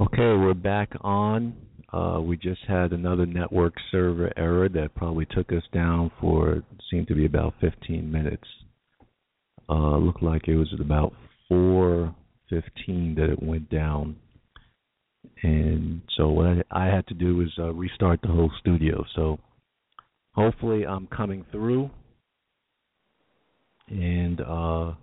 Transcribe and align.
Okay, 0.00 0.16
we're 0.16 0.54
back 0.54 0.90
on. 1.02 1.54
Uh, 1.92 2.18
we 2.22 2.38
just 2.38 2.62
had 2.66 2.92
another 2.92 3.26
network 3.26 3.74
server 3.90 4.32
error 4.38 4.66
that 4.70 4.94
probably 4.94 5.26
took 5.26 5.52
us 5.52 5.62
down 5.74 6.10
for 6.18 6.62
seemed 6.90 7.08
to 7.08 7.14
be 7.14 7.26
about 7.26 7.52
15 7.60 8.10
minutes. 8.10 8.46
Uh, 9.68 9.98
looked 9.98 10.22
like 10.22 10.48
it 10.48 10.56
was 10.56 10.72
about 10.80 11.12
4:15 11.50 13.14
that 13.16 13.28
it 13.28 13.42
went 13.42 13.68
down, 13.68 14.16
and 15.42 16.00
so 16.16 16.30
what 16.30 16.46
I, 16.46 16.62
I 16.70 16.86
had 16.86 17.06
to 17.08 17.14
do 17.14 17.36
was 17.36 17.52
uh, 17.58 17.74
restart 17.74 18.22
the 18.22 18.28
whole 18.28 18.50
studio. 18.60 19.04
So 19.14 19.38
hopefully 20.34 20.86
I'm 20.86 21.06
coming 21.08 21.44
through, 21.52 21.90
and 23.88 24.40
uh, 24.40 24.94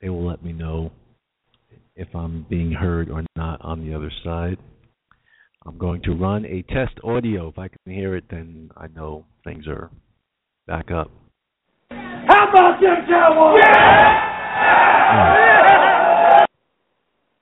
they 0.00 0.08
will 0.08 0.24
let 0.24 0.44
me 0.44 0.52
know 0.52 0.92
if 1.96 2.08
I'm 2.14 2.46
being 2.48 2.72
heard 2.72 3.10
or 3.10 3.24
not 3.36 3.60
on 3.62 3.86
the 3.86 3.94
other 3.94 4.10
side. 4.24 4.58
I'm 5.64 5.78
going 5.78 6.02
to 6.02 6.12
run 6.12 6.44
a 6.44 6.62
test 6.62 6.98
audio. 7.04 7.48
If 7.48 7.58
I 7.58 7.68
can 7.68 7.92
hear 7.92 8.16
it, 8.16 8.24
then 8.30 8.70
I 8.76 8.88
know 8.88 9.24
things 9.44 9.66
are 9.68 9.90
back 10.66 10.90
up. 10.90 11.10
How 11.90 12.48
about 12.48 12.80
them 12.80 13.06
Cowboys? 13.08 13.62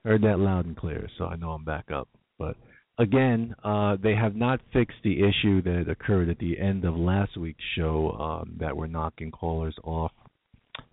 Heard 0.05 0.23
that 0.23 0.39
loud 0.39 0.67
and 0.67 0.77
clear, 0.77 1.09
so 1.19 1.27
I 1.27 1.37
know 1.37 1.51
I'm 1.51 1.65
back 1.65 1.91
up. 1.93 2.09
But 2.39 2.57
again, 2.99 3.55
uh, 3.63 3.97
they 4.03 4.15
have 4.15 4.35
not 4.35 4.61
fixed 4.73 4.97
the 5.05 5.21
issue 5.21 5.63
that 5.63 5.91
occurred 5.91 6.29
at 6.29 6.39
the 6.39 6.59
end 6.59 6.85
of 6.85 6.97
last 6.97 7.37
week's 7.37 7.65
show 7.77 8.11
um, 8.13 8.57
that 8.61 8.77
were 8.77 8.89
knocking 8.89 9.31
callers 9.31 9.77
off. 9.85 10.13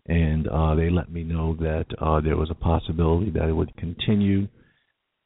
And 0.07 0.47
uh, 0.47 0.75
they 0.75 0.89
let 0.89 1.11
me 1.11 1.23
know 1.23 1.55
that 1.55 1.85
uh, 1.99 2.21
there 2.21 2.37
was 2.37 2.49
a 2.49 2.55
possibility 2.55 3.29
that 3.31 3.49
it 3.49 3.53
would 3.53 3.75
continue 3.75 4.47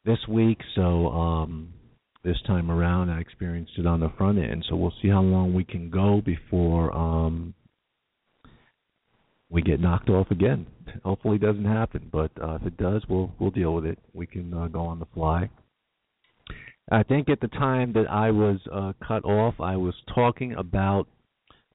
this 0.05 0.17
week. 0.27 0.59
So 0.75 1.07
um, 1.09 1.73
this 2.23 2.37
time 2.47 2.71
around, 2.71 3.09
I 3.09 3.19
experienced 3.19 3.73
it 3.77 3.85
on 3.85 3.99
the 3.99 4.11
front 4.17 4.39
end. 4.39 4.65
So 4.69 4.75
we'll 4.75 4.93
see 5.01 5.09
how 5.09 5.21
long 5.21 5.53
we 5.53 5.63
can 5.63 5.89
go 5.89 6.21
before 6.25 6.91
um, 6.95 7.53
we 9.51 9.61
get 9.61 9.79
knocked 9.79 10.09
off 10.09 10.31
again. 10.31 10.65
Hopefully, 11.03 11.35
it 11.35 11.41
doesn't 11.41 11.65
happen, 11.65 12.09
but 12.11 12.31
uh, 12.41 12.55
if 12.55 12.67
it 12.67 12.77
does, 12.77 13.03
we'll 13.09 13.31
we'll 13.39 13.51
deal 13.51 13.73
with 13.73 13.85
it. 13.85 13.99
We 14.13 14.25
can 14.25 14.53
uh, 14.53 14.67
go 14.67 14.81
on 14.81 14.99
the 14.99 15.05
fly. 15.13 15.49
I 16.91 17.03
think 17.03 17.29
at 17.29 17.39
the 17.39 17.47
time 17.47 17.93
that 17.93 18.09
I 18.09 18.31
was 18.31 18.59
uh, 18.71 18.93
cut 19.05 19.23
off, 19.25 19.55
I 19.59 19.77
was 19.77 19.93
talking 20.13 20.53
about 20.53 21.07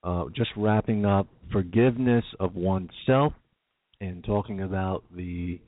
uh, 0.07 0.25
just 0.35 0.51
wrapping 0.57 1.05
up 1.05 1.27
forgiveness 1.53 2.25
of 2.39 2.55
oneself 2.55 3.33
and 4.01 4.25
talking 4.25 4.63
about 4.63 5.03
the 5.15 5.61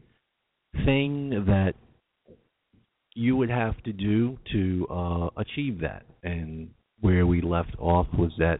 thing 0.84 1.30
that 1.46 1.72
you 3.14 3.34
would 3.36 3.50
have 3.50 3.82
to 3.82 3.92
do 3.92 4.38
to 4.52 4.86
uh, 4.90 5.28
achieve 5.36 5.80
that. 5.80 6.04
And 6.22 6.70
where 7.00 7.26
we 7.26 7.40
left 7.40 7.74
off 7.80 8.06
was 8.16 8.30
that 8.38 8.58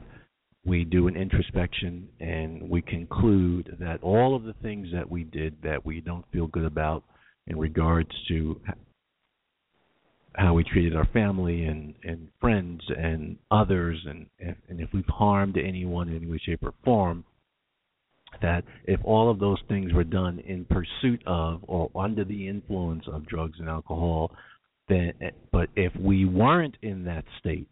we 0.65 0.85
do 0.85 1.07
an 1.07 1.17
introspection 1.17 2.09
and 2.19 2.69
we 2.69 2.83
conclude 2.83 3.77
that 3.79 4.03
all 4.03 4.35
of 4.35 4.43
the 4.43 4.55
things 4.55 4.89
that 4.93 5.09
we 5.09 5.23
did 5.23 5.57
that 5.63 5.87
we 5.87 6.01
don't 6.01 6.25
feel 6.33 6.49
good 6.49 6.65
about 6.65 7.05
in 7.47 7.57
regards 7.57 8.11
to 8.27 8.61
how 10.39 10.55
we 10.55 10.63
treated 10.63 10.95
our 10.95 11.07
family 11.07 11.65
and, 11.65 11.95
and 12.05 12.29
friends 12.41 12.81
and 12.97 13.37
others 13.51 13.99
and, 14.09 14.27
and 14.39 14.81
if 14.81 14.89
we've 14.95 15.05
harmed 15.09 15.57
anyone 15.59 16.09
in 16.09 16.17
any 16.17 16.27
way, 16.27 16.41
shape 16.45 16.63
or 16.63 16.73
form, 16.85 17.25
that 18.41 18.63
if 18.85 19.01
all 19.03 19.31
of 19.31 19.41
those 19.41 19.59
things 19.69 19.93
were 19.93 20.05
done 20.05 20.39
in 20.41 20.65
pursuit 20.65 21.21
of 21.27 21.61
or 21.67 21.91
under 21.97 22.25
the 22.25 22.47
influence 22.47 23.05
of 23.13 23.27
drugs 23.27 23.59
and 23.59 23.69
alcohol, 23.69 24.31
then 24.89 25.13
eh, 25.21 25.31
but 25.51 25.71
if 25.75 25.93
we 25.97 26.25
weren't 26.25 26.77
in 26.83 27.05
that 27.05 27.25
state, 27.41 27.69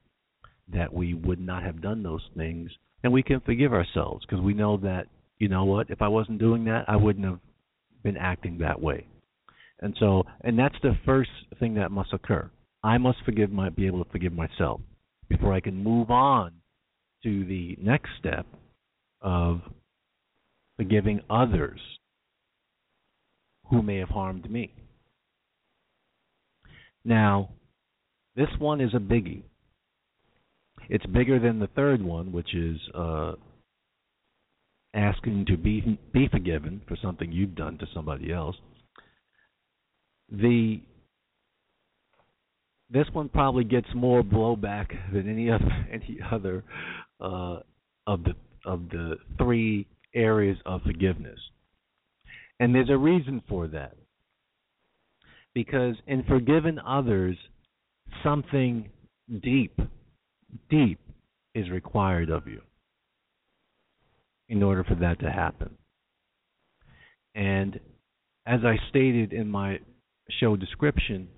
that 0.72 0.93
we 0.93 1.15
would 1.15 1.41
not 1.41 1.62
have 1.62 1.81
done 1.81 2.03
those 2.03 2.27
things, 2.37 2.71
and 3.04 3.12
we 3.12 3.22
can 3.22 3.38
forgive 3.41 3.72
ourselves 3.72 4.27
because 4.27 4.43
we 4.43 4.54
know 4.54 4.77
that 4.78 5.06
you 5.38 5.48
know 5.48 5.65
what, 5.65 5.91
if 5.91 6.03
I 6.03 6.09
wasn't 6.09 6.41
doing 6.41 6.65
that, 6.65 6.87
I 6.88 6.97
wouldn't 6.97 7.27
have 7.27 7.38
been 8.03 8.16
acting 8.16 8.59
that 8.59 8.81
way. 8.81 9.06
And 9.81 9.94
so, 10.00 10.25
and 10.41 10.59
that's 10.59 10.75
the 10.83 10.97
first 11.04 11.31
thing 11.60 11.75
that 11.75 11.91
must 11.91 12.12
occur. 12.12 12.50
I 12.86 12.98
must 12.98 13.19
forgive 13.24 13.50
my, 13.50 13.69
be 13.69 13.88
able 13.88 14.04
to 14.04 14.10
forgive 14.12 14.32
myself 14.32 14.80
before 15.28 15.52
I 15.52 15.58
can 15.58 15.82
move 15.82 16.08
on 16.08 16.52
to 17.24 17.44
the 17.44 17.76
next 17.82 18.10
step 18.20 18.47
of 19.20 19.60
forgiving 20.76 21.20
others 21.28 21.80
who 23.70 23.82
may 23.82 23.97
have 23.97 24.10
harmed 24.10 24.48
me. 24.48 24.72
Now, 27.04 27.50
this 28.36 28.50
one 28.60 28.80
is 28.80 28.94
a 28.94 29.00
biggie. 29.00 29.42
It's 30.88 31.06
bigger 31.06 31.41
than 31.41 31.58
the 31.58 31.66
third 31.74 32.00
one, 32.00 32.30
which 32.30 32.54
is 32.54 32.78
uh, 32.94 33.32
asking 34.94 35.47
to 35.47 35.56
be 35.56 35.98
be 36.12 36.28
forgiven 36.28 36.82
for 36.86 36.97
something 37.03 37.32
you've 37.32 37.56
done 37.56 37.78
to 37.78 37.86
somebody 37.92 38.32
else. 38.32 38.54
The 40.30 40.80
this 42.91 43.06
one 43.12 43.28
probably 43.28 43.64
gets 43.64 43.88
more 43.94 44.22
blowback 44.22 44.88
than 45.12 45.28
any 45.28 45.50
other 45.50 45.86
any 45.92 46.19
other 46.30 46.64
uh, 47.20 47.60
of 48.06 48.24
the 48.24 48.34
of 48.64 48.88
the 48.91 49.16
three 49.38 49.86
areas 50.14 50.58
of 50.66 50.82
forgiveness. 50.82 51.38
And 52.58 52.74
there's 52.74 52.91
a 52.91 52.97
reason 52.97 53.42
for 53.48 53.69
that. 53.69 53.97
Because 55.54 55.94
in 56.06 56.22
forgiving 56.24 56.78
others, 56.78 57.36
something 58.22 58.91
deep, 59.42 59.78
deep 60.68 60.98
is 61.54 61.70
required 61.70 62.28
of 62.28 62.47
you 62.47 62.60
in 64.48 64.62
order 64.62 64.84
for 64.84 64.94
that 64.97 65.18
to 65.20 65.30
happen. 65.30 65.70
And 67.34 67.80
as 68.47 68.60
I 68.64 68.76
stated 68.91 69.32
in 69.32 69.48
my 69.48 69.78
show 70.41 70.56
description, 70.56 71.28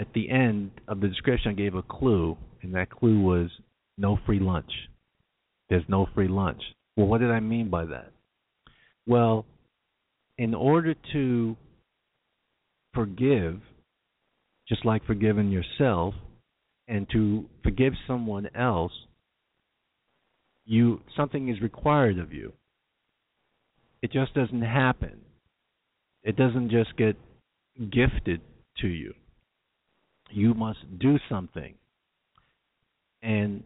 at 0.00 0.06
the 0.14 0.30
end 0.30 0.70
of 0.88 1.00
the 1.00 1.08
description, 1.08 1.50
I 1.50 1.54
gave 1.54 1.74
a 1.74 1.82
clue, 1.82 2.36
and 2.62 2.74
that 2.74 2.90
clue 2.90 3.20
was 3.20 3.50
no 3.98 4.18
free 4.24 4.40
lunch. 4.40 4.72
There's 5.68 5.84
no 5.88 6.08
free 6.14 6.26
lunch. 6.26 6.62
Well, 6.96 7.06
what 7.06 7.20
did 7.20 7.30
I 7.30 7.40
mean 7.40 7.68
by 7.68 7.84
that? 7.84 8.10
Well, 9.06 9.44
in 10.38 10.54
order 10.54 10.94
to 11.12 11.56
forgive, 12.94 13.60
just 14.66 14.86
like 14.86 15.04
forgiving 15.06 15.50
yourself, 15.50 16.14
and 16.88 17.06
to 17.10 17.44
forgive 17.62 17.92
someone 18.06 18.48
else, 18.54 18.92
you 20.64 21.02
something 21.14 21.48
is 21.48 21.60
required 21.60 22.18
of 22.18 22.32
you. 22.32 22.54
It 24.02 24.12
just 24.12 24.32
doesn't 24.32 24.62
happen. 24.62 25.20
It 26.22 26.36
doesn't 26.36 26.70
just 26.70 26.96
get 26.96 27.16
gifted 27.90 28.40
to 28.78 28.88
you. 28.88 29.14
You 30.30 30.54
must 30.54 30.78
do 30.98 31.18
something. 31.28 31.74
And 33.22 33.62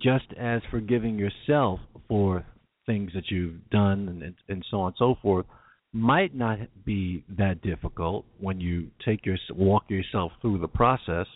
just 0.00 0.26
as 0.38 0.62
forgiving 0.70 1.18
yourself 1.18 1.80
for 2.08 2.44
things 2.86 3.12
that 3.14 3.30
you've 3.30 3.68
done 3.70 4.22
and, 4.22 4.34
and 4.48 4.64
so 4.70 4.80
on 4.80 4.86
and 4.88 4.96
so 4.98 5.14
forth 5.22 5.46
might 5.92 6.34
not 6.34 6.58
be 6.84 7.22
that 7.28 7.60
difficult 7.62 8.24
when 8.40 8.60
you 8.60 8.88
take 9.04 9.26
your 9.26 9.36
walk 9.54 9.84
yourself 9.88 10.32
through 10.40 10.58
the 10.58 10.68
process 10.68 11.26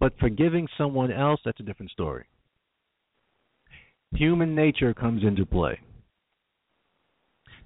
but 0.00 0.18
forgiving 0.18 0.66
someone 0.76 1.12
else 1.12 1.40
that's 1.44 1.60
a 1.60 1.62
different 1.62 1.92
story. 1.92 2.24
Human 4.12 4.54
nature 4.54 4.92
comes 4.94 5.22
into 5.22 5.46
play. 5.46 5.78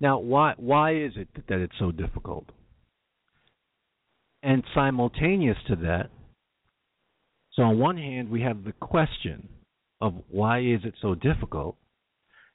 Now 0.00 0.18
why 0.18 0.54
why 0.56 0.96
is 0.96 1.12
it 1.16 1.28
that 1.48 1.60
it's 1.60 1.78
so 1.78 1.92
difficult 1.92 2.46
and 4.44 4.62
simultaneous 4.74 5.56
to 5.66 5.76
that 5.76 6.10
so 7.54 7.62
on 7.62 7.78
one 7.78 7.96
hand, 7.96 8.30
we 8.30 8.42
have 8.42 8.64
the 8.64 8.72
question 8.72 9.48
of 10.00 10.14
why 10.28 10.58
is 10.60 10.80
it 10.84 10.94
so 11.00 11.14
difficult, 11.14 11.76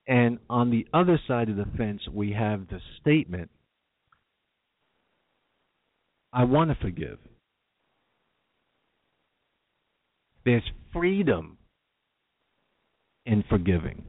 and 0.07 0.39
on 0.50 0.71
the 0.71 0.86
other 0.94 1.19
side 1.27 1.50
of 1.50 1.56
the 1.56 1.68
fence, 1.77 2.01
we 2.12 2.33
have 2.33 2.68
the 2.68 2.80
statement 3.00 3.50
I 6.33 6.44
want 6.44 6.69
to 6.69 6.75
forgive. 6.75 7.18
There's 10.45 10.63
freedom 10.92 11.57
in 13.25 13.44
forgiving. 13.50 14.03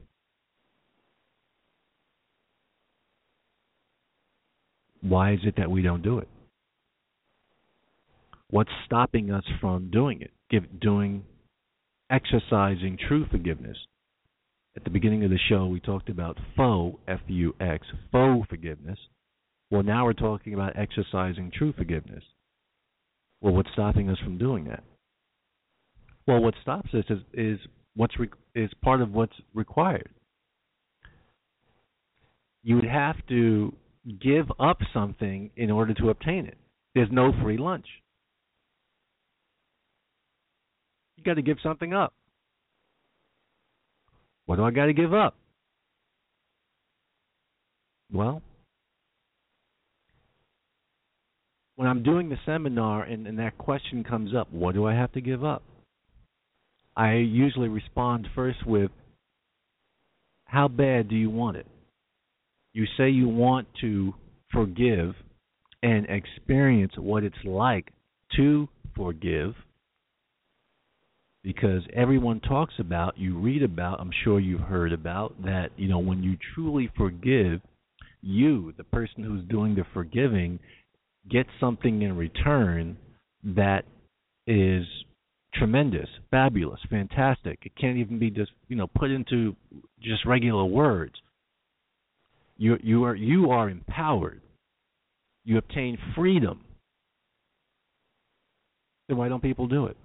Why 5.01 5.33
is 5.33 5.39
it 5.45 5.55
that 5.57 5.71
we 5.71 5.81
don't 5.81 6.03
do 6.03 6.19
it? 6.19 6.27
What's 8.51 8.69
stopping 8.85 9.31
us 9.31 9.45
from 9.59 9.89
doing 9.89 10.21
it? 10.21 10.31
Give, 10.49 10.79
doing, 10.79 11.23
exercising 12.09 12.97
true 13.07 13.25
forgiveness. 13.31 13.77
At 14.75 14.83
the 14.83 14.89
beginning 14.89 15.23
of 15.23 15.31
the 15.31 15.39
show, 15.49 15.65
we 15.67 15.79
talked 15.79 16.09
about 16.09 16.37
faux, 16.55 16.99
F 17.07 17.21
U 17.27 17.55
X, 17.59 17.87
faux 18.11 18.47
forgiveness. 18.49 18.99
Well, 19.69 19.83
now 19.83 20.05
we're 20.05 20.13
talking 20.13 20.53
about 20.53 20.77
exercising 20.77 21.51
true 21.53 21.73
forgiveness. 21.77 22.23
Well, 23.39 23.53
what's 23.53 23.71
stopping 23.71 24.09
us 24.09 24.19
from 24.23 24.37
doing 24.37 24.65
that? 24.65 24.83
Well, 26.27 26.41
what 26.41 26.53
stops 26.61 26.93
us 26.93 27.05
is, 27.09 27.19
is 27.33 27.59
what's 27.95 28.19
re- 28.19 28.29
is 28.53 28.69
part 28.83 29.01
of 29.01 29.11
what's 29.11 29.33
required. 29.53 30.09
You 32.63 32.75
would 32.75 32.85
have 32.85 33.15
to 33.29 33.73
give 34.21 34.51
up 34.59 34.79
something 34.93 35.51
in 35.55 35.71
order 35.71 35.93
to 35.95 36.09
obtain 36.09 36.45
it. 36.45 36.57
There's 36.93 37.09
no 37.11 37.31
free 37.41 37.57
lunch. 37.57 37.87
You 41.21 41.31
got 41.31 41.35
to 41.35 41.43
give 41.43 41.57
something 41.61 41.93
up. 41.93 42.13
What 44.47 44.55
do 44.55 44.63
I 44.63 44.71
got 44.71 44.87
to 44.87 44.93
give 44.93 45.13
up? 45.13 45.35
Well, 48.11 48.41
when 51.75 51.87
I'm 51.87 52.01
doing 52.01 52.29
the 52.29 52.37
seminar 52.43 53.03
and, 53.03 53.27
and 53.27 53.37
that 53.37 53.55
question 53.59 54.03
comes 54.03 54.33
up, 54.35 54.51
what 54.51 54.73
do 54.73 54.87
I 54.87 54.95
have 54.95 55.11
to 55.11 55.21
give 55.21 55.43
up? 55.43 55.61
I 56.97 57.17
usually 57.17 57.69
respond 57.69 58.27
first 58.33 58.65
with, 58.65 58.89
How 60.45 60.67
bad 60.67 61.07
do 61.07 61.15
you 61.15 61.29
want 61.29 61.57
it? 61.57 61.67
You 62.73 62.85
say 62.97 63.09
you 63.09 63.29
want 63.29 63.67
to 63.81 64.15
forgive 64.51 65.13
and 65.83 66.07
experience 66.09 66.93
what 66.97 67.23
it's 67.23 67.35
like 67.45 67.91
to 68.37 68.67
forgive 68.95 69.53
because 71.43 71.81
everyone 71.93 72.39
talks 72.39 72.73
about, 72.79 73.17
you 73.17 73.37
read 73.37 73.63
about, 73.63 73.99
I'm 73.99 74.11
sure 74.23 74.39
you've 74.39 74.61
heard 74.61 74.93
about 74.93 75.41
that, 75.43 75.69
you 75.75 75.87
know, 75.87 75.99
when 75.99 76.21
you 76.23 76.37
truly 76.53 76.89
forgive, 76.95 77.61
you, 78.21 78.73
the 78.77 78.83
person 78.83 79.23
who's 79.23 79.43
doing 79.45 79.75
the 79.75 79.83
forgiving, 79.93 80.59
get 81.29 81.47
something 81.59 82.01
in 82.03 82.15
return 82.15 82.97
that 83.43 83.83
is 84.45 84.85
tremendous, 85.55 86.07
fabulous, 86.29 86.79
fantastic. 86.89 87.59
It 87.63 87.71
can't 87.79 87.97
even 87.97 88.19
be 88.19 88.29
just, 88.29 88.51
you 88.67 88.75
know, 88.75 88.87
put 88.87 89.09
into 89.09 89.55
just 90.01 90.25
regular 90.25 90.65
words. 90.65 91.13
You 92.57 92.77
you 92.83 93.03
are 93.05 93.15
you 93.15 93.49
are 93.49 93.69
empowered. 93.69 94.41
You 95.45 95.57
obtain 95.57 95.97
freedom. 96.15 96.61
Then 99.07 99.17
why 99.17 99.29
don't 99.29 99.41
people 99.41 99.67
do 99.67 99.87
it? 99.87 99.97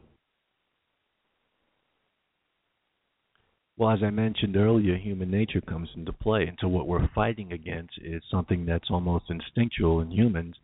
Well, 3.79 3.91
as 3.91 3.99
I 4.03 4.11
mentioned 4.11 4.57
earlier, 4.57 4.97
human 4.97 5.31
nature 5.31 5.61
comes 5.61 5.91
into 5.95 6.13
play. 6.13 6.47
And 6.47 6.57
so 6.61 6.69
what 6.69 6.87
we're 6.87 7.09
fighting 7.15 7.53
against 7.53 7.99
is 8.03 8.23
something 8.31 8.65
that's 8.65 8.91
almost 8.91 9.27
instinctual 9.29 10.01
in 10.01 10.11
humans, 10.11 10.57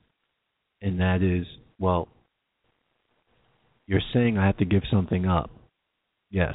and 0.81 0.99
that 1.00 1.23
is, 1.23 1.47
well, 1.79 2.09
you're 3.87 4.00
saying 4.14 4.38
I 4.38 4.47
have 4.47 4.56
to 4.59 4.64
give 4.64 4.82
something 4.91 5.26
up. 5.26 5.50
Yes. 6.31 6.55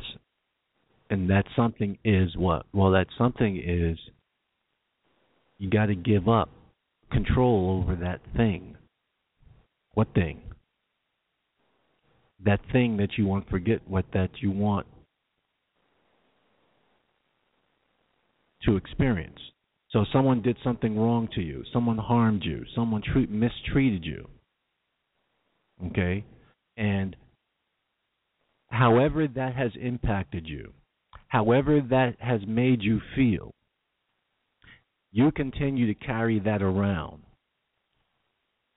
And 1.10 1.30
that 1.30 1.46
something 1.56 2.00
is 2.04 2.36
what? 2.36 2.66
Well, 2.74 2.92
that 2.92 3.08
something 3.18 3.58
is 3.58 3.98
you 5.60 5.70
got 5.70 5.86
to 5.88 5.96
give 5.96 6.28
up 6.28 6.50
control 7.12 7.84
over 7.84 7.96
that 7.96 8.22
thing. 8.36 8.76
What 9.94 10.14
thing? 10.14 10.42
That 12.44 12.60
thing 12.72 12.98
that 12.98 13.18
you 13.18 13.26
want 13.26 13.50
forget 13.50 13.82
what 13.88 14.06
that 14.14 14.30
you 14.42 14.52
want 14.52 14.88
to 18.64 18.76
experience. 18.76 19.40
So 19.90 20.06
someone 20.12 20.42
did 20.42 20.58
something 20.64 20.98
wrong 20.98 21.30
to 21.36 21.42
you, 21.42 21.64
someone 21.72 21.98
harmed 21.98 22.44
you, 22.44 22.64
someone 22.76 23.02
treat, 23.02 23.32
mistreated 23.32 24.06
you. 24.06 24.28
Okay? 25.88 26.26
And 26.76 27.16
however 28.70 29.28
that 29.28 29.56
has 29.56 29.72
impacted 29.80 30.48
you, 30.48 30.74
however 31.28 31.82
that 31.90 32.16
has 32.20 32.42
made 32.48 32.82
you 32.82 33.00
feel, 33.16 33.54
you 35.12 35.32
continue 35.32 35.88
to 35.88 36.06
carry 36.06 36.40
that 36.40 36.62
around. 36.62 37.24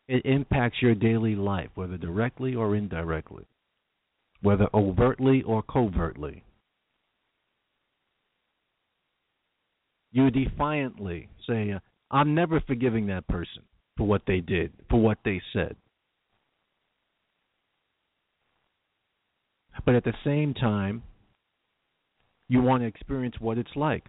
It 0.08 0.24
impacts 0.24 0.78
your 0.80 0.94
daily 0.94 1.36
life, 1.36 1.70
whether 1.74 1.96
directly 1.96 2.54
or 2.54 2.74
indirectly, 2.74 3.46
whether 4.40 4.68
overtly 4.72 5.42
or 5.42 5.62
covertly. 5.62 6.44
You 10.12 10.30
defiantly 10.30 11.28
say, 11.48 11.74
I'm 12.10 12.34
never 12.34 12.60
forgiving 12.60 13.06
that 13.06 13.28
person 13.28 13.62
for 13.96 14.06
what 14.06 14.22
they 14.26 14.40
did, 14.40 14.72
for 14.88 15.00
what 15.00 15.18
they 15.24 15.40
said. 15.52 15.76
But 19.84 19.94
at 19.94 20.04
the 20.04 20.14
same 20.24 20.54
time, 20.54 21.02
you 22.48 22.60
want 22.60 22.82
to 22.82 22.86
experience 22.86 23.36
what 23.38 23.58
it's 23.58 23.70
like. 23.76 24.04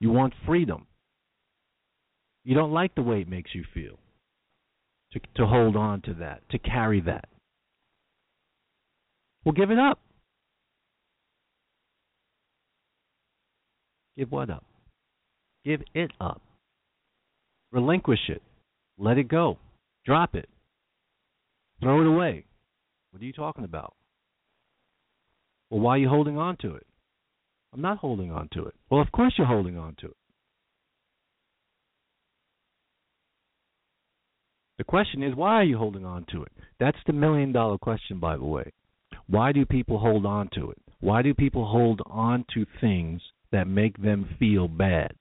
You 0.00 0.10
want 0.10 0.34
freedom. 0.46 0.86
You 2.44 2.54
don't 2.54 2.72
like 2.72 2.94
the 2.94 3.02
way 3.02 3.20
it 3.20 3.28
makes 3.28 3.54
you 3.54 3.64
feel. 3.72 3.98
To 5.12 5.20
to 5.36 5.46
hold 5.46 5.76
on 5.76 6.02
to 6.02 6.14
that, 6.14 6.42
to 6.50 6.58
carry 6.58 7.00
that. 7.02 7.28
Well, 9.44 9.52
give 9.52 9.70
it 9.70 9.78
up. 9.78 10.00
Give 14.16 14.30
what 14.30 14.50
up? 14.50 14.67
Give 15.64 15.82
it 15.94 16.10
up. 16.20 16.40
Relinquish 17.72 18.28
it. 18.28 18.42
Let 18.98 19.18
it 19.18 19.28
go. 19.28 19.58
Drop 20.04 20.34
it. 20.34 20.48
Throw 21.82 22.00
it 22.00 22.06
away. 22.06 22.44
What 23.10 23.22
are 23.22 23.26
you 23.26 23.32
talking 23.32 23.64
about? 23.64 23.94
Well, 25.70 25.80
why 25.80 25.92
are 25.96 25.98
you 25.98 26.08
holding 26.08 26.38
on 26.38 26.56
to 26.62 26.74
it? 26.74 26.86
I'm 27.72 27.82
not 27.82 27.98
holding 27.98 28.32
on 28.32 28.48
to 28.52 28.64
it. 28.64 28.74
Well, 28.90 29.00
of 29.00 29.12
course 29.12 29.34
you're 29.36 29.46
holding 29.46 29.76
on 29.76 29.94
to 30.00 30.06
it. 30.06 30.16
The 34.78 34.84
question 34.84 35.22
is, 35.22 35.34
why 35.34 35.54
are 35.54 35.64
you 35.64 35.76
holding 35.76 36.04
on 36.04 36.24
to 36.30 36.44
it? 36.44 36.52
That's 36.78 36.98
the 37.06 37.12
million 37.12 37.52
dollar 37.52 37.78
question, 37.78 38.20
by 38.20 38.36
the 38.36 38.44
way. 38.44 38.72
Why 39.26 39.52
do 39.52 39.66
people 39.66 39.98
hold 39.98 40.24
on 40.24 40.48
to 40.54 40.70
it? 40.70 40.78
Why 41.00 41.22
do 41.22 41.34
people 41.34 41.66
hold 41.66 42.00
on 42.06 42.44
to 42.54 42.64
things 42.80 43.20
that 43.52 43.66
make 43.66 44.00
them 44.00 44.36
feel 44.38 44.68
bad? 44.68 45.12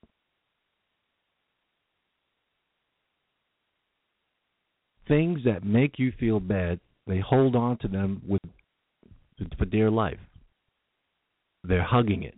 Things 5.07 5.39
that 5.45 5.63
make 5.63 5.97
you 5.97 6.11
feel 6.19 6.39
bad, 6.39 6.79
they 7.05 7.19
hold 7.19 7.55
on 7.55 7.77
to 7.79 7.87
them 7.87 8.21
with 8.27 8.41
for 9.57 9.65
dear 9.65 9.89
life. 9.89 10.19
They're 11.63 11.83
hugging 11.83 12.23
it, 12.23 12.35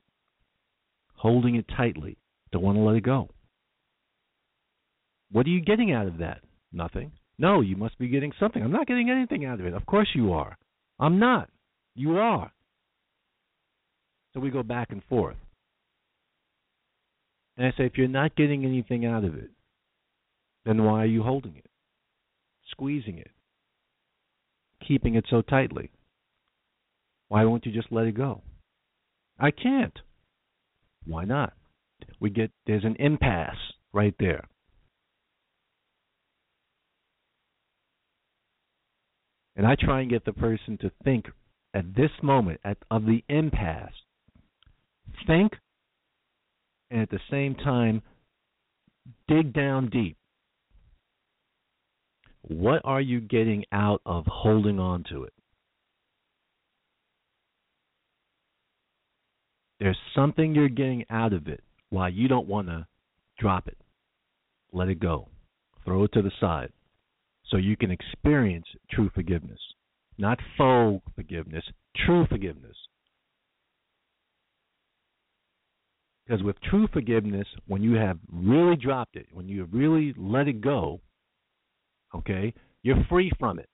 holding 1.16 1.56
it 1.56 1.66
tightly, 1.76 2.18
don't 2.52 2.64
want 2.64 2.78
to 2.78 2.82
let 2.82 2.96
it 2.96 3.04
go. 3.04 3.30
What 5.32 5.46
are 5.46 5.50
you 5.50 5.62
getting 5.62 5.92
out 5.92 6.08
of 6.08 6.18
that? 6.18 6.42
Nothing. 6.72 7.12
No, 7.38 7.62
you 7.62 7.76
must 7.76 7.98
be 7.98 8.10
getting 8.10 8.34
something. 8.40 8.62
I'm 8.62 8.72
not 8.72 8.88
getting 8.88 9.10
anything 9.10 9.46
out 9.46 9.60
of 9.60 9.66
it. 9.66 9.74
Of 9.74 9.86
course 9.86 10.10
you 10.14 10.34
are. 10.34 10.58
I'm 11.00 11.20
not. 11.20 11.50
You 11.96 12.18
are. 12.18 12.52
So 14.34 14.40
we 14.40 14.50
go 14.50 14.64
back 14.64 14.90
and 14.92 15.02
forth. 15.08 15.38
And 17.58 17.68
I 17.68 17.72
say, 17.78 17.86
if 17.86 17.98
you're 17.98 18.08
not 18.08 18.36
getting 18.36 18.66
anything 18.66 19.06
out 19.06 19.24
of 19.24 19.36
it, 19.36 19.50
then 20.66 20.84
why 20.84 21.04
are 21.04 21.08
you 21.08 21.24
holding 21.24 21.56
it, 21.56 21.69
squeezing 22.80 23.18
it, 23.18 23.32
keeping 24.88 25.16
it 25.16 25.26
so 25.30 25.42
tightly? 25.42 25.92
Why 27.28 27.44
won't 27.44 27.66
you 27.66 27.74
just 27.74 27.92
let 27.92 28.08
it 28.08 28.16
go? 28.16 28.42
I 29.38 29.52
can't. 29.52 29.98
Why 31.06 31.26
not? 31.26 31.54
We 32.20 32.30
get 32.30 32.52
there's 32.66 32.86
an 32.86 32.96
impasse 32.98 33.74
right 33.92 34.16
there. 34.20 34.48
And 39.58 39.68
I 39.68 39.76
try 39.76 40.02
and 40.02 40.10
get 40.10 40.24
the 40.24 40.34
person 40.34 40.78
to 40.82 40.92
think 41.04 41.26
at 41.74 41.94
this 41.96 42.12
moment 42.24 42.62
at, 42.64 42.78
of 42.90 43.06
the 43.06 43.24
impasse. 43.28 43.92
Think 45.28 45.54
and 46.90 47.02
at 47.02 47.10
the 47.10 47.20
same 47.30 47.56
time 47.56 48.02
dig 49.28 49.54
down 49.54 49.90
deep. 49.90 50.19
What 52.42 52.82
are 52.84 53.02
you 53.02 53.20
getting 53.20 53.66
out 53.72 54.02
of 54.06 54.26
holding 54.28 54.80
on 54.80 55.04
to 55.10 55.24
it? 55.24 55.34
There's 59.80 59.98
something 60.16 60.54
you're 60.54 60.70
getting 60.70 61.06
out 61.10 61.34
of 61.34 61.48
it 61.48 61.64
why 61.90 62.10
you 62.10 62.28
don't 62.28 62.48
want 62.48 62.68
to 62.68 62.86
drop 63.40 63.68
it. 63.68 63.78
Let 64.72 64.90
it 64.90 65.00
go. 65.00 65.30
Throw 65.86 66.04
it 66.04 66.14
to 66.14 66.22
the 66.22 66.32
side 66.40 66.72
so 67.48 67.58
you 67.58 67.76
can 67.76 67.92
experience 67.92 68.66
true 68.92 69.10
forgiveness. 69.16 69.60
Not 70.18 70.40
faux 70.58 71.04
forgiveness, 71.16 71.64
true 72.06 72.28
forgiveness. 72.28 72.76
Because 76.28 76.44
with 76.44 76.62
true 76.62 76.88
forgiveness, 76.94 77.48
when 77.68 77.82
you 77.82 77.96
have 77.96 78.20
really 78.32 78.76
dropped 78.76 79.16
it, 79.16 79.26
when 79.32 79.48
you 79.48 79.62
have 79.62 79.74
really 79.74 80.14
let 80.16 80.48
it 80.48 80.62
go, 80.62 81.00
okay, 82.16 82.54
you're 82.84 83.04
free 83.10 83.32
from 83.40 83.60
it. 83.60 83.70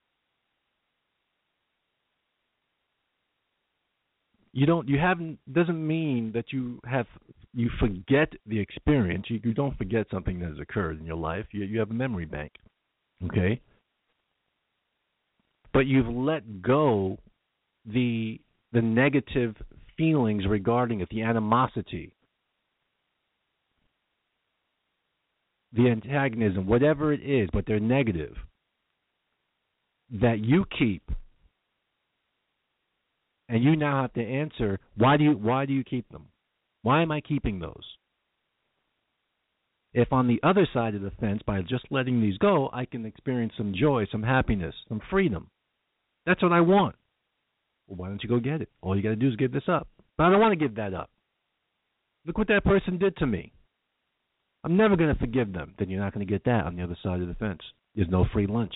You 4.53 4.65
don't 4.65 4.87
you 4.87 4.97
haven't 4.97 5.37
doesn't 5.51 5.85
mean 5.85 6.31
that 6.33 6.53
you 6.53 6.79
have 6.85 7.07
you 7.53 7.69
forget 7.79 8.31
the 8.45 8.59
experience. 8.59 9.25
You, 9.29 9.41
you 9.43 9.53
don't 9.53 9.77
forget 9.77 10.07
something 10.09 10.39
that 10.39 10.49
has 10.49 10.59
occurred 10.59 10.99
in 10.99 11.05
your 11.05 11.17
life. 11.17 11.45
You 11.51 11.65
you 11.65 11.79
have 11.79 11.91
a 11.91 11.93
memory 11.93 12.25
bank. 12.25 12.53
Okay? 13.25 13.61
But 15.73 15.87
you've 15.87 16.07
let 16.07 16.61
go 16.61 17.17
the 17.85 18.39
the 18.71 18.81
negative 18.81 19.55
feelings 19.97 20.45
regarding 20.47 21.01
it, 21.01 21.09
the 21.09 21.21
animosity, 21.21 22.14
the 25.75 25.89
antagonism, 25.89 26.67
whatever 26.67 27.11
it 27.11 27.21
is, 27.21 27.49
but 27.51 27.65
they're 27.67 27.79
negative, 27.79 28.35
that 30.21 30.39
you 30.39 30.65
keep. 30.77 31.03
And 33.47 33.63
you 33.63 33.75
now 33.75 34.01
have 34.01 34.13
to 34.13 34.23
answer 34.23 34.79
why 34.95 35.17
do 35.17 35.23
you 35.23 35.31
why 35.31 35.65
do 35.65 35.73
you 35.73 35.83
keep 35.83 36.09
them? 36.09 36.27
Why 36.81 37.03
am 37.03 37.11
I 37.11 37.21
keeping 37.21 37.59
those? 37.59 37.83
If 39.93 40.11
on 40.11 40.27
the 40.27 40.39
other 40.43 40.67
side 40.73 40.93
of 40.93 41.01
the 41.01 41.11
fence, 41.19 41.41
by 41.45 41.61
just 41.61 41.85
letting 41.89 42.21
these 42.21 42.37
go, 42.37 42.69
I 42.73 42.85
can 42.85 43.05
experience 43.05 43.53
some 43.55 43.73
joy, 43.73 44.05
some 44.11 44.23
happiness, 44.23 44.75
some 44.89 44.99
freedom. 45.09 45.49
That's 46.25 46.43
what 46.43 46.51
I 46.51 46.61
want. 46.61 46.95
Well, 47.87 47.97
why 47.97 48.09
don't 48.09 48.21
you 48.21 48.29
go 48.29 48.39
get 48.39 48.61
it? 48.61 48.69
All 48.81 48.95
you 48.95 49.03
got 49.03 49.09
to 49.09 49.15
do 49.15 49.29
is 49.29 49.35
give 49.35 49.53
this 49.53 49.69
up. 49.69 49.87
But 50.17 50.25
I 50.25 50.29
don't 50.31 50.41
want 50.41 50.51
to 50.51 50.67
give 50.67 50.75
that 50.75 50.93
up. 50.93 51.09
Look 52.25 52.37
what 52.37 52.47
that 52.49 52.65
person 52.65 52.97
did 52.97 53.15
to 53.17 53.25
me. 53.25 53.53
I'm 54.65 54.77
never 54.77 54.95
going 54.95 55.13
to 55.13 55.19
forgive 55.19 55.53
them. 55.53 55.75
Then 55.77 55.91
you're 55.91 56.01
not 56.01 56.11
going 56.11 56.25
to 56.25 56.31
get 56.31 56.43
that 56.45 56.65
on 56.65 56.75
the 56.75 56.81
other 56.81 56.97
side 57.03 57.21
of 57.21 57.27
the 57.27 57.35
fence. 57.35 57.61
There's 57.95 58.09
no 58.09 58.25
free 58.33 58.47
lunch. 58.47 58.73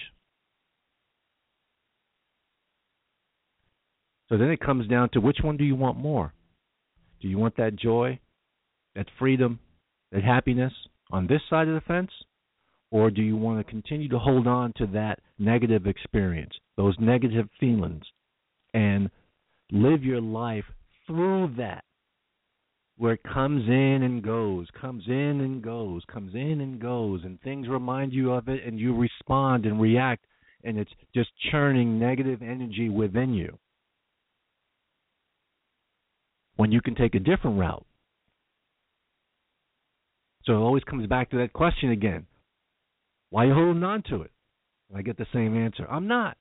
So 4.30 4.38
then 4.38 4.52
it 4.52 4.60
comes 4.60 4.88
down 4.88 5.10
to 5.14 5.20
which 5.20 5.40
one 5.44 5.58
do 5.58 5.64
you 5.64 5.76
want 5.76 5.98
more? 5.98 6.32
Do 7.20 7.28
you 7.28 7.40
want 7.40 7.58
that 7.58 7.76
joy, 7.76 8.20
that 8.96 9.08
freedom, 9.18 9.58
that 10.12 10.24
happiness 10.24 10.72
on 11.10 11.26
this 11.26 11.42
side 11.50 11.68
of 11.68 11.74
the 11.74 11.82
fence? 11.82 12.12
Or 12.92 13.10
do 13.10 13.24
you 13.24 13.36
want 13.36 13.66
to 13.66 13.70
continue 13.70 14.10
to 14.10 14.20
hold 14.20 14.46
on 14.46 14.74
to 14.78 14.86
that 14.94 15.20
negative 15.40 15.88
experience, 15.88 16.54
those 16.78 16.96
negative 17.00 17.50
feelings, 17.60 18.04
and 18.76 19.10
live 19.72 20.04
your 20.04 20.22
life 20.22 20.66
through 21.08 21.56
that 21.58 21.84
where 23.00 23.14
it 23.14 23.24
comes 23.24 23.66
in 23.66 24.04
and 24.04 24.22
goes, 24.22 24.68
comes 24.80 25.06
in 25.08 25.40
and 25.40 25.64
goes, 25.64 26.04
comes 26.12 26.36
in 26.36 26.60
and 26.60 26.82
goes, 26.82 27.22
and 27.24 27.40
things 27.42 27.70
remind 27.70 28.12
you 28.12 28.34
of 28.34 28.50
it, 28.50 28.62
and 28.66 28.78
you 28.78 28.94
respond 28.94 29.66
and 29.66 29.80
react, 29.80 30.26
and 30.66 30.78
it's 30.78 30.92
just 31.16 31.30
churning 31.50 31.98
negative 31.98 32.42
energy 32.42 32.90
within 32.90 33.34
you. 33.34 33.58
When 36.58 36.74
you 36.74 36.82
can 36.82 36.94
take 36.94 37.16
a 37.16 37.20
different 37.20 37.58
route. 37.58 37.86
So 40.44 40.52
it 40.52 40.58
always 40.58 40.84
comes 40.84 41.08
back 41.08 41.30
to 41.30 41.38
that 41.38 41.54
question 41.54 41.92
again 41.92 42.26
why 43.30 43.44
are 43.44 43.48
you 43.48 43.54
holding 43.54 43.84
on 43.84 44.04
to 44.10 44.24
it? 44.24 44.32
And 44.90 44.98
I 44.98 45.04
get 45.04 45.16
the 45.18 45.28
same 45.32 45.56
answer 45.56 45.88
I'm 45.90 46.08
not. 46.08 46.36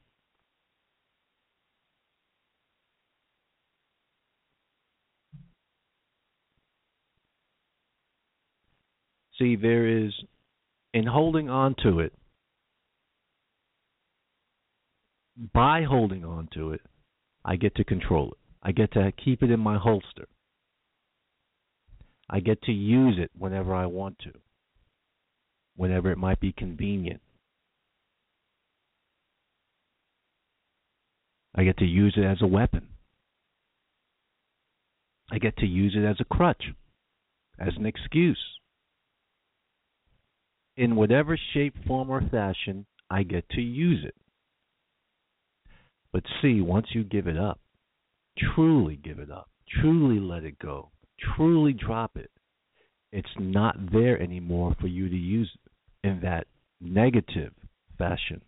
See, 9.39 9.55
there 9.55 9.87
is, 9.87 10.13
in 10.93 11.07
holding 11.07 11.49
on 11.49 11.77
to 11.85 12.01
it, 12.01 12.13
by 15.55 15.85
holding 15.85 16.25
on 16.25 16.49
to 16.55 16.73
it, 16.73 16.81
I 17.45 17.55
get 17.55 17.77
to 17.77 17.85
control 17.85 18.33
it. 18.33 18.39
I 18.63 18.73
get 18.73 18.93
to 18.95 19.13
keep 19.13 19.43
it 19.45 19.53
in 19.53 19.61
my 19.61 19.79
holster. 19.79 20.27
I 22.29 22.41
get 22.41 22.61
to 22.63 22.73
use 22.73 23.17
it 23.19 23.31
whenever 23.39 23.75
I 23.75 23.87
want 23.87 24.19
to, 24.25 24.33
whenever 25.77 26.11
it 26.11 26.19
might 26.19 26.41
be 26.41 26.53
convenient. 26.53 27.21
I 31.55 31.63
get 31.63 31.79
to 31.79 31.87
use 31.87 32.15
it 32.17 32.25
as 32.25 32.39
a 32.43 32.47
weapon. 32.47 32.89
I 35.31 35.39
get 35.39 35.57
to 35.59 35.67
use 35.67 35.95
it 35.97 36.05
as 36.05 36.17
a 36.21 36.25
crutch, 36.25 36.65
as 37.59 37.75
an 37.77 37.87
excuse 37.87 38.58
in 40.79 40.95
whatever 40.95 41.37
shape, 41.53 41.75
form, 41.87 42.09
or 42.09 42.23
fashion, 42.31 42.87
I 43.11 43.25
get 43.25 43.49
to 43.51 43.61
use 43.61 44.05
it. 44.05 44.15
But 46.13 46.23
see, 46.41 46.61
once 46.61 46.87
you 46.93 47.03
give 47.03 47.27
it 47.27 47.37
up, 47.37 47.59
truly 48.55 48.97
give 48.97 49.19
it 49.19 49.31
up, 49.31 49.51
truly 49.81 50.21
let 50.21 50.45
it 50.45 50.59
go, 50.61 50.91
truly 51.37 51.73
drop 51.73 52.17
it, 52.17 52.31
it's 53.11 53.29
not 53.39 53.75
there 53.93 54.23
anymore 54.23 54.77
for 54.81 54.87
you 54.87 55.09
to 55.09 55.17
use 55.17 55.51
in 56.05 56.21
that 56.23 56.47
negative 56.81 57.53
fashion. 57.99 58.41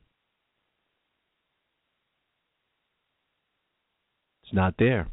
It's 4.45 4.55
not 4.55 4.75
there. 4.79 5.09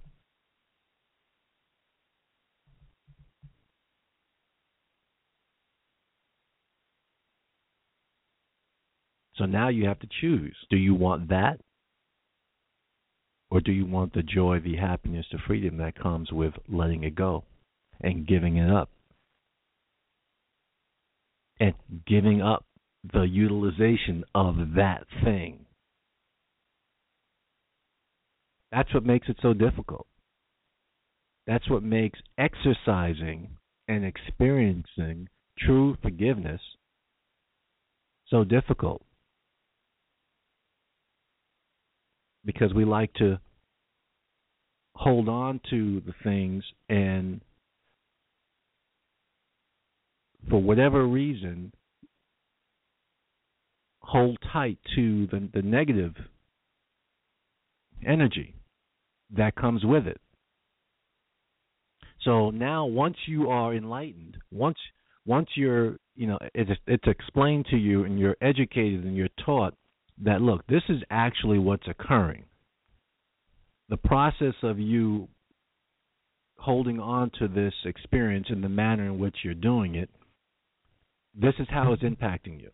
So 9.38 9.46
now 9.46 9.70
you 9.70 9.88
have 9.88 10.00
to 10.00 10.08
choose. 10.22 10.56
Do 10.70 10.78
you 10.78 10.96
want 10.96 11.30
that? 11.30 11.60
Or 13.50 13.62
do 13.62 13.72
you 13.72 13.86
want 13.86 14.14
the 14.14 14.24
joy, 14.24 14.60
the 14.60 14.76
happiness, 14.76 15.26
the 15.32 15.38
freedom 15.48 15.78
that 15.78 15.98
comes 15.98 16.32
with 16.32 16.54
letting 16.68 17.04
it 17.04 17.16
go 17.16 17.44
and 18.02 18.28
giving 18.28 18.58
it 18.58 18.70
up? 18.70 18.90
And 21.60 21.74
giving 22.06 22.42
up 22.42 22.66
the 23.14 23.22
utilization 23.22 24.24
of 24.36 24.56
that 24.76 25.06
thing. 25.24 25.66
That's 28.72 28.94
what 28.94 29.06
makes 29.06 29.30
it 29.30 29.38
so 29.42 29.54
difficult. 29.54 30.08
That's 31.48 31.70
what 31.70 31.84
makes 31.84 32.20
exercising 32.38 33.50
and 33.88 34.04
experiencing 34.04 35.30
true 35.58 35.98
forgiveness 36.02 36.62
so 38.30 38.44
difficult. 38.44 39.02
Because 42.48 42.74
we 42.74 42.86
like 42.86 43.14
to 43.16 43.38
hold 44.96 45.30
on 45.30 45.60
to 45.70 46.02
the 46.08 46.14
things 46.24 46.64
and 46.90 47.42
for 50.50 50.60
whatever 50.60 51.06
reason 51.06 51.72
hold 54.00 54.40
tight 54.52 54.80
to 54.96 55.28
the 55.28 55.48
the 55.54 55.62
negative 55.62 56.16
energy 58.06 58.56
that 59.36 59.54
comes 59.56 59.84
with 59.84 60.08
it. 60.08 60.22
So 62.22 62.50
now 62.50 62.86
once 62.86 63.18
you 63.28 63.50
are 63.50 63.76
enlightened, 63.76 64.38
once 64.52 64.78
once 65.26 65.50
you're, 65.56 65.98
you 66.16 66.28
know, 66.28 66.40
it's 66.56 66.72
it's 66.88 67.08
explained 67.08 67.66
to 67.72 67.78
you 67.78 68.06
and 68.06 68.18
you're 68.18 68.38
educated 68.42 69.04
and 69.04 69.16
you're 69.16 69.28
taught 69.46 69.76
that 70.24 70.42
look, 70.42 70.66
this 70.68 70.84
is 70.90 71.02
actually 71.10 71.60
what's 71.60 71.88
occurring. 71.88 72.46
The 73.90 73.98
process 73.98 74.56
of 74.64 74.80
you 74.80 75.28
holding 76.58 77.00
on 77.00 77.32
to 77.40 77.48
this 77.48 77.74
experience 77.86 78.48
in 78.50 78.62
the 78.62 78.70
manner 78.70 79.06
in 79.06 79.20
which 79.20 79.38
you're 79.44 79.54
doing 79.54 79.96
it, 79.96 80.10
this 81.40 81.54
is 81.60 81.68
how 81.70 81.94
it's 81.94 82.04
impacting 82.04 82.60
you. 82.60 82.72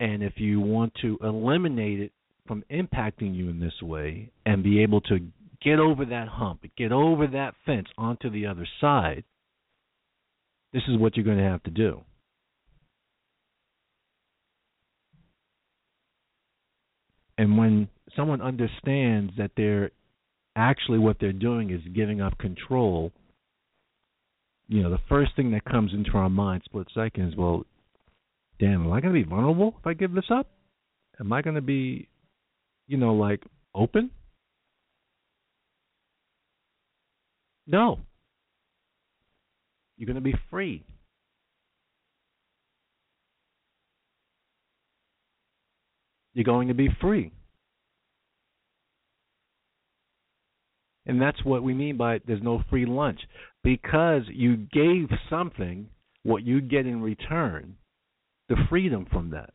And 0.00 0.22
if 0.22 0.34
you 0.36 0.60
want 0.60 0.92
to 1.02 1.16
eliminate 1.22 2.00
it 2.00 2.12
from 2.48 2.64
impacting 2.70 3.36
you 3.36 3.48
in 3.48 3.60
this 3.60 3.80
way 3.80 4.32
and 4.44 4.64
be 4.64 4.82
able 4.82 5.00
to 5.02 5.20
get 5.62 5.78
over 5.78 6.04
that 6.06 6.26
hump, 6.26 6.64
get 6.76 6.90
over 6.90 7.28
that 7.28 7.54
fence 7.64 7.86
onto 7.96 8.28
the 8.28 8.46
other 8.46 8.66
side, 8.80 9.22
this 10.72 10.82
is 10.88 10.98
what 10.98 11.16
you're 11.16 11.24
going 11.24 11.38
to 11.38 11.44
have 11.44 11.62
to 11.62 11.70
do. 11.70 12.00
Someone 18.16 18.40
understands 18.40 19.32
that 19.36 19.52
they're 19.56 19.90
actually 20.56 20.98
what 20.98 21.16
they're 21.20 21.32
doing 21.32 21.70
is 21.70 21.80
giving 21.94 22.20
up 22.20 22.36
control, 22.38 23.12
you 24.68 24.82
know, 24.82 24.90
the 24.90 25.00
first 25.08 25.34
thing 25.36 25.50
that 25.52 25.64
comes 25.64 25.92
into 25.92 26.12
our 26.12 26.28
mind 26.28 26.62
split 26.64 26.86
second 26.94 27.28
is, 27.28 27.36
well, 27.36 27.64
damn, 28.58 28.84
am 28.84 28.92
I 28.92 29.00
going 29.00 29.14
to 29.14 29.22
be 29.22 29.28
vulnerable 29.28 29.74
if 29.78 29.86
I 29.86 29.94
give 29.94 30.12
this 30.12 30.30
up? 30.30 30.46
Am 31.20 31.32
I 31.32 31.42
going 31.42 31.56
to 31.56 31.62
be, 31.62 32.08
you 32.86 32.96
know, 32.96 33.14
like 33.14 33.42
open? 33.74 34.10
No. 37.66 38.00
You're 39.96 40.06
going 40.06 40.14
to 40.16 40.20
be 40.20 40.34
free. 40.50 40.84
You're 46.34 46.44
going 46.44 46.68
to 46.68 46.74
be 46.74 46.88
free. 47.00 47.32
And 51.04 51.20
that's 51.20 51.44
what 51.44 51.62
we 51.62 51.74
mean 51.74 51.96
by 51.96 52.20
there's 52.26 52.42
no 52.42 52.62
free 52.70 52.86
lunch. 52.86 53.20
Because 53.64 54.22
you 54.28 54.56
gave 54.56 55.08
something, 55.28 55.88
what 56.22 56.44
you 56.44 56.60
get 56.60 56.86
in 56.86 57.02
return, 57.02 57.76
the 58.48 58.56
freedom 58.68 59.06
from 59.10 59.30
that. 59.30 59.50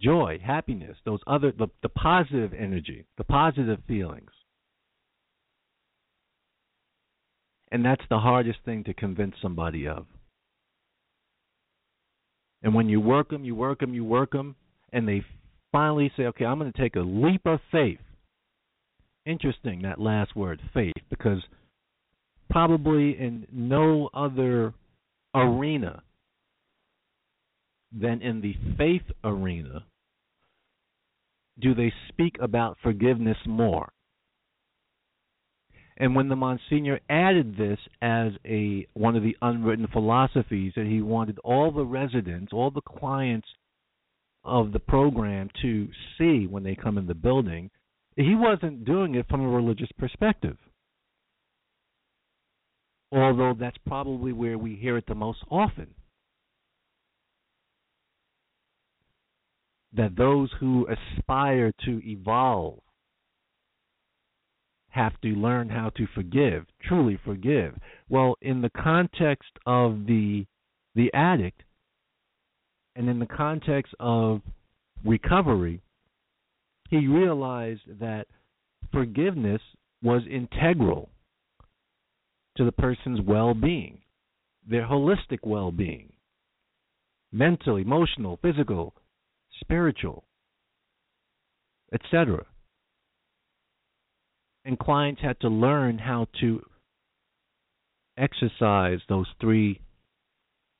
Joy, 0.00 0.38
happiness, 0.44 0.96
those 1.04 1.20
other 1.26 1.52
the, 1.52 1.68
the 1.82 1.88
positive 1.88 2.52
energy, 2.52 3.06
the 3.16 3.24
positive 3.24 3.78
feelings. 3.88 4.30
And 7.72 7.84
that's 7.84 8.04
the 8.08 8.18
hardest 8.18 8.58
thing 8.64 8.84
to 8.84 8.94
convince 8.94 9.34
somebody 9.42 9.88
of. 9.88 10.06
And 12.62 12.74
when 12.74 12.88
you 12.88 13.00
work 13.00 13.30
them, 13.30 13.44
you 13.44 13.54
work 13.54 13.80
them, 13.80 13.94
you 13.94 14.04
work 14.04 14.32
them, 14.32 14.54
and 14.96 15.06
they 15.06 15.22
finally 15.72 16.10
say, 16.16 16.22
okay, 16.22 16.46
I'm 16.46 16.58
going 16.58 16.72
to 16.72 16.82
take 16.82 16.96
a 16.96 17.00
leap 17.00 17.42
of 17.44 17.60
faith. 17.70 17.98
Interesting, 19.26 19.82
that 19.82 20.00
last 20.00 20.34
word, 20.34 20.62
faith, 20.72 20.94
because 21.10 21.42
probably 22.48 23.10
in 23.10 23.46
no 23.52 24.08
other 24.14 24.72
arena 25.34 26.02
than 27.92 28.22
in 28.22 28.40
the 28.40 28.54
faith 28.78 29.02
arena 29.22 29.84
do 31.60 31.74
they 31.74 31.92
speak 32.08 32.36
about 32.40 32.78
forgiveness 32.82 33.36
more. 33.46 33.92
And 35.98 36.16
when 36.16 36.30
the 36.30 36.36
Monsignor 36.36 37.00
added 37.10 37.58
this 37.58 37.78
as 38.00 38.32
a 38.46 38.86
one 38.94 39.14
of 39.14 39.22
the 39.22 39.36
unwritten 39.42 39.88
philosophies 39.92 40.72
that 40.74 40.86
he 40.86 41.02
wanted 41.02 41.38
all 41.44 41.70
the 41.70 41.84
residents, 41.84 42.54
all 42.54 42.70
the 42.70 42.80
clients 42.80 43.48
of 44.46 44.72
the 44.72 44.78
program 44.78 45.50
to 45.62 45.88
see 46.16 46.46
when 46.46 46.62
they 46.62 46.74
come 46.74 46.98
in 46.98 47.06
the 47.06 47.14
building, 47.14 47.70
he 48.16 48.34
wasn't 48.34 48.84
doing 48.84 49.14
it 49.14 49.28
from 49.28 49.42
a 49.42 49.48
religious 49.48 49.90
perspective. 49.98 50.56
Although 53.12 53.54
that's 53.58 53.76
probably 53.86 54.32
where 54.32 54.58
we 54.58 54.74
hear 54.76 54.96
it 54.96 55.04
the 55.06 55.14
most 55.14 55.38
often. 55.50 55.88
That 59.92 60.16
those 60.16 60.50
who 60.60 60.86
aspire 60.88 61.72
to 61.84 62.00
evolve 62.04 62.80
have 64.88 65.20
to 65.20 65.28
learn 65.28 65.68
how 65.68 65.90
to 65.90 66.06
forgive, 66.14 66.64
truly 66.82 67.18
forgive. 67.24 67.74
Well, 68.08 68.36
in 68.40 68.62
the 68.62 68.70
context 68.70 69.50
of 69.66 70.06
the 70.06 70.46
the 70.94 71.12
addict, 71.12 71.62
and 72.96 73.10
in 73.10 73.18
the 73.18 73.26
context 73.26 73.94
of 74.00 74.40
recovery, 75.04 75.82
he 76.88 77.06
realized 77.06 77.82
that 78.00 78.26
forgiveness 78.92 79.60
was 80.02 80.22
integral 80.30 81.10
to 82.56 82.64
the 82.64 82.72
person's 82.72 83.20
well 83.20 83.52
being, 83.52 83.98
their 84.68 84.86
holistic 84.86 85.40
well 85.44 85.70
being 85.70 86.12
mental, 87.32 87.76
emotional, 87.76 88.38
physical, 88.40 88.94
spiritual, 89.60 90.24
etc. 91.92 92.46
And 94.64 94.78
clients 94.78 95.20
had 95.20 95.38
to 95.40 95.48
learn 95.48 95.98
how 95.98 96.28
to 96.40 96.62
exercise 98.16 99.00
those 99.08 99.26
three 99.38 99.80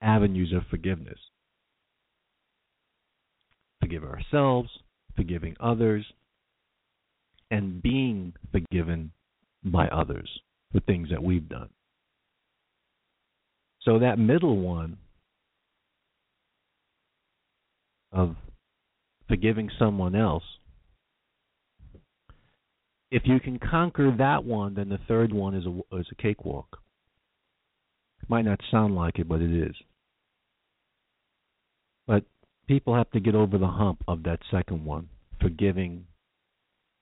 avenues 0.00 0.54
of 0.56 0.62
forgiveness 0.70 1.18
forgive 3.86 4.02
ourselves, 4.02 4.68
forgiving 5.14 5.54
others, 5.60 6.04
and 7.52 7.80
being 7.80 8.32
forgiven 8.50 9.12
by 9.62 9.86
others 9.88 10.28
for 10.72 10.80
things 10.80 11.08
that 11.10 11.22
we've 11.22 11.48
done. 11.48 11.68
So 13.82 14.00
that 14.00 14.18
middle 14.18 14.58
one 14.58 14.96
of 18.10 18.34
forgiving 19.28 19.70
someone 19.78 20.16
else, 20.16 20.42
if 23.12 23.22
you 23.24 23.38
can 23.38 23.60
conquer 23.60 24.12
that 24.18 24.44
one, 24.44 24.74
then 24.74 24.88
the 24.88 24.98
third 25.06 25.32
one 25.32 25.54
is 25.54 25.64
a 25.64 25.96
is 25.96 26.06
a 26.10 26.20
cakewalk. 26.20 26.78
It 28.20 28.28
might 28.28 28.44
not 28.44 28.58
sound 28.68 28.96
like 28.96 29.20
it, 29.20 29.28
but 29.28 29.40
it 29.40 29.52
is. 29.52 29.76
People 32.68 32.96
have 32.96 33.10
to 33.12 33.20
get 33.20 33.34
over 33.34 33.58
the 33.58 33.66
hump 33.66 34.02
of 34.08 34.24
that 34.24 34.40
second 34.50 34.84
one, 34.84 35.08
forgiving 35.40 36.06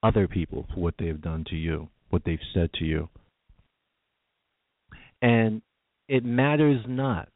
other 0.03 0.29
people 0.29 0.67
for 0.73 0.81
what 0.81 0.95
they've 0.99 1.21
done 1.21 1.45
to 1.49 1.57
you, 1.57 1.89
what 2.11 2.23
they've 2.27 2.39
said 2.53 2.71
to 2.75 2.85
you. 2.85 3.09
And 5.23 5.63
it 6.09 6.25
matters 6.25 6.85
not. 6.87 7.29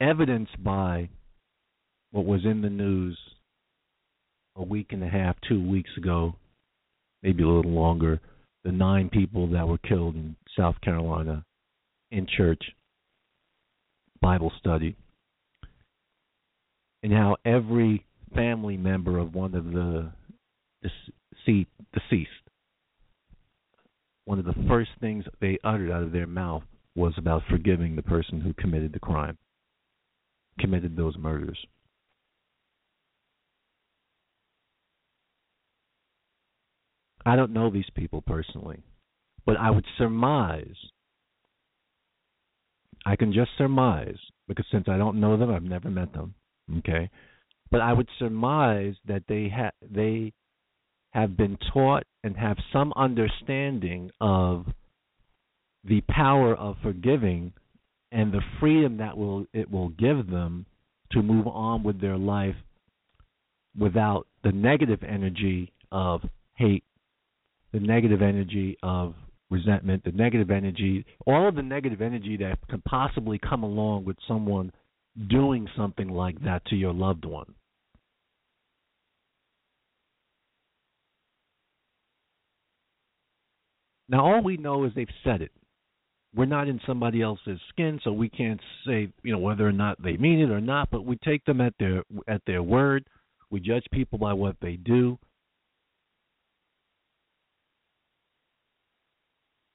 Evidenced 0.00 0.62
by 0.62 1.10
what 2.10 2.24
was 2.24 2.44
in 2.44 2.62
the 2.62 2.70
news 2.70 3.18
a 4.56 4.62
week 4.62 4.88
and 4.92 5.04
a 5.04 5.08
half, 5.08 5.36
two 5.46 5.62
weeks 5.68 5.90
ago, 5.98 6.34
maybe 7.22 7.42
a 7.42 7.46
little 7.48 7.70
longer, 7.70 8.20
the 8.64 8.72
nine 8.72 9.10
people 9.10 9.46
that 9.48 9.68
were 9.68 9.78
killed 9.78 10.14
in 10.14 10.36
South 10.56 10.80
Carolina 10.80 11.44
in 12.10 12.26
church 12.26 12.62
Bible 14.22 14.52
study 14.58 14.96
and 17.04 17.12
how 17.12 17.36
every 17.44 18.02
family 18.34 18.78
member 18.78 19.18
of 19.18 19.34
one 19.34 19.54
of 19.54 19.66
the 19.66 20.10
deceased, 21.92 22.30
one 24.24 24.38
of 24.38 24.46
the 24.46 24.54
first 24.66 24.88
things 25.00 25.22
they 25.38 25.58
uttered 25.62 25.90
out 25.90 26.02
of 26.02 26.12
their 26.12 26.26
mouth 26.26 26.62
was 26.96 27.12
about 27.18 27.42
forgiving 27.50 27.94
the 27.94 28.02
person 28.02 28.40
who 28.40 28.54
committed 28.54 28.94
the 28.94 28.98
crime, 28.98 29.36
committed 30.58 30.96
those 30.96 31.14
murders. 31.18 31.58
I 37.26 37.36
don't 37.36 37.52
know 37.52 37.70
these 37.70 37.84
people 37.94 38.22
personally, 38.22 38.82
but 39.44 39.58
I 39.58 39.70
would 39.70 39.84
surmise, 39.98 40.74
I 43.04 43.16
can 43.16 43.30
just 43.30 43.50
surmise, 43.58 44.16
because 44.48 44.64
since 44.72 44.86
I 44.88 44.96
don't 44.96 45.20
know 45.20 45.36
them, 45.36 45.50
I've 45.50 45.62
never 45.62 45.90
met 45.90 46.14
them, 46.14 46.34
Okay, 46.78 47.10
but 47.70 47.80
I 47.80 47.92
would 47.92 48.08
surmise 48.18 48.94
that 49.06 49.24
they 49.28 49.48
ha- 49.54 49.72
they 49.82 50.32
have 51.10 51.36
been 51.36 51.58
taught 51.72 52.04
and 52.22 52.36
have 52.36 52.56
some 52.72 52.92
understanding 52.96 54.10
of 54.20 54.66
the 55.84 56.00
power 56.08 56.54
of 56.54 56.76
forgiving 56.82 57.52
and 58.10 58.32
the 58.32 58.40
freedom 58.58 58.96
that 58.98 59.16
will 59.16 59.46
it 59.52 59.70
will 59.70 59.90
give 59.90 60.28
them 60.28 60.66
to 61.12 61.22
move 61.22 61.46
on 61.46 61.82
with 61.82 62.00
their 62.00 62.16
life 62.16 62.56
without 63.78 64.26
the 64.42 64.52
negative 64.52 65.02
energy 65.06 65.72
of 65.92 66.22
hate, 66.54 66.84
the 67.72 67.80
negative 67.80 68.22
energy 68.22 68.76
of 68.82 69.14
resentment, 69.50 70.02
the 70.04 70.12
negative 70.12 70.50
energy, 70.50 71.04
all 71.26 71.48
of 71.48 71.54
the 71.54 71.62
negative 71.62 72.00
energy 72.00 72.36
that 72.36 72.58
can 72.68 72.80
possibly 72.82 73.38
come 73.38 73.62
along 73.62 74.04
with 74.04 74.16
someone 74.26 74.72
doing 75.28 75.68
something 75.76 76.08
like 76.08 76.42
that 76.44 76.64
to 76.66 76.76
your 76.76 76.92
loved 76.92 77.24
one. 77.24 77.54
Now, 84.08 84.24
all 84.24 84.42
we 84.42 84.56
know 84.56 84.84
is 84.84 84.92
they've 84.94 85.08
said 85.22 85.40
it. 85.40 85.50
We're 86.34 86.44
not 86.46 86.68
in 86.68 86.80
somebody 86.86 87.22
else's 87.22 87.60
skin, 87.70 88.00
so 88.02 88.12
we 88.12 88.28
can't 88.28 88.60
say, 88.86 89.08
you 89.22 89.32
know, 89.32 89.38
whether 89.38 89.66
or 89.66 89.72
not 89.72 90.02
they 90.02 90.16
mean 90.16 90.40
it 90.40 90.50
or 90.50 90.60
not. 90.60 90.90
But 90.90 91.06
we 91.06 91.16
take 91.24 91.44
them 91.44 91.60
at 91.60 91.74
their 91.78 92.02
at 92.26 92.42
their 92.46 92.62
word. 92.62 93.06
We 93.50 93.60
judge 93.60 93.84
people 93.92 94.18
by 94.18 94.32
what 94.32 94.56
they 94.60 94.76
do. 94.76 95.16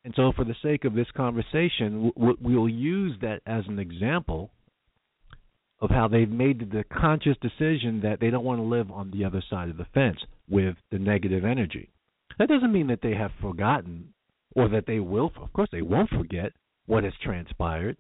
And 0.04 0.14
so, 0.16 0.34
for 0.36 0.44
the 0.44 0.56
sake 0.62 0.86
of 0.86 0.94
this 0.94 1.08
conversation, 1.16 2.12
we'll 2.16 2.70
use 2.70 3.18
that 3.22 3.42
as 3.46 3.64
an 3.68 3.80
example 3.80 4.52
of 5.82 5.90
how 5.90 6.08
they've 6.08 6.30
made 6.30 6.72
the 6.72 6.84
conscious 6.92 7.38
decision 7.42 8.02
that 8.04 8.20
they 8.20 8.30
don't 8.30 8.44
want 8.44 8.60
to 8.60 8.64
live 8.64 8.92
on 8.92 9.12
the 9.12 9.24
other 9.24 9.42
side 9.50 9.70
of 9.70 9.78
the 9.78 9.88
fence 9.94 10.20
with 10.50 10.76
the 10.92 11.00
negative 11.00 11.46
energy. 11.46 11.90
That 12.38 12.50
doesn't 12.50 12.72
mean 12.72 12.88
that 12.88 13.02
they 13.02 13.14
have 13.16 13.32
forgotten 13.42 14.14
or 14.56 14.68
that 14.70 14.86
they 14.88 15.00
will, 15.00 15.32
of 15.42 15.54
course, 15.54 15.70
they 15.72 15.82
won't 15.82 16.10
forget 16.10 16.52
what 16.86 17.04
has 17.04 17.14
transpired. 17.24 17.98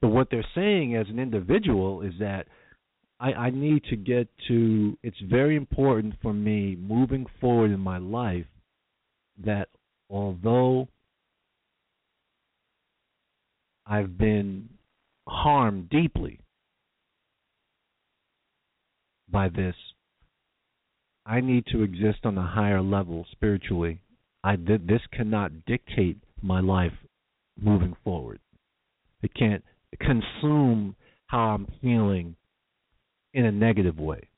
But 0.00 0.08
what 0.08 0.28
they're 0.30 0.44
saying 0.54 0.96
as 0.96 1.06
an 1.08 1.18
individual 1.18 2.02
is 2.02 2.14
that 2.20 2.46
I, 3.18 3.32
I 3.32 3.50
need 3.50 3.84
to 3.84 3.96
get 3.96 4.28
to, 4.48 4.98
it's 5.02 5.20
very 5.28 5.56
important 5.56 6.14
for 6.22 6.32
me 6.32 6.76
moving 6.76 7.26
forward 7.40 7.70
in 7.70 7.80
my 7.80 7.98
life 7.98 8.46
that 9.44 9.68
although 10.08 10.88
I've 13.86 14.16
been 14.16 14.68
harmed 15.30 15.88
deeply 15.88 16.40
by 19.30 19.48
this. 19.48 19.76
I 21.24 21.40
need 21.40 21.64
to 21.66 21.82
exist 21.82 22.20
on 22.24 22.36
a 22.36 22.46
higher 22.46 22.82
level 22.82 23.24
spiritually. 23.30 24.00
I 24.42 24.56
did 24.56 24.88
this 24.88 25.02
cannot 25.12 25.64
dictate 25.66 26.18
my 26.42 26.60
life 26.60 26.92
moving 27.60 27.94
forward. 28.02 28.40
It 29.22 29.32
can't 29.34 29.62
consume 30.00 30.96
how 31.26 31.50
I'm 31.50 31.66
feeling 31.80 32.34
in 33.32 33.44
a 33.44 33.52
negative 33.52 33.98
way. 33.98 34.28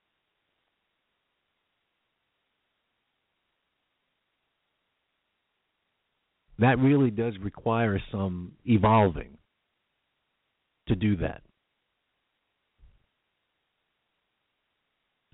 That 6.58 6.78
really 6.78 7.10
does 7.10 7.34
require 7.40 8.00
some 8.10 8.52
evolving 8.66 9.38
to 10.88 10.94
do 10.94 11.16
that. 11.16 11.42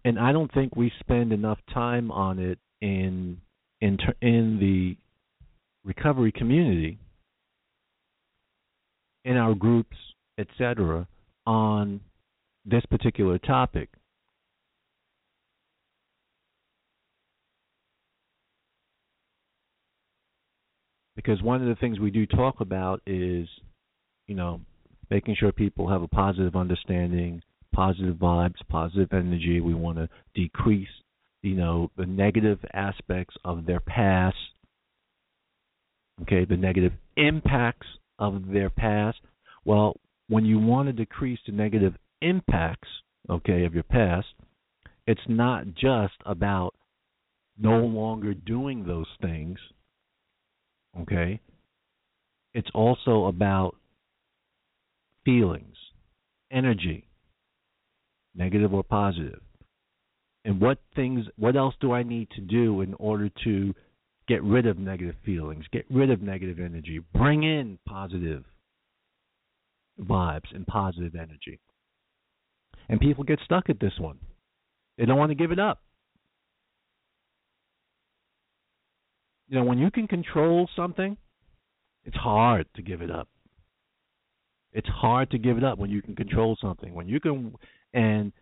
And 0.04 0.18
I 0.18 0.32
don't 0.32 0.52
think 0.52 0.76
we 0.76 0.92
spend 1.00 1.32
enough 1.32 1.58
time 1.72 2.10
on 2.10 2.38
it 2.38 2.58
in 2.80 3.40
in 3.80 3.98
in 4.22 4.58
the 4.58 4.96
recovery 5.84 6.32
community, 6.32 6.98
in 9.24 9.36
our 9.36 9.54
groups, 9.54 9.96
etc., 10.38 11.06
on 11.46 12.00
this 12.64 12.84
particular 12.86 13.38
topic. 13.38 13.88
Because 21.16 21.42
one 21.42 21.60
of 21.60 21.68
the 21.68 21.74
things 21.74 21.98
we 21.98 22.12
do 22.12 22.26
talk 22.26 22.60
about 22.60 23.02
is, 23.06 23.48
you 24.28 24.36
know, 24.36 24.60
making 25.10 25.36
sure 25.38 25.52
people 25.52 25.88
have 25.88 26.02
a 26.02 26.08
positive 26.08 26.56
understanding, 26.56 27.42
positive 27.74 28.16
vibes, 28.16 28.56
positive 28.68 29.08
energy. 29.12 29.60
We 29.60 29.74
want 29.74 29.98
to 29.98 30.08
decrease, 30.34 30.88
you 31.42 31.54
know, 31.54 31.90
the 31.96 32.06
negative 32.06 32.58
aspects 32.72 33.36
of 33.44 33.66
their 33.66 33.80
past. 33.80 34.36
Okay, 36.22 36.44
the 36.44 36.56
negative 36.56 36.92
impacts 37.16 37.86
of 38.18 38.48
their 38.52 38.70
past. 38.70 39.18
Well, 39.64 39.96
when 40.28 40.44
you 40.44 40.58
want 40.58 40.88
to 40.88 40.92
decrease 40.92 41.38
the 41.46 41.52
negative 41.52 41.94
impacts, 42.22 42.88
okay, 43.30 43.64
of 43.64 43.74
your 43.74 43.84
past, 43.84 44.26
it's 45.06 45.20
not 45.28 45.66
just 45.74 46.14
about 46.26 46.74
no 47.58 47.78
longer 47.78 48.34
doing 48.34 48.84
those 48.86 49.06
things. 49.20 49.58
Okay? 51.00 51.40
It's 52.54 52.68
also 52.74 53.26
about 53.26 53.76
feelings, 55.28 55.76
energy, 56.50 57.06
negative 58.34 58.72
or 58.72 58.82
positive. 58.82 59.42
And 60.46 60.58
what 60.58 60.78
things 60.96 61.26
what 61.36 61.54
else 61.54 61.74
do 61.82 61.92
I 61.92 62.02
need 62.02 62.30
to 62.30 62.40
do 62.40 62.80
in 62.80 62.94
order 62.94 63.28
to 63.44 63.74
get 64.26 64.42
rid 64.42 64.66
of 64.66 64.78
negative 64.78 65.16
feelings, 65.26 65.66
get 65.70 65.84
rid 65.90 66.10
of 66.10 66.22
negative 66.22 66.58
energy, 66.58 67.00
bring 67.12 67.42
in 67.42 67.78
positive 67.86 68.42
vibes 70.00 70.54
and 70.54 70.66
positive 70.66 71.14
energy. 71.14 71.60
And 72.88 72.98
people 72.98 73.24
get 73.24 73.40
stuck 73.44 73.68
at 73.68 73.80
this 73.80 73.98
one. 73.98 74.18
They 74.96 75.04
don't 75.04 75.18
want 75.18 75.30
to 75.30 75.34
give 75.34 75.52
it 75.52 75.58
up. 75.58 75.82
You 79.48 79.58
know, 79.58 79.64
when 79.64 79.78
you 79.78 79.90
can 79.90 80.08
control 80.08 80.70
something, 80.74 81.18
it's 82.06 82.16
hard 82.16 82.66
to 82.76 82.82
give 82.82 83.02
it 83.02 83.10
up. 83.10 83.28
It's 84.78 84.86
hard 84.86 85.32
to 85.32 85.38
give 85.38 85.58
it 85.58 85.64
up 85.64 85.76
when 85.76 85.90
you 85.90 86.00
can 86.00 86.14
control 86.14 86.56
something. 86.62 86.94
When 86.94 87.08
you 87.08 87.18
can, 87.18 87.56
and 87.92 88.32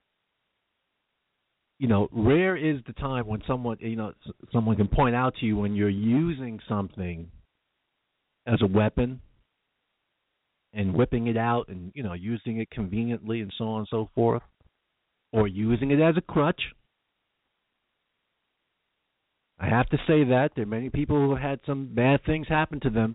you 1.79 1.89
know, 1.89 2.09
rare 2.13 2.59
is 2.59 2.77
the 2.87 2.93
time 2.93 3.27
when 3.27 3.41
someone, 3.47 3.79
you 3.81 3.97
know, 3.97 4.13
someone 4.53 4.77
can 4.77 4.87
point 4.87 5.17
out 5.17 5.37
to 5.37 5.47
you 5.47 5.57
when 5.57 5.75
you're 5.75 5.89
using 5.89 6.61
something 6.69 7.31
as 8.47 8.61
a 8.61 8.67
weapon 8.67 9.23
and 10.75 10.93
whipping 10.93 11.27
it 11.27 11.39
out 11.39 11.69
and 11.69 11.91
you 11.95 12.03
know 12.03 12.13
using 12.13 12.59
it 12.61 12.69
conveniently 12.71 13.41
and 13.41 13.51
so 13.57 13.65
on 13.65 13.79
and 13.79 13.89
so 13.91 14.11
forth, 14.15 14.43
or 15.33 15.49
using 15.49 15.91
it 15.91 16.03
as 16.03 16.19
a 16.19 16.21
crutch. 16.21 16.61
I 19.59 19.71
have 19.71 19.89
to 19.89 19.97
say 20.07 20.23
that 20.25 20.51
there 20.55 20.65
are 20.65 20.67
many 20.67 20.91
people 20.91 21.17
who 21.17 21.31
have 21.31 21.43
had 21.43 21.61
some 21.65 21.95
bad 21.95 22.23
things 22.27 22.47
happen 22.47 22.79
to 22.81 22.91
them 22.91 23.15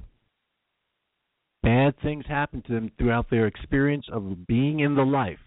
Bad 1.63 1.93
things 2.01 2.25
happen 2.27 2.63
to 2.63 2.73
them 2.73 2.91
throughout 2.97 3.29
their 3.29 3.47
experience 3.47 4.05
of 4.11 4.47
being 4.47 4.79
in 4.79 4.95
the 4.95 5.03
life. 5.03 5.39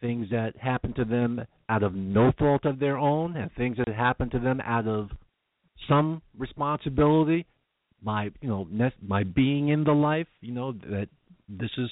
Things 0.00 0.28
that 0.30 0.56
happen 0.56 0.92
to 0.94 1.04
them 1.04 1.42
out 1.68 1.82
of 1.82 1.94
no 1.94 2.32
fault 2.38 2.64
of 2.64 2.78
their 2.78 2.98
own, 2.98 3.36
and 3.36 3.50
things 3.52 3.76
that 3.78 3.94
happen 3.94 4.28
to 4.30 4.38
them 4.38 4.60
out 4.60 4.86
of 4.86 5.10
some 5.88 6.22
responsibility. 6.36 7.46
My, 8.02 8.30
you 8.40 8.48
know, 8.48 8.68
my 9.00 9.24
being 9.24 9.68
in 9.68 9.84
the 9.84 9.92
life. 9.92 10.28
You 10.40 10.52
know 10.52 10.72
that 10.72 11.08
this 11.48 11.70
is 11.78 11.90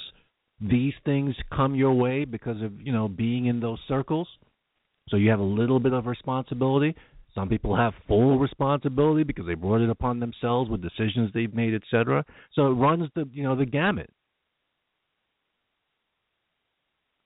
these 0.61 0.95
things 1.05 1.35
come 1.55 1.75
your 1.75 1.95
way 1.95 2.25
because 2.25 2.61
of 2.63 2.81
you 2.81 2.93
know 2.93 3.09
being 3.09 3.47
in 3.47 3.61
those 3.61 3.79
circles. 3.89 4.29
So 5.09 5.17
you 5.17 5.31
have 5.31 5.41
a 5.41 5.43
little 5.43 5.81
bit 5.81 5.93
of 5.93 6.07
responsibility. 6.07 6.95
Some 7.35 7.49
people 7.49 7.77
have 7.77 7.95
full 8.07 8.39
responsibility 8.39 9.25
because 9.25 9.47
they 9.47 9.55
brought 9.55 9.81
it 9.81 9.91
upon 9.91 10.21
themselves 10.21 10.71
with 10.71 10.83
decisions 10.83 11.31
they've 11.35 11.53
made, 11.53 11.75
etc. 11.75 12.25
So 12.55 12.67
it 12.67 12.75
runs 12.75 13.09
the 13.15 13.29
you 13.33 13.43
know 13.43 13.57
the 13.57 13.67
gamut. 13.67 14.11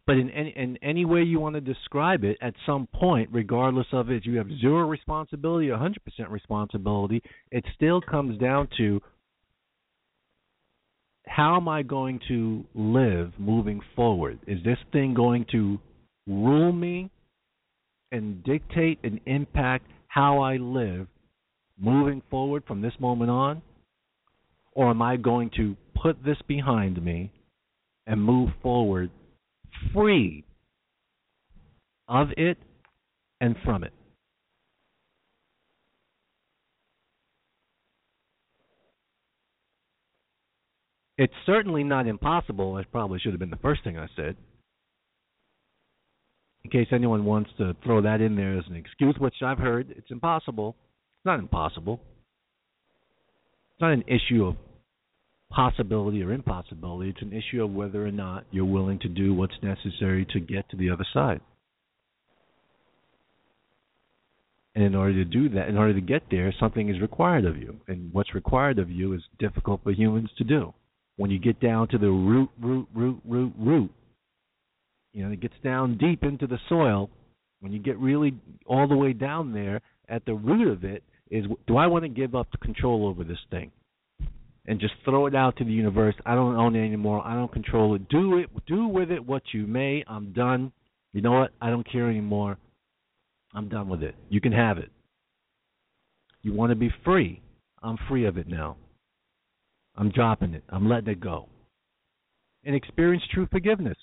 But 0.07 0.16
in 0.16 0.31
any 0.31 0.55
in 0.57 0.79
any 0.83 1.05
way 1.05 1.23
you 1.23 1.38
want 1.38 1.57
to 1.57 1.61
describe 1.61 2.25
it, 2.25 2.38
at 2.40 2.55
some 2.64 2.88
point, 2.94 3.29
regardless 3.31 3.88
of 3.92 4.11
it, 4.11 4.25
you 4.25 4.38
have 4.38 4.49
zero 4.59 4.88
responsibility 4.88 5.68
or 5.68 5.77
100% 5.77 5.94
responsibility. 6.31 7.23
It 7.51 7.64
still 7.75 8.01
comes 8.01 8.38
down 8.38 8.68
to 8.79 9.03
how 11.27 11.57
am 11.57 11.68
I 11.68 11.83
going 11.83 12.21
to 12.29 12.64
live 12.75 13.35
moving 13.38 13.83
forward? 13.94 14.38
Is 14.47 14.64
this 14.64 14.79
thing 14.92 15.12
going 15.12 15.44
to 15.53 15.79
rule 16.27 16.73
me 16.73 17.11
and 18.11 18.42
dictate 18.44 18.99
and 19.05 19.21
impact 19.27 19.85
how 20.19 20.41
I 20.41 20.57
live 20.57 21.07
moving 21.79 22.23
forward 22.29 22.65
from 22.67 22.83
this 22.83 22.93
moment 22.99 23.31
on? 23.31 23.63
Or 24.73 24.91
am 24.91 25.01
I 25.01 25.17
going 25.17 25.49
to 25.57 25.77
put 25.95 26.25
this 26.25 26.39
behind 26.49 27.01
me 27.05 27.31
and 28.05 28.21
move 28.21 28.51
forward 28.61 29.13
free 29.95 30.45
of 32.09 32.31
it 32.37 32.59
and 33.41 33.55
from 33.65 33.85
it? 33.85 33.93
It's 41.17 41.33
certainly 41.47 41.85
not 41.85 42.09
impossible. 42.09 42.75
That 42.75 42.91
probably 42.91 43.21
should 43.21 43.33
have 43.33 43.41
been 43.41 43.51
the 43.51 43.57
first 43.57 43.85
thing 43.85 43.97
I 43.97 44.09
said 44.17 44.37
in 46.71 46.85
case 46.85 46.93
anyone 46.93 47.25
wants 47.25 47.51
to 47.59 47.75
throw 47.85 48.03
that 48.03 48.21
in 48.21 48.37
there 48.37 48.59
as 48.59 48.65
an 48.69 48.77
excuse, 48.77 49.17
which 49.19 49.35
I've 49.45 49.59
heard, 49.59 49.95
it's 49.97 50.11
impossible. 50.11 50.77
It's 51.19 51.27
not 51.27 51.39
impossible. 51.39 52.01
It's 53.73 53.81
not 53.81 53.93
an 53.93 54.05
issue 54.07 54.45
of 54.45 54.57
possibility 55.51 56.23
or 56.23 56.33
impossibility. 56.33 57.11
It's 57.11 57.23
an 57.23 57.33
issue 57.33 57.65
of 57.65 57.73
whether 57.73 58.07
or 58.07 58.11
not 58.11 58.45
you're 58.51 58.67
willing 58.67 58.99
to 59.01 59.09
do 59.09 59.35
what's 59.35 59.55
necessary 59.63 60.27
to 60.33 60.41
get 60.41 60.69
to 60.71 60.77
the 60.77 60.91
other 60.91 61.07
side. 61.15 61.41
And 64.75 64.85
in 64.85 64.95
order 64.95 65.15
to 65.15 65.25
do 65.25 65.49
that, 65.51 65.69
in 65.69 65.79
order 65.79 65.95
to 65.95 66.01
get 66.01 66.23
there, 66.31 66.55
something 66.61 66.89
is 66.89 67.01
required 67.01 67.47
of 67.47 67.57
you. 67.57 67.81
And 67.89 68.13
what's 68.13 68.35
required 68.35 68.79
of 68.79 68.91
you 68.91 69.15
is 69.15 69.23
difficult 69.39 69.83
for 69.83 69.93
humans 69.93 70.31
to 70.39 70.45
do. 70.45 70.75
When 71.17 71.31
you 71.31 71.39
get 71.39 71.61
down 71.61 71.89
to 71.89 71.99
the 71.99 72.11
root, 72.11 72.51
root, 72.61 72.87
root, 72.95 73.21
root, 73.25 73.53
root 73.59 73.91
you 75.12 75.25
know, 75.25 75.33
it 75.33 75.40
gets 75.40 75.55
down 75.62 75.99
deep 75.99 76.23
into 76.23 76.47
the 76.47 76.59
soil. 76.68 77.11
When 77.61 77.73
you 77.73 77.79
get 77.81 77.99
really 77.99 78.35
all 78.66 78.87
the 78.87 78.97
way 78.97 79.12
down 79.12 79.53
there, 79.53 79.81
at 80.09 80.25
the 80.25 80.35
root 80.35 80.68
of 80.68 80.85
it 80.85 81.03
is, 81.31 81.44
do 81.66 81.77
I 81.77 81.87
want 81.87 82.05
to 82.05 82.09
give 82.09 82.35
up 82.35 82.49
control 82.61 83.07
over 83.07 83.25
this 83.25 83.38
thing? 83.51 83.73
and 84.68 84.79
just 84.79 84.92
throw 85.03 85.25
it 85.27 85.35
out 85.35 85.57
to 85.57 85.64
the 85.64 85.73
universe. 85.73 86.14
I 86.27 86.35
don't 86.35 86.55
own 86.55 86.77
it 86.77 86.85
anymore. 86.85 87.27
I 87.27 87.33
don't 87.35 87.51
control 87.51 87.94
it. 87.94 88.07
Do 88.11 88.37
it. 88.37 88.51
Do 88.66 88.87
with 88.87 89.11
it 89.11 89.27
what 89.27 89.42
you 89.53 89.66
may. 89.66 90.05
I'm 90.07 90.33
done. 90.35 90.73
You 91.14 91.23
know 91.23 91.33
what? 91.33 91.53
I 91.61 91.71
don't 91.71 91.90
care 91.90 92.09
anymore. 92.11 92.59
I'm 93.55 93.71
done 93.71 93.88
with 93.88 94.03
it. 94.03 94.14
You 94.29 94.42
can 94.42 94.53
have 94.53 94.77
it. 94.77 94.90
You 96.42 96.53
want 96.53 96.71
to 96.71 96.77
be 96.77 96.90
free. 97.03 97.40
I'm 97.83 97.97
free 98.09 98.27
of 98.27 98.37
it 98.37 98.47
now. 98.47 98.77
I'm 99.97 100.11
dropping 100.11 100.53
it. 100.53 100.64
I'm 100.68 100.87
letting 100.87 101.09
it 101.09 101.21
go. 101.21 101.49
And 102.64 102.77
experience 102.77 103.25
true 103.33 103.49
forgiveness. 103.51 103.97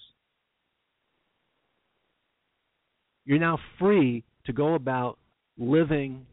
You're 3.26 3.40
now 3.40 3.60
free 3.80 4.24
to 4.46 4.54
go 4.54 4.76
about 4.76 5.18
living 5.58 6.26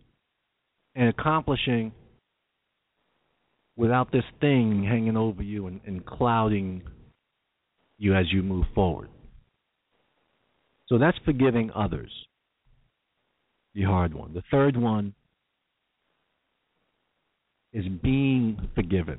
and 0.95 1.09
accomplishing 1.09 1.93
without 3.77 4.13
this 4.13 4.25
thing 4.41 4.85
hanging 4.89 5.17
over 5.17 5.43
you 5.43 5.67
and, 5.67 5.81
and 5.87 6.05
clouding 6.05 6.83
you 7.99 8.15
as 8.15 8.27
you 8.31 8.43
move 8.43 8.67
forward. 8.75 9.09
So 10.89 10.99
that's 10.99 11.17
forgiving 11.25 11.71
others. 11.75 12.11
The 13.75 13.85
hard 13.85 14.13
one. 14.13 14.35
The 14.35 14.43
third 14.51 14.77
one 14.77 15.15
is 17.73 17.87
being 18.03 18.69
forgiven. 18.75 19.19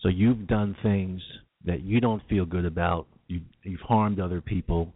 So 0.00 0.08
you've 0.08 0.46
done 0.46 0.74
things 0.82 1.20
that 1.66 1.82
you 1.82 2.00
don't 2.00 2.22
feel 2.28 2.46
good 2.46 2.64
about. 2.64 3.06
You, 3.28 3.42
you've 3.62 3.80
harmed 3.80 4.18
other 4.18 4.40
people, 4.40 4.92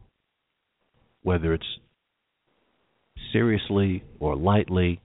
whether 1.22 1.52
it's 1.52 1.66
seriously 3.36 4.02
or 4.18 4.34
lightly. 4.34 5.00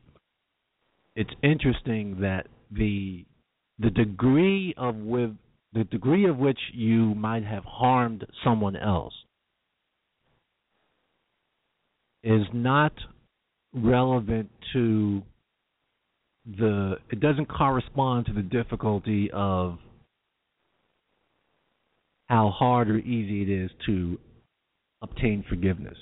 It's 1.16 1.34
interesting 1.44 2.22
that 2.22 2.48
the 2.72 3.26
the 3.80 3.90
degree 3.90 4.74
of 4.78 4.96
with 4.96 5.32
the 5.74 5.84
degree 5.86 6.28
of 6.30 6.38
which 6.38 6.60
you 6.74 7.14
might 7.16 7.44
have 7.44 7.64
harmed 7.66 8.26
someone 8.44 8.76
else 8.76 9.14
is 12.24 12.44
not 12.54 12.94
relevant 13.74 14.50
to 14.74 15.22
the 16.46 16.96
it 17.12 17.20
doesn't 17.20 17.48
correspond 17.48 18.28
to 18.28 18.34
the 18.34 18.42
difficulty 18.42 19.30
of 19.34 19.78
how 22.28 22.50
hard 22.50 22.90
or 22.90 22.98
easy 23.00 23.42
it 23.42 23.50
is 23.50 23.70
to 23.86 24.18
obtain 25.02 25.44
forgiveness. 25.50 25.98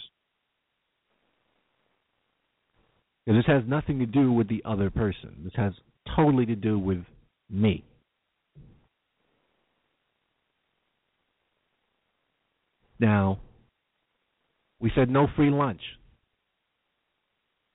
This 3.35 3.45
has 3.45 3.61
nothing 3.67 3.99
to 3.99 4.07
do 4.07 4.31
with 4.31 4.49
the 4.49 4.63
other 4.65 4.89
person. 4.89 5.41
This 5.43 5.53
has 5.55 5.73
totally 6.15 6.47
to 6.47 6.55
do 6.55 6.79
with 6.79 7.03
me. 7.49 7.83
Now, 12.99 13.39
we 14.79 14.91
said 14.95 15.09
no 15.09 15.27
free 15.35 15.51
lunch. 15.51 15.81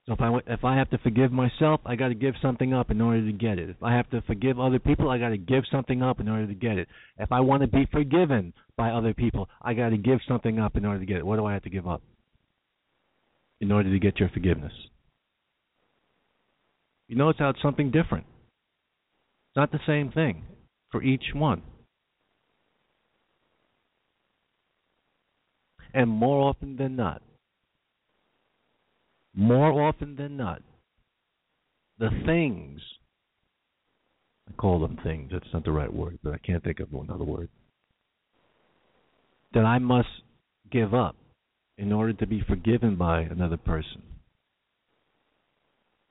So 0.06 0.12
if 0.12 0.20
I 0.20 0.38
if 0.48 0.64
I 0.64 0.76
have 0.76 0.90
to 0.90 0.98
forgive 0.98 1.30
myself, 1.30 1.80
I 1.86 1.94
got 1.94 2.08
to 2.08 2.14
give 2.14 2.34
something 2.42 2.74
up 2.74 2.90
in 2.90 3.00
order 3.00 3.24
to 3.24 3.32
get 3.32 3.58
it. 3.58 3.70
If 3.70 3.82
I 3.82 3.94
have 3.94 4.10
to 4.10 4.22
forgive 4.22 4.58
other 4.58 4.80
people, 4.80 5.08
I 5.08 5.18
got 5.18 5.30
to 5.30 5.38
give 5.38 5.64
something 5.70 6.02
up 6.02 6.20
in 6.20 6.28
order 6.28 6.48
to 6.48 6.54
get 6.54 6.78
it. 6.78 6.88
If 7.16 7.30
I 7.30 7.40
want 7.40 7.62
to 7.62 7.68
be 7.68 7.86
forgiven 7.90 8.52
by 8.76 8.90
other 8.90 9.14
people, 9.14 9.48
I 9.62 9.72
got 9.72 9.90
to 9.90 9.96
give 9.96 10.18
something 10.26 10.58
up 10.58 10.76
in 10.76 10.84
order 10.84 11.00
to 11.00 11.06
get 11.06 11.18
it. 11.18 11.26
What 11.26 11.36
do 11.36 11.46
I 11.46 11.54
have 11.54 11.62
to 11.62 11.70
give 11.70 11.86
up 11.86 12.02
in 13.60 13.72
order 13.72 13.90
to 13.90 13.98
get 13.98 14.18
your 14.18 14.28
forgiveness? 14.30 14.72
You 17.14 17.18
notice 17.18 17.38
how 17.38 17.50
it's 17.50 17.62
something 17.62 17.92
different. 17.92 18.26
It's 18.26 19.56
not 19.56 19.70
the 19.70 19.78
same 19.86 20.10
thing 20.10 20.42
for 20.90 21.00
each 21.00 21.22
one. 21.32 21.62
And 25.92 26.10
more 26.10 26.48
often 26.48 26.76
than 26.76 26.96
not, 26.96 27.22
more 29.32 29.80
often 29.80 30.16
than 30.16 30.36
not, 30.36 30.60
the 32.00 32.10
things, 32.26 32.80
I 34.48 34.52
call 34.54 34.80
them 34.80 34.98
things, 35.04 35.30
that's 35.30 35.46
not 35.52 35.64
the 35.64 35.70
right 35.70 35.94
word, 35.94 36.18
but 36.20 36.34
I 36.34 36.38
can't 36.38 36.64
think 36.64 36.80
of 36.80 36.92
another 36.92 37.22
word, 37.22 37.48
that 39.52 39.64
I 39.64 39.78
must 39.78 40.08
give 40.72 40.92
up 40.94 41.14
in 41.78 41.92
order 41.92 42.12
to 42.14 42.26
be 42.26 42.42
forgiven 42.48 42.96
by 42.96 43.20
another 43.20 43.56
person. 43.56 44.02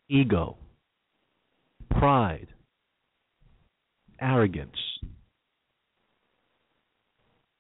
Ego, 0.08 0.56
pride, 2.00 2.48
arrogance. 4.20 4.78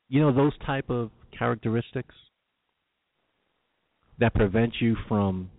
You 0.10 0.22
know 0.22 0.34
those 0.34 0.58
type 0.65 0.89
of 0.89 1.12
characteristics 1.38 2.15
that 4.19 4.34
prevent 4.34 4.74
you 4.80 4.96
from 5.08 5.50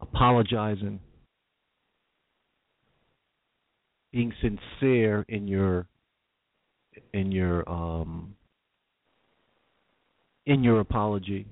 apologizing, 0.00 1.00
being 4.12 4.32
sincere 4.42 5.24
in 5.28 5.48
your 5.48 5.86
in 7.12 7.32
your 7.32 7.68
um 7.68 8.34
in 10.46 10.64
your 10.64 10.80
apology 10.80 11.46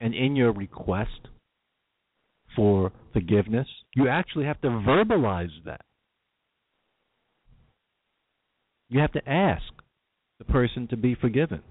and 0.00 0.14
in 0.14 0.36
your 0.36 0.52
request 0.52 1.28
for 2.56 2.90
forgiveness, 3.12 3.68
you 3.94 4.08
actually 4.08 4.46
have 4.46 4.60
to 4.62 4.68
verbalize 4.68 5.50
that. 5.64 5.82
You 8.88 9.00
have 9.00 9.12
to 9.12 9.28
ask 9.28 9.64
the 10.38 10.44
person 10.44 10.88
to 10.88 10.96
be 10.96 11.14
forgiven. 11.14 11.62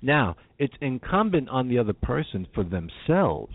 Now, 0.00 0.36
it's 0.58 0.74
incumbent 0.80 1.48
on 1.48 1.68
the 1.68 1.78
other 1.78 1.92
person 1.92 2.46
for 2.54 2.64
themselves 2.64 3.54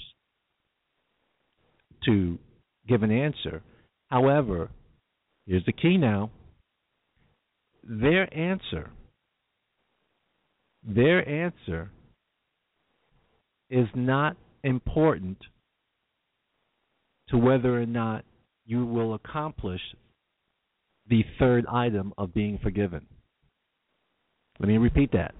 to 2.05 2.39
give 2.87 3.03
an 3.03 3.11
answer. 3.11 3.61
However, 4.09 4.69
here's 5.45 5.65
the 5.65 5.73
key 5.73 5.97
now 5.97 6.31
their 7.83 8.33
answer, 8.37 8.91
their 10.83 11.27
answer 11.27 11.89
is 13.69 13.87
not 13.95 14.35
important 14.67 15.37
to 17.29 17.37
whether 17.37 17.81
or 17.81 17.85
not 17.85 18.25
you 18.65 18.85
will 18.85 19.13
accomplish 19.13 19.81
the 21.09 21.23
third 21.39 21.65
item 21.67 22.13
of 22.17 22.33
being 22.33 22.59
forgiven. 22.61 23.05
Let 24.59 24.67
me 24.67 24.77
repeat 24.77 25.13
that. 25.13 25.33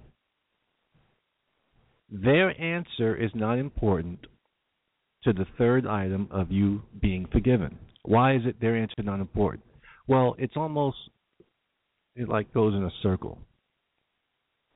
Their 2.10 2.60
answer 2.62 3.16
is 3.16 3.32
not 3.36 3.58
important 3.58 4.20
to 5.24 5.34
the 5.34 5.46
third 5.58 5.86
item 5.86 6.30
of 6.32 6.52
you 6.52 6.84
being 7.02 7.28
forgiven. 7.32 7.78
Why 8.04 8.36
is 8.36 8.44
it 8.46 8.62
their 8.62 8.78
answer 8.78 9.04
not 9.04 9.20
important? 9.20 9.66
Well, 10.08 10.36
it's 10.40 10.56
almost 10.56 10.98
it 12.16 12.30
like 12.30 12.54
goes 12.54 12.74
in 12.74 12.84
a 12.84 12.92
circle. 13.04 13.40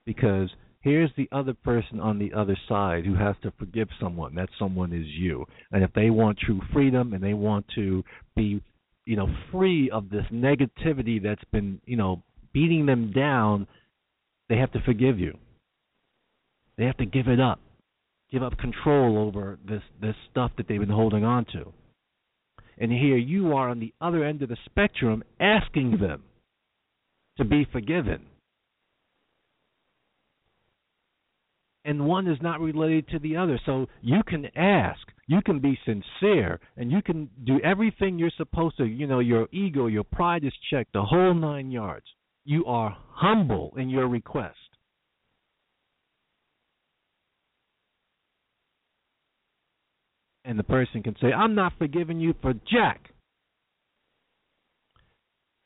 Because 0.06 0.50
here's 0.82 1.12
the 1.16 1.30
other 1.32 1.54
person 1.54 2.00
on 2.00 2.20
the 2.20 2.34
other 2.34 2.58
side 2.68 3.06
who 3.06 3.16
has 3.16 3.36
to 3.44 3.54
forgive 3.58 3.88
someone. 4.00 4.36
That 4.36 4.50
someone 4.60 4.94
is 4.94 5.06
you. 5.08 5.46
And 5.72 5.84
if 5.84 5.92
they 5.94 6.10
want 6.10 6.40
true 6.40 6.62
freedom 6.74 7.14
and 7.14 7.24
they 7.24 7.34
want 7.34 7.66
to 7.76 8.04
be, 8.36 8.62
you 9.06 9.16
know, 9.16 9.28
free 9.52 9.90
of 9.90 10.10
this 10.10 10.26
negativity 10.32 11.22
that's 11.22 11.44
been, 11.52 11.80
you 11.86 11.98
know, 11.98 12.24
beating 12.54 12.86
them 12.86 13.12
down, 13.14 13.68
they 14.50 14.58
have 14.58 14.72
to 14.74 14.82
forgive 14.82 15.20
you. 15.20 15.38
They 16.78 16.86
have 16.86 16.98
to 16.98 17.06
give 17.06 17.28
it 17.28 17.40
up, 17.40 17.60
give 18.32 18.44
up 18.44 18.58
control 18.58 19.18
over 19.18 19.60
this 19.68 19.84
this 20.02 20.16
stuff 20.32 20.52
that 20.58 20.68
they've 20.68 20.80
been 20.80 20.90
holding 20.90 21.24
on 21.24 21.46
to. 21.54 21.72
And 22.78 22.92
here 22.92 23.18
you 23.18 23.54
are 23.54 23.70
on 23.70 23.80
the 23.80 23.94
other 24.02 24.24
end 24.24 24.42
of 24.42 24.50
the 24.50 24.58
spectrum 24.66 25.24
asking 25.40 26.00
them 26.00 26.24
to 27.38 27.46
be 27.46 27.68
forgiven. 27.72 28.26
And 31.84 32.06
one 32.06 32.28
is 32.28 32.38
not 32.42 32.60
related 32.60 33.08
to 33.10 33.20
the 33.20 33.38
other. 33.38 33.60
So 33.66 33.88
you 34.02 34.22
can 34.28 34.46
ask, 34.56 35.00
you 35.28 35.42
can 35.44 35.60
be 35.60 35.80
sincere, 35.84 36.60
and 36.78 36.92
you 36.92 37.02
can 37.02 37.30
do 37.46 37.60
everything 37.62 38.20
you're 38.20 38.30
supposed 38.38 38.78
to. 38.78 38.86
You 38.86 39.08
know, 39.08 39.20
your 39.20 39.48
ego, 39.52 39.88
your 39.88 40.04
pride 40.04 40.44
is 40.44 40.54
checked, 40.70 40.94
the 40.94 41.04
whole 41.04 41.34
nine 41.34 41.72
yards. 41.72 42.06
You 42.46 42.66
are 42.66 42.96
humble 43.10 43.74
in 43.78 43.90
your 43.90 44.08
request. 44.08 44.58
and 50.44 50.58
the 50.58 50.64
person 50.64 51.04
can 51.04 51.16
say, 51.22 51.32
"I'm 51.32 51.56
not 51.56 51.74
forgiving 51.78 52.20
you 52.20 52.34
for 52.42 52.54
Jack." 52.54 53.14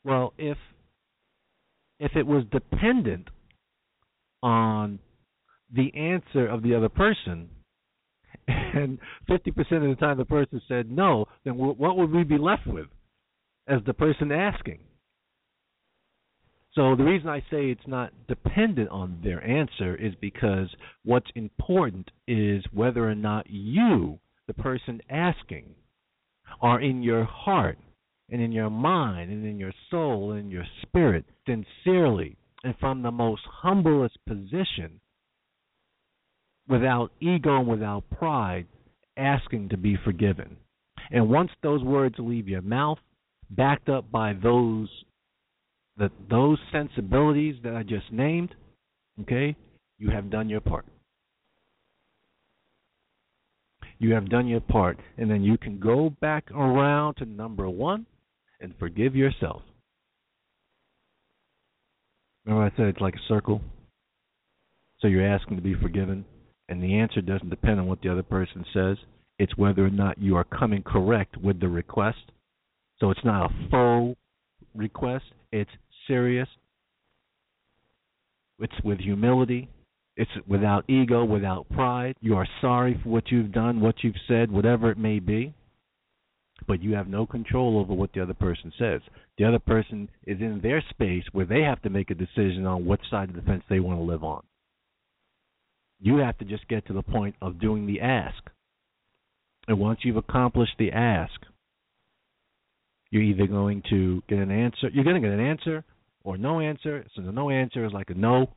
Well, 0.04 0.34
if 0.38 0.58
if 1.98 2.14
it 2.14 2.26
was 2.26 2.44
dependent 2.46 3.28
on 4.42 4.98
the 5.72 5.94
answer 5.94 6.46
of 6.46 6.62
the 6.62 6.74
other 6.74 6.88
person, 6.88 7.48
and 8.48 8.98
50% 9.28 9.48
of 9.58 9.66
the 9.66 9.96
time 9.98 10.18
the 10.18 10.24
person 10.24 10.60
said 10.68 10.90
no, 10.90 11.26
then 11.44 11.56
what 11.56 11.96
would 11.96 12.10
we 12.10 12.24
be 12.24 12.38
left 12.38 12.66
with? 12.66 12.86
as 13.68 13.80
the 13.86 13.94
person 13.94 14.32
asking. 14.32 14.78
So 16.74 16.94
the 16.94 17.04
reason 17.04 17.28
I 17.28 17.40
say 17.40 17.70
it's 17.70 17.86
not 17.86 18.12
dependent 18.28 18.90
on 18.90 19.20
their 19.24 19.42
answer 19.42 19.96
is 19.96 20.12
because 20.20 20.68
what's 21.04 21.30
important 21.34 22.10
is 22.28 22.64
whether 22.72 23.08
or 23.08 23.14
not 23.14 23.46
you, 23.48 24.18
the 24.46 24.54
person 24.54 25.00
asking, 25.08 25.74
are 26.60 26.80
in 26.80 27.02
your 27.02 27.24
heart 27.24 27.78
and 28.30 28.42
in 28.42 28.52
your 28.52 28.70
mind 28.70 29.30
and 29.30 29.46
in 29.46 29.58
your 29.58 29.72
soul 29.90 30.32
and 30.32 30.40
in 30.40 30.50
your 30.50 30.66
spirit 30.82 31.24
sincerely 31.46 32.36
and 32.62 32.74
from 32.78 33.02
the 33.02 33.10
most 33.10 33.42
humblest 33.46 34.18
position 34.26 35.00
without 36.68 37.10
ego 37.20 37.58
and 37.58 37.68
without 37.68 38.04
pride 38.10 38.66
asking 39.16 39.68
to 39.70 39.76
be 39.76 39.96
forgiven. 40.04 40.56
And 41.10 41.30
once 41.30 41.50
those 41.62 41.82
words 41.82 42.16
leave 42.18 42.48
your 42.48 42.62
mouth, 42.62 42.98
backed 43.50 43.88
up 43.88 44.10
by 44.10 44.32
those 44.32 44.88
that 45.98 46.10
those 46.28 46.58
sensibilities 46.72 47.54
that 47.62 47.74
I 47.74 47.82
just 47.82 48.12
named, 48.12 48.54
okay, 49.22 49.56
you 49.98 50.10
have 50.10 50.30
done 50.30 50.48
your 50.48 50.60
part. 50.60 50.84
You 53.98 54.12
have 54.12 54.28
done 54.28 54.46
your 54.46 54.60
part, 54.60 54.98
and 55.16 55.30
then 55.30 55.42
you 55.42 55.56
can 55.56 55.78
go 55.78 56.10
back 56.20 56.50
around 56.50 57.14
to 57.14 57.24
number 57.24 57.70
one 57.70 58.04
and 58.60 58.74
forgive 58.78 59.16
yourself. 59.16 59.62
Remember, 62.44 62.66
I 62.66 62.76
said 62.76 62.86
it's 62.86 63.00
like 63.00 63.14
a 63.14 63.28
circle? 63.28 63.62
So 65.00 65.08
you're 65.08 65.26
asking 65.26 65.56
to 65.56 65.62
be 65.62 65.74
forgiven, 65.74 66.26
and 66.68 66.82
the 66.82 66.98
answer 66.98 67.20
doesn't 67.20 67.50
depend 67.50 67.80
on 67.80 67.86
what 67.86 68.00
the 68.02 68.10
other 68.10 68.22
person 68.22 68.64
says. 68.72 68.96
It's 69.38 69.56
whether 69.56 69.84
or 69.84 69.90
not 69.90 70.18
you 70.18 70.36
are 70.36 70.44
coming 70.44 70.82
correct 70.82 71.36
with 71.36 71.60
the 71.60 71.68
request. 71.68 72.18
So 72.98 73.10
it's 73.10 73.24
not 73.24 73.50
a 73.50 73.68
faux 73.70 74.18
request, 74.74 75.24
it's 75.52 75.70
serious. 76.06 76.48
It's 78.58 78.80
with 78.82 79.00
humility. 79.00 79.68
It's 80.16 80.30
without 80.46 80.88
ego, 80.88 81.24
without 81.24 81.68
pride. 81.68 82.16
You 82.20 82.36
are 82.36 82.48
sorry 82.62 82.98
for 83.02 83.10
what 83.10 83.30
you've 83.30 83.52
done, 83.52 83.80
what 83.80 83.96
you've 84.02 84.14
said, 84.26 84.50
whatever 84.50 84.90
it 84.90 84.96
may 84.96 85.18
be. 85.18 85.52
But 86.66 86.82
you 86.82 86.94
have 86.94 87.06
no 87.06 87.26
control 87.26 87.78
over 87.78 87.92
what 87.92 88.14
the 88.14 88.22
other 88.22 88.32
person 88.32 88.72
says. 88.78 89.02
The 89.36 89.44
other 89.44 89.58
person 89.58 90.08
is 90.26 90.40
in 90.40 90.60
their 90.62 90.82
space 90.88 91.24
where 91.32 91.44
they 91.44 91.60
have 91.60 91.82
to 91.82 91.90
make 91.90 92.10
a 92.10 92.14
decision 92.14 92.66
on 92.66 92.86
what 92.86 93.00
side 93.10 93.28
of 93.28 93.36
the 93.36 93.42
fence 93.42 93.62
they 93.68 93.78
want 93.78 93.98
to 93.98 94.04
live 94.04 94.24
on. 94.24 94.42
You 96.00 96.18
have 96.18 96.38
to 96.38 96.44
just 96.44 96.68
get 96.68 96.86
to 96.86 96.92
the 96.92 97.02
point 97.02 97.36
of 97.40 97.60
doing 97.60 97.86
the 97.86 98.00
ask. 98.00 98.42
And 99.68 99.78
once 99.78 100.00
you've 100.02 100.16
accomplished 100.16 100.74
the 100.78 100.92
ask, 100.92 101.40
you're 103.10 103.22
either 103.22 103.46
going 103.46 103.82
to 103.90 104.22
get 104.28 104.38
an 104.38 104.50
answer, 104.50 104.88
you're 104.92 105.04
going 105.04 105.20
to 105.20 105.26
get 105.26 105.36
an 105.36 105.44
answer 105.44 105.84
or 106.24 106.36
no 106.36 106.60
answer. 106.60 107.04
So 107.14 107.22
the 107.22 107.32
no 107.32 107.50
answer 107.50 107.84
is 107.84 107.92
like 107.92 108.10
a 108.10 108.14
no, 108.14 108.48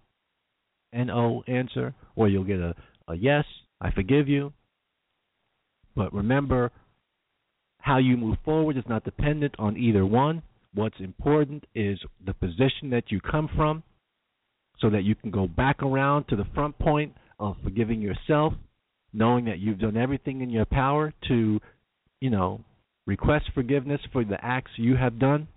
N 0.93 1.09
O 1.09 1.43
answer, 1.47 1.93
or 2.15 2.27
you'll 2.27 2.43
get 2.43 2.59
a, 2.59 2.75
a 3.07 3.15
yes, 3.15 3.45
I 3.79 3.91
forgive 3.91 4.27
you. 4.27 4.53
But 5.95 6.13
remember, 6.13 6.71
how 7.79 7.97
you 7.97 8.17
move 8.17 8.37
forward 8.43 8.77
is 8.77 8.83
not 8.87 9.03
dependent 9.03 9.55
on 9.57 9.77
either 9.77 10.05
one. 10.05 10.41
What's 10.73 10.99
important 10.99 11.65
is 11.73 11.99
the 12.25 12.33
position 12.33 12.89
that 12.91 13.05
you 13.11 13.19
come 13.21 13.49
from 13.55 13.83
so 14.79 14.89
that 14.89 15.03
you 15.03 15.15
can 15.15 15.31
go 15.31 15.47
back 15.47 15.81
around 15.81 16.27
to 16.29 16.35
the 16.35 16.45
front 16.53 16.77
point 16.79 17.13
of 17.39 17.55
forgiving 17.63 18.01
yourself, 18.01 18.53
knowing 19.13 19.45
that 19.45 19.59
you've 19.59 19.79
done 19.79 19.97
everything 19.97 20.41
in 20.41 20.49
your 20.49 20.65
power 20.65 21.13
to, 21.27 21.59
you 22.19 22.29
know, 22.29 22.61
request 23.07 23.45
forgiveness 23.53 24.01
for 24.11 24.23
the 24.23 24.37
acts 24.43 24.71
you 24.75 24.95
have 24.95 25.19
done 25.19 25.47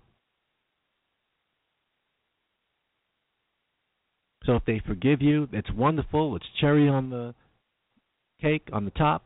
So 4.45 4.55
if 4.55 4.65
they 4.65 4.81
forgive 4.85 5.21
you, 5.21 5.47
it's 5.51 5.71
wonderful. 5.71 6.35
It's 6.35 6.45
cherry 6.59 6.89
on 6.89 7.09
the 7.09 7.33
cake 8.41 8.67
on 8.73 8.83
the 8.85 8.91
top, 8.91 9.23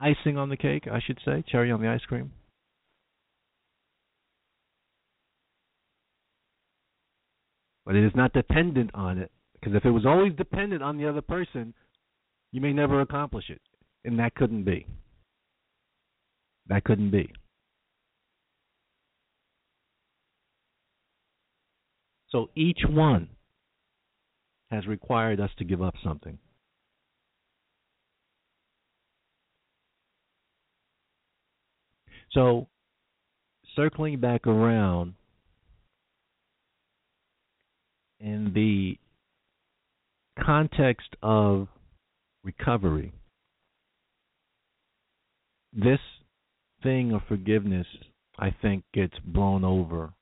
icing 0.00 0.38
on 0.38 0.48
the 0.50 0.56
cake, 0.56 0.86
I 0.90 1.00
should 1.04 1.18
say, 1.24 1.42
cherry 1.48 1.72
on 1.72 1.82
the 1.82 1.88
ice 1.88 2.02
cream. 2.06 2.32
But 7.84 7.96
it 7.96 8.06
is 8.06 8.12
not 8.14 8.32
dependent 8.32 8.90
on 8.94 9.18
it. 9.18 9.32
Because 9.62 9.76
if 9.76 9.84
it 9.84 9.90
was 9.90 10.04
always 10.04 10.32
dependent 10.34 10.82
on 10.82 10.98
the 10.98 11.08
other 11.08 11.20
person, 11.20 11.72
you 12.50 12.60
may 12.60 12.72
never 12.72 13.00
accomplish 13.00 13.48
it. 13.48 13.60
And 14.04 14.18
that 14.18 14.34
couldn't 14.34 14.64
be. 14.64 14.86
That 16.66 16.82
couldn't 16.82 17.12
be. 17.12 17.32
So 22.30 22.50
each 22.56 22.80
one 22.88 23.28
has 24.70 24.86
required 24.86 25.38
us 25.38 25.50
to 25.58 25.64
give 25.64 25.82
up 25.82 25.94
something. 26.02 26.38
So, 32.32 32.68
circling 33.76 34.18
back 34.18 34.46
around 34.46 35.12
in 38.18 38.52
the 38.54 38.96
context 40.40 41.08
of 41.22 41.68
recovery, 42.44 43.12
this 45.72 46.00
thing 46.82 47.12
of 47.12 47.22
forgiveness, 47.28 47.86
I 48.38 48.54
think, 48.62 48.84
gets 48.92 49.14
blown 49.24 49.64
over, 49.64 50.12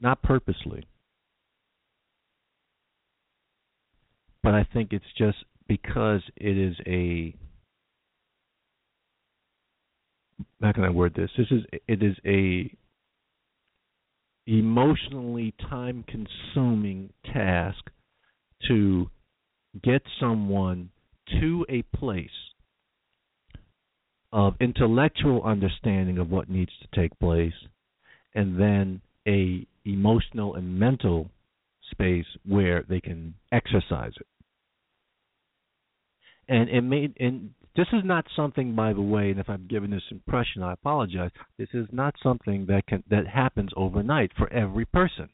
not 0.00 0.22
purposely 0.22 0.86
but 4.46 4.54
I 4.54 4.64
think 4.72 4.92
it's 4.92 5.04
just 5.18 5.38
because 5.66 6.22
it 6.36 6.56
is 6.56 6.76
a 6.86 7.34
how 10.62 10.70
can 10.70 10.84
I 10.84 10.90
word 10.90 11.14
this? 11.16 11.30
This 11.36 11.48
is 11.50 11.62
it 11.88 12.00
is 12.00 12.14
a 12.24 12.72
emotionally 14.46 15.52
time 15.68 16.04
consuming 16.06 17.10
task 17.34 17.90
to 18.68 19.10
get 19.82 20.02
someone 20.20 20.90
to 21.40 21.66
a 21.68 21.82
place 21.96 22.28
of 24.32 24.54
intellectual 24.60 25.42
understanding 25.44 26.18
of 26.18 26.30
what 26.30 26.48
needs 26.48 26.72
to 26.80 27.00
take 27.00 27.18
place 27.18 27.52
and 28.34 28.60
then 28.60 29.00
a 29.26 29.66
emotional 29.84 30.54
and 30.54 30.78
mental 30.78 31.30
space 31.90 32.26
where 32.44 32.84
they 32.88 33.00
can 33.00 33.34
exercise 33.52 34.12
it. 34.16 34.26
And 36.48 36.68
it 36.68 36.82
made 36.82 37.16
and 37.18 37.50
this 37.76 37.86
is 37.92 38.02
not 38.04 38.24
something 38.34 38.74
by 38.74 38.92
the 38.92 39.00
way 39.02 39.30
and 39.30 39.38
if 39.38 39.48
i'm 39.48 39.66
giving 39.68 39.90
this 39.90 40.02
impression 40.10 40.62
i 40.62 40.72
apologize 40.72 41.30
this 41.58 41.68
is 41.74 41.86
not 41.92 42.14
something 42.22 42.66
that 42.66 42.86
can 42.86 43.02
that 43.10 43.26
happens 43.26 43.70
overnight 43.76 44.30
for 44.36 44.50
every 44.52 44.86
person 44.86 45.28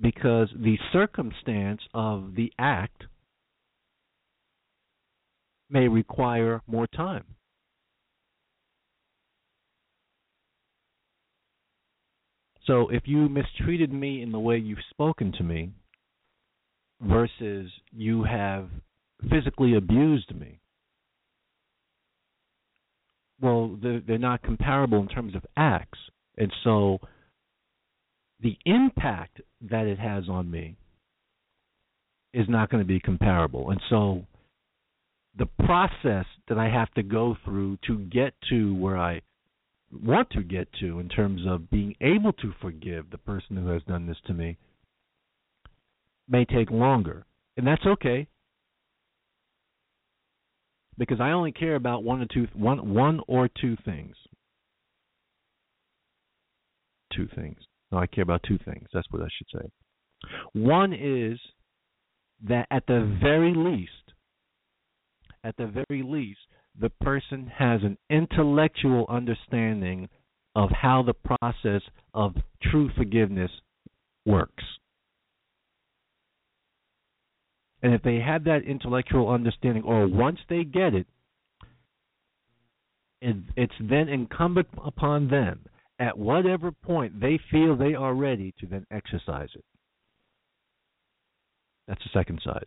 because 0.00 0.48
the 0.56 0.78
circumstance 0.92 1.80
of 1.94 2.34
the 2.36 2.52
act 2.58 3.04
may 5.70 5.88
require 5.88 6.62
more 6.66 6.86
time 6.86 7.24
so 12.66 12.88
if 12.88 13.02
you 13.06 13.28
mistreated 13.28 13.92
me 13.92 14.22
in 14.22 14.32
the 14.32 14.38
way 14.38 14.56
you've 14.56 14.78
spoken 14.90 15.32
to 15.32 15.42
me 15.42 15.70
versus 17.00 17.70
you 17.92 18.24
have 18.24 18.68
physically 19.30 19.76
abused 19.76 20.34
me. 20.34 20.60
Well, 23.40 23.78
they're, 23.80 24.18
not 24.18 24.42
comparable 24.42 25.00
in 25.00 25.08
terms 25.08 25.36
of 25.36 25.44
acts. 25.56 25.98
And 26.36 26.52
so 26.64 26.98
the 28.40 28.56
impact 28.64 29.40
that 29.60 29.86
it 29.86 29.98
has 29.98 30.28
on 30.28 30.50
me 30.50 30.76
is 32.32 32.48
not 32.48 32.70
going 32.70 32.82
to 32.82 32.86
be 32.86 33.00
comparable. 33.00 33.70
And 33.70 33.80
so 33.90 34.24
the 35.36 35.46
process 35.64 36.26
that 36.48 36.58
I 36.58 36.68
have 36.68 36.92
to 36.94 37.02
go 37.02 37.36
through 37.44 37.78
to 37.86 37.98
get 37.98 38.34
to 38.50 38.74
where 38.74 38.98
I 38.98 39.22
want 39.92 40.30
to 40.30 40.42
get 40.42 40.68
to 40.80 40.98
in 41.00 41.08
terms 41.08 41.42
of 41.46 41.70
being 41.70 41.94
able 42.00 42.32
to 42.34 42.52
forgive 42.60 43.10
the 43.10 43.18
person 43.18 43.56
who 43.56 43.68
has 43.68 43.82
done 43.84 44.06
this 44.06 44.18
to 44.26 44.34
me 44.34 44.58
may 46.28 46.44
take 46.44 46.70
longer, 46.70 47.24
and 47.56 47.66
that's 47.66 47.86
okay. 47.86 48.28
Because 50.98 51.20
I 51.20 51.30
only 51.30 51.52
care 51.52 51.76
about 51.76 52.02
one 52.02 52.20
or 52.20 52.26
two 52.26 52.48
one 52.54 52.92
one 52.92 53.20
or 53.28 53.48
two 53.48 53.76
things. 53.84 54.16
Two 57.14 57.28
things. 57.34 57.56
No, 57.90 57.98
I 57.98 58.06
care 58.06 58.22
about 58.22 58.42
two 58.46 58.58
things. 58.64 58.88
That's 58.92 59.06
what 59.10 59.22
I 59.22 59.28
should 59.36 59.60
say. 59.60 59.68
One 60.52 60.92
is 60.92 61.38
that 62.46 62.66
at 62.70 62.86
the 62.86 63.18
very 63.22 63.54
least, 63.54 63.92
at 65.44 65.56
the 65.56 65.66
very 65.66 66.02
least, 66.02 66.40
the 66.80 66.90
person 66.90 67.50
has 67.56 67.82
an 67.82 67.96
intellectual 68.10 69.06
understanding 69.08 70.08
of 70.54 70.70
how 70.70 71.02
the 71.02 71.14
process 71.14 71.82
of 72.14 72.34
true 72.62 72.90
forgiveness 72.96 73.50
works. 74.26 74.64
And 77.82 77.94
if 77.94 78.02
they 78.02 78.16
have 78.16 78.44
that 78.44 78.64
intellectual 78.66 79.30
understanding, 79.30 79.84
or 79.84 80.06
once 80.08 80.38
they 80.48 80.64
get 80.64 80.94
it, 80.94 81.06
it's 83.20 83.72
then 83.80 84.08
incumbent 84.08 84.68
upon 84.84 85.28
them 85.28 85.60
at 85.98 86.18
whatever 86.18 86.70
point 86.70 87.20
they 87.20 87.38
feel 87.50 87.76
they 87.76 87.94
are 87.94 88.14
ready 88.14 88.54
to 88.60 88.66
then 88.66 88.86
exercise 88.90 89.48
it. 89.54 89.64
That's 91.86 92.02
the 92.02 92.18
second 92.18 92.40
side. 92.44 92.66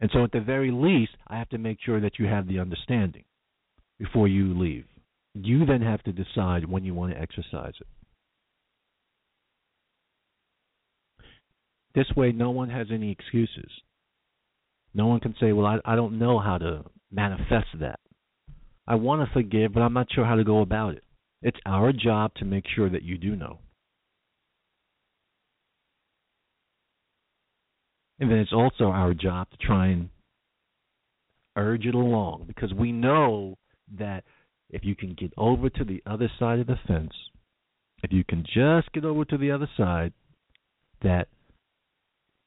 And 0.00 0.10
so, 0.12 0.24
at 0.24 0.32
the 0.32 0.40
very 0.40 0.70
least, 0.70 1.12
I 1.28 1.38
have 1.38 1.50
to 1.50 1.58
make 1.58 1.78
sure 1.84 2.00
that 2.00 2.18
you 2.18 2.26
have 2.26 2.48
the 2.48 2.58
understanding 2.58 3.24
before 3.98 4.28
you 4.28 4.58
leave. 4.58 4.86
You 5.34 5.66
then 5.66 5.82
have 5.82 6.02
to 6.04 6.12
decide 6.12 6.64
when 6.64 6.84
you 6.84 6.94
want 6.94 7.12
to 7.12 7.20
exercise 7.20 7.74
it. 7.80 7.86
This 11.94 12.06
way, 12.16 12.32
no 12.32 12.50
one 12.50 12.70
has 12.70 12.86
any 12.90 13.12
excuses. 13.12 13.70
No 14.94 15.06
one 15.06 15.20
can 15.20 15.34
say, 15.38 15.52
Well, 15.52 15.66
I, 15.66 15.78
I 15.84 15.96
don't 15.96 16.18
know 16.18 16.38
how 16.38 16.56
to 16.58 16.84
manifest 17.12 17.66
that. 17.80 18.00
I 18.90 18.96
want 18.96 19.24
to 19.24 19.32
forgive, 19.32 19.72
but 19.72 19.82
I'm 19.82 19.92
not 19.92 20.08
sure 20.12 20.24
how 20.24 20.34
to 20.34 20.42
go 20.42 20.62
about 20.62 20.94
it. 20.94 21.04
It's 21.42 21.60
our 21.64 21.92
job 21.92 22.34
to 22.38 22.44
make 22.44 22.64
sure 22.74 22.90
that 22.90 23.04
you 23.04 23.18
do 23.18 23.36
know. 23.36 23.60
And 28.18 28.28
then 28.28 28.38
it's 28.38 28.52
also 28.52 28.86
our 28.86 29.14
job 29.14 29.48
to 29.50 29.56
try 29.64 29.86
and 29.86 30.08
urge 31.56 31.86
it 31.86 31.94
along 31.94 32.46
because 32.48 32.74
we 32.74 32.90
know 32.90 33.58
that 33.96 34.24
if 34.70 34.84
you 34.84 34.96
can 34.96 35.14
get 35.14 35.32
over 35.36 35.70
to 35.70 35.84
the 35.84 36.02
other 36.04 36.28
side 36.40 36.58
of 36.58 36.66
the 36.66 36.80
fence, 36.88 37.12
if 38.02 38.12
you 38.12 38.24
can 38.24 38.42
just 38.42 38.92
get 38.92 39.04
over 39.04 39.24
to 39.24 39.38
the 39.38 39.52
other 39.52 39.70
side, 39.76 40.12
that 41.04 41.28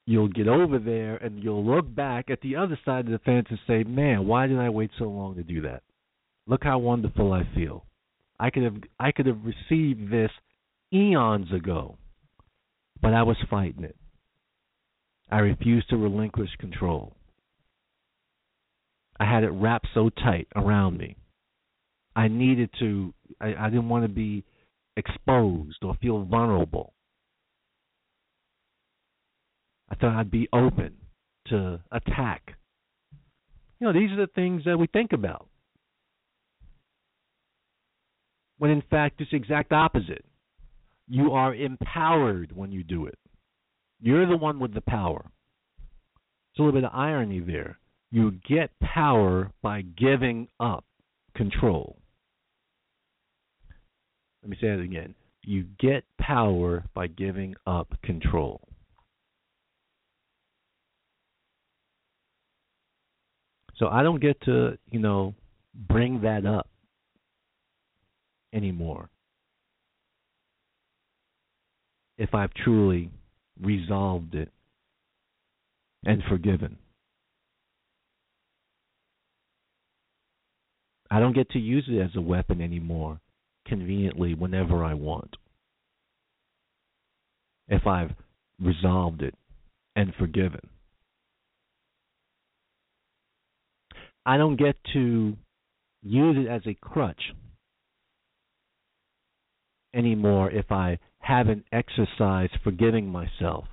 you'll 0.06 0.28
get 0.28 0.46
over 0.46 0.78
there 0.78 1.16
and 1.16 1.42
you'll 1.42 1.64
look 1.64 1.92
back 1.94 2.28
at 2.28 2.42
the 2.42 2.56
other 2.56 2.78
side 2.84 3.06
of 3.06 3.12
the 3.12 3.18
fence 3.20 3.46
and 3.48 3.58
say, 3.66 3.82
"Man, 3.82 4.26
why 4.26 4.46
did 4.46 4.58
I 4.58 4.68
wait 4.68 4.90
so 4.98 5.06
long 5.06 5.36
to 5.36 5.42
do 5.42 5.62
that? 5.62 5.82
Look 6.46 6.64
how 6.64 6.78
wonderful 6.78 7.32
I 7.32 7.48
feel. 7.54 7.84
I 8.38 8.50
could 8.50 8.64
have 8.64 8.76
I 8.98 9.12
could 9.12 9.26
have 9.26 9.38
received 9.44 10.10
this 10.10 10.30
eons 10.92 11.52
ago, 11.52 11.96
but 13.00 13.14
I 13.14 13.22
was 13.22 13.36
fighting 13.48 13.84
it. 13.84 13.96
I 15.30 15.38
refused 15.38 15.88
to 15.90 15.96
relinquish 15.96 16.50
control. 16.58 17.16
I 19.18 19.24
had 19.24 19.44
it 19.44 19.50
wrapped 19.50 19.88
so 19.94 20.10
tight 20.10 20.48
around 20.54 20.98
me. 20.98 21.16
I 22.16 22.28
needed 22.28 22.70
to, 22.80 23.12
I, 23.40 23.54
I 23.58 23.70
didn't 23.70 23.88
want 23.88 24.04
to 24.04 24.08
be 24.08 24.44
exposed 24.96 25.78
or 25.82 25.94
feel 26.00 26.24
vulnerable. 26.24 26.92
I 29.88 29.94
thought 29.96 30.18
I'd 30.18 30.30
be 30.30 30.48
open 30.52 30.94
to 31.48 31.80
attack. 31.90 32.54
You 33.80 33.86
know, 33.86 33.92
these 33.92 34.10
are 34.12 34.26
the 34.26 34.32
things 34.34 34.62
that 34.64 34.78
we 34.78 34.86
think 34.86 35.12
about. 35.12 35.48
When 38.58 38.70
in 38.70 38.82
fact, 38.90 39.20
it's 39.20 39.30
the 39.30 39.36
exact 39.36 39.72
opposite. 39.72 40.24
You 41.08 41.32
are 41.32 41.54
empowered 41.54 42.52
when 42.54 42.72
you 42.72 42.82
do 42.82 43.06
it. 43.06 43.18
You're 44.00 44.26
the 44.26 44.36
one 44.36 44.58
with 44.58 44.74
the 44.74 44.80
power. 44.80 45.24
It's 46.52 46.58
a 46.58 46.62
little 46.62 46.80
bit 46.80 46.84
of 46.84 46.94
irony 46.94 47.40
there. 47.40 47.78
You 48.10 48.32
get 48.48 48.70
power 48.80 49.50
by 49.60 49.82
giving 49.82 50.48
up 50.60 50.84
control. 51.34 51.96
Let 54.42 54.50
me 54.50 54.56
say 54.60 54.68
that 54.68 54.80
again. 54.80 55.14
You 55.42 55.64
get 55.80 56.04
power 56.20 56.84
by 56.94 57.08
giving 57.08 57.54
up 57.66 57.88
control. 58.02 58.60
So 63.76 63.88
I 63.88 64.02
don't 64.02 64.20
get 64.20 64.40
to, 64.42 64.78
you 64.90 65.00
know, 65.00 65.34
bring 65.74 66.20
that 66.22 66.46
up 66.46 66.68
anymore. 68.54 69.10
If 72.16 72.34
I've 72.34 72.54
truly 72.54 73.10
resolved 73.60 74.34
it 74.34 74.50
and 76.04 76.22
forgiven. 76.28 76.78
I 81.10 81.20
don't 81.20 81.34
get 81.34 81.50
to 81.50 81.58
use 81.58 81.84
it 81.88 82.00
as 82.00 82.10
a 82.16 82.20
weapon 82.20 82.60
anymore 82.60 83.20
conveniently 83.66 84.34
whenever 84.34 84.84
I 84.84 84.94
want. 84.94 85.36
If 87.68 87.86
I've 87.86 88.12
resolved 88.60 89.22
it 89.22 89.34
and 89.96 90.12
forgiven. 90.18 90.68
I 94.26 94.36
don't 94.36 94.56
get 94.56 94.76
to 94.92 95.36
use 96.02 96.36
it 96.38 96.50
as 96.50 96.62
a 96.66 96.74
crutch 96.74 97.32
anymore 99.94 100.50
if 100.50 100.70
I 100.70 100.98
haven't 101.18 101.64
exercised 101.72 102.52
forgiving 102.62 103.08
myself, 103.08 103.64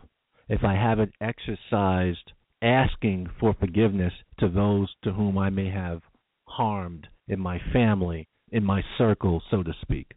if 0.47 0.63
I 0.63 0.73
haven't 0.73 1.13
exercised 1.19 2.31
asking 2.61 3.27
for 3.39 3.53
forgiveness 3.53 4.13
to 4.39 4.47
those 4.47 4.93
to 5.03 5.11
whom 5.11 5.37
I 5.37 5.49
may 5.49 5.69
have 5.69 6.01
harmed 6.45 7.07
in 7.27 7.39
my 7.39 7.59
family, 7.73 8.27
in 8.51 8.63
my 8.63 8.83
circle, 8.97 9.41
so 9.49 9.63
to 9.63 9.73
speak. 9.81 10.13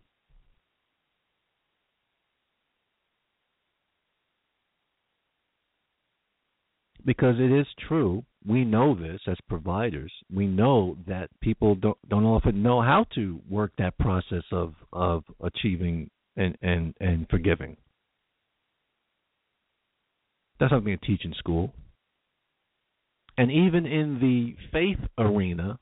Because 7.04 7.36
it 7.38 7.52
is 7.52 7.66
true, 7.86 8.24
we 8.46 8.64
know 8.64 8.94
this 8.94 9.20
as 9.26 9.36
providers. 9.48 10.12
We 10.34 10.46
know 10.46 10.96
that 11.06 11.28
people 11.40 11.74
don't 11.74 11.98
don't 12.08 12.24
often 12.24 12.62
know 12.62 12.80
how 12.80 13.06
to 13.14 13.40
work 13.48 13.72
that 13.78 13.98
process 13.98 14.44
of 14.52 14.74
of 14.92 15.24
achieving 15.42 16.10
and 16.36 16.56
and 16.62 16.94
and 17.00 17.26
forgiving. 17.28 17.76
That's 20.58 20.72
something 20.72 20.96
to 20.98 21.06
teach 21.06 21.24
in 21.24 21.34
school. 21.34 21.72
And 23.36 23.50
even 23.50 23.86
in 23.86 24.20
the 24.20 24.54
faith 24.70 25.00
arena, 25.18 25.78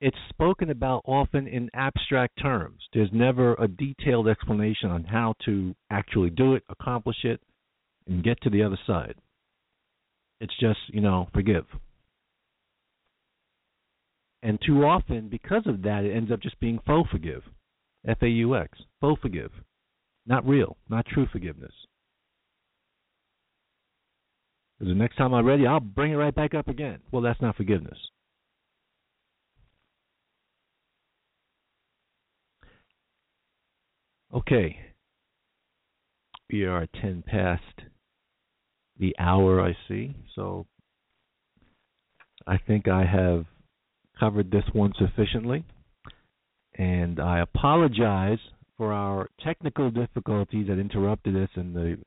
it's 0.00 0.16
spoken 0.28 0.70
about 0.70 1.02
often 1.04 1.46
in 1.46 1.70
abstract 1.74 2.40
terms. 2.40 2.80
There's 2.92 3.10
never 3.12 3.54
a 3.54 3.68
detailed 3.68 4.28
explanation 4.28 4.90
on 4.90 5.04
how 5.04 5.34
to 5.44 5.74
actually 5.90 6.30
do 6.30 6.54
it, 6.54 6.64
accomplish 6.68 7.24
it, 7.24 7.40
and 8.06 8.24
get 8.24 8.40
to 8.42 8.50
the 8.50 8.62
other 8.62 8.78
side. 8.86 9.14
It's 10.40 10.56
just, 10.58 10.78
you 10.88 11.00
know, 11.00 11.28
forgive. 11.32 11.64
And 14.42 14.58
too 14.64 14.84
often, 14.84 15.28
because 15.28 15.66
of 15.66 15.82
that, 15.82 16.04
it 16.04 16.14
ends 16.14 16.30
up 16.30 16.40
just 16.40 16.60
being 16.60 16.78
faux 16.86 17.10
forgive. 17.10 17.42
F 18.06 18.18
A 18.22 18.28
U 18.28 18.56
X. 18.56 18.78
Faux 19.00 19.20
forgive. 19.20 19.50
Not 20.26 20.46
real, 20.46 20.76
not 20.88 21.06
true 21.06 21.26
forgiveness. 21.32 21.72
Because 24.78 24.92
the 24.92 24.98
next 24.98 25.16
time 25.16 25.34
I'm 25.34 25.44
ready, 25.44 25.66
I'll 25.66 25.80
bring 25.80 26.12
it 26.12 26.16
right 26.16 26.34
back 26.34 26.54
up 26.54 26.68
again. 26.68 27.00
Well, 27.10 27.22
that's 27.22 27.40
not 27.40 27.56
forgiveness. 27.56 27.98
Okay. 34.32 34.78
We 36.52 36.64
are 36.64 36.86
10 37.00 37.24
past 37.26 37.62
the 38.98 39.14
hour, 39.18 39.60
I 39.60 39.76
see. 39.88 40.14
So 40.34 40.66
I 42.46 42.58
think 42.58 42.88
I 42.88 43.04
have 43.04 43.44
covered 44.18 44.50
this 44.50 44.64
one 44.72 44.92
sufficiently 44.98 45.64
and 46.78 47.20
I 47.20 47.40
apologize 47.40 48.38
for 48.76 48.92
our 48.92 49.28
technical 49.44 49.90
difficulties 49.90 50.68
that 50.68 50.78
interrupted 50.78 51.36
us 51.36 51.50
in 51.56 51.74
the 51.74 51.98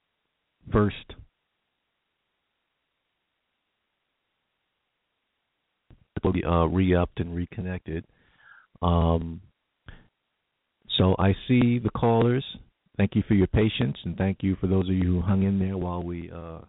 first 0.72 0.96
uh, 6.26 6.68
re-upped 6.68 7.20
and 7.20 7.36
reconnected. 7.36 8.06
Um, 8.82 9.42
so 10.98 11.16
I 11.20 11.34
see 11.48 11.80
the 11.80 11.90
callers. 11.90 12.46
Thank 12.98 13.16
you 13.16 13.24
for 13.28 13.34
your 13.34 13.48
patience, 13.48 13.98
and 14.06 14.16
thank 14.18 14.38
you 14.42 14.56
for 14.62 14.68
those 14.68 14.88
of 14.88 14.96
you 14.96 15.04
who 15.04 15.22
hung 15.22 15.44
in 15.44 15.60
there 15.60 15.78
while 15.78 16.04
we 16.04 16.30
uh, 16.32 16.60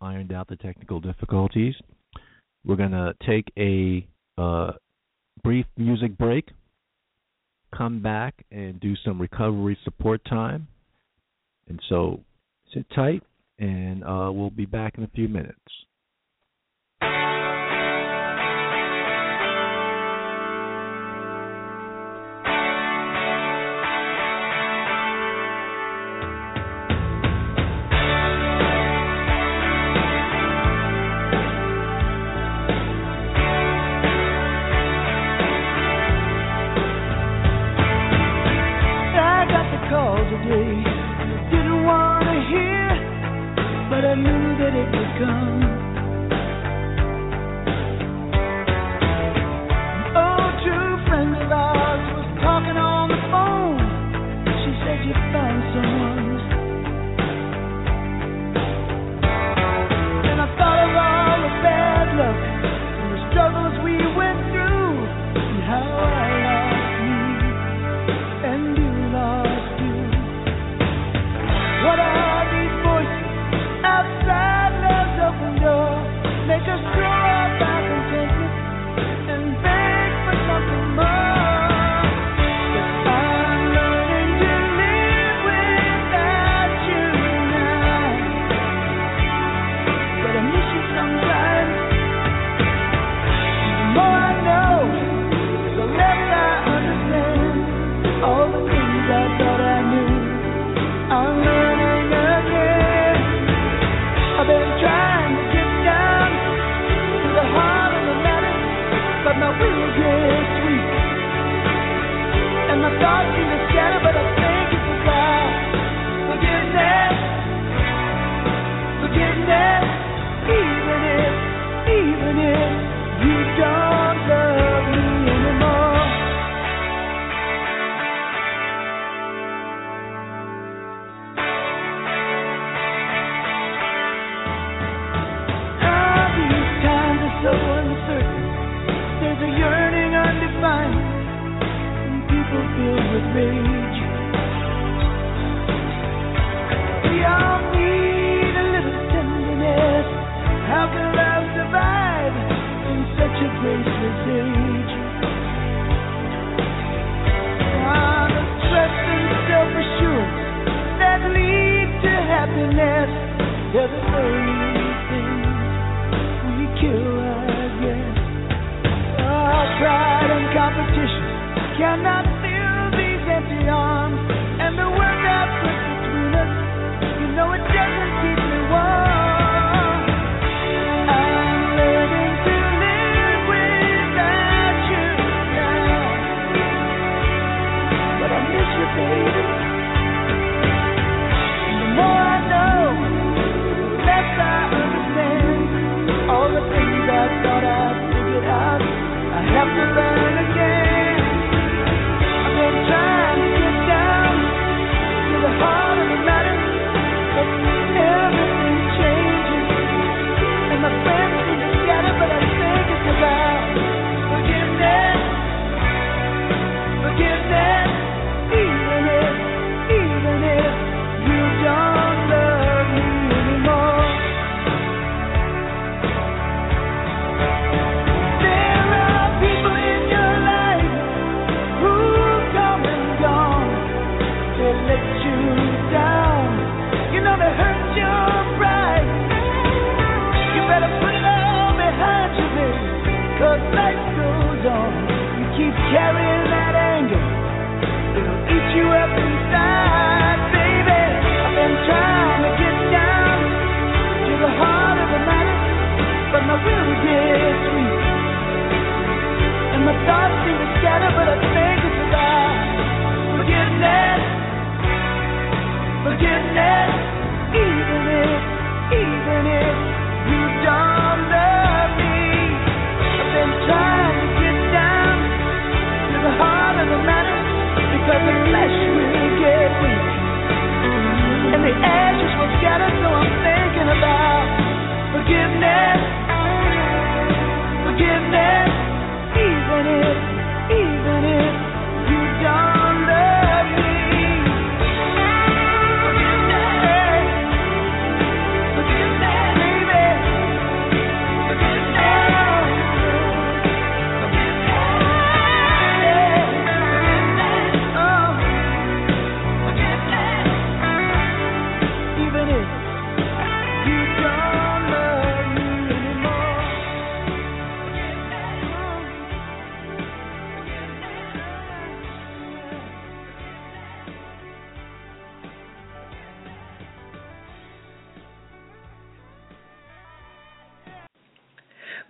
ironed 0.00 0.32
out 0.32 0.48
the 0.48 0.56
technical 0.56 1.00
difficulties. 1.00 1.74
We're 2.64 2.76
going 2.76 2.92
to 2.92 3.14
take 3.26 3.50
a 3.58 4.06
uh, 4.40 4.72
brief 5.42 5.66
music 5.76 6.16
break 6.18 6.48
come 7.76 8.00
back 8.00 8.34
and 8.50 8.80
do 8.80 8.94
some 9.04 9.20
recovery 9.20 9.78
support 9.84 10.24
time. 10.24 10.66
And 11.68 11.80
so 11.88 12.20
sit 12.72 12.86
tight, 12.94 13.22
and 13.58 14.02
uh, 14.04 14.30
we'll 14.32 14.50
be 14.50 14.66
back 14.66 14.94
in 14.96 15.04
a 15.04 15.08
few 15.08 15.28
minutes. 15.28 15.58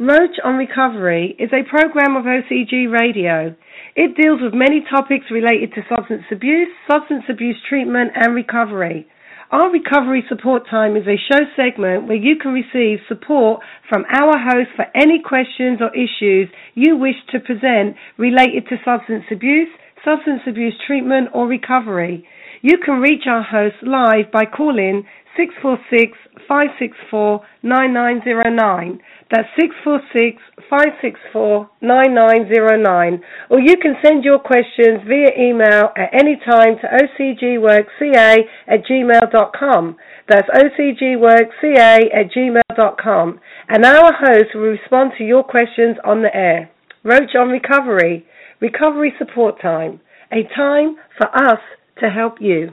Roach 0.09 0.40
on 0.42 0.56
Recovery 0.56 1.36
is 1.38 1.50
a 1.52 1.68
program 1.68 2.16
of 2.16 2.24
OCG 2.24 2.90
Radio. 2.90 3.54
It 3.94 4.16
deals 4.16 4.40
with 4.40 4.54
many 4.54 4.82
topics 4.88 5.26
related 5.30 5.74
to 5.74 5.82
substance 5.86 6.22
abuse, 6.32 6.68
substance 6.90 7.24
abuse 7.28 7.59
treatment, 7.68 8.12
and 8.14 8.34
recovery. 8.34 9.06
Our 9.50 9.70
recovery 9.70 10.24
support 10.26 10.62
time 10.70 10.96
is 10.96 11.04
a 11.06 11.20
show 11.30 11.44
segment 11.56 12.09
where 12.09 12.16
you 12.16 12.36
can 12.40 12.54
receive 12.54 13.00
support 13.06 13.61
from 13.90 14.06
our 14.09 14.32
host 14.38 14.70
for 14.76 14.86
any 14.94 15.20
questions 15.20 15.80
or 15.82 15.92
issues 15.94 16.48
you 16.74 16.96
wish 16.96 17.20
to 17.32 17.38
present 17.38 17.94
related 18.16 18.64
to 18.70 18.80
substance 18.86 19.24
abuse, 19.30 19.68
substance 20.02 20.40
abuse 20.48 20.80
treatment, 20.86 21.28
or 21.34 21.46
recovery. 21.46 22.26
You 22.62 22.78
can 22.82 23.02
reach 23.02 23.24
our 23.26 23.42
host 23.42 23.76
live 23.82 24.32
by 24.32 24.46
calling 24.46 25.04
646 25.36 26.16
564 26.48 27.40
9909. 27.62 29.00
That's 29.31 29.49
646 29.61 30.41
564 30.70 31.68
9909. 31.83 33.20
Or 33.51 33.61
you 33.61 33.76
can 33.76 33.95
send 34.03 34.24
your 34.24 34.39
questions 34.39 35.05
via 35.07 35.37
email 35.39 35.93
at 35.97 36.09
any 36.14 36.41
time 36.49 36.76
to 36.81 36.87
ocgworkca 36.89 38.37
at 38.66 38.85
gmail.com. 38.89 39.97
That's 40.29 40.49
ocgworkca 40.49 41.99
at 42.14 42.33
gmail.com. 42.33 43.41
And 43.68 43.85
our 43.85 44.12
host 44.12 44.55
will 44.55 44.72
respond 44.72 45.12
to 45.18 45.24
your 45.24 45.45
questions 45.45 45.97
on 46.05 46.22
the 46.22 46.35
air. 46.35 46.70
Roach 47.05 47.37
on 47.39 47.49
Recovery, 47.49 48.26
Recovery 48.61 49.12
Support 49.18 49.61
Time, 49.61 50.01
a 50.33 50.43
time 50.57 50.97
for 51.16 51.29
us 51.35 51.61
to 52.01 52.09
help 52.09 52.35
you. 52.41 52.72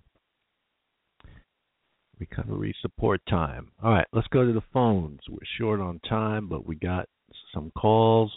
Recovery 2.21 2.75
support 2.83 3.19
time. 3.27 3.71
All 3.83 3.91
right, 3.91 4.05
let's 4.13 4.27
go 4.27 4.45
to 4.45 4.53
the 4.53 4.61
phones. 4.71 5.21
We're 5.27 5.39
short 5.57 5.79
on 5.79 5.99
time, 6.07 6.47
but 6.47 6.67
we 6.67 6.75
got 6.75 7.09
some 7.51 7.71
calls. 7.75 8.31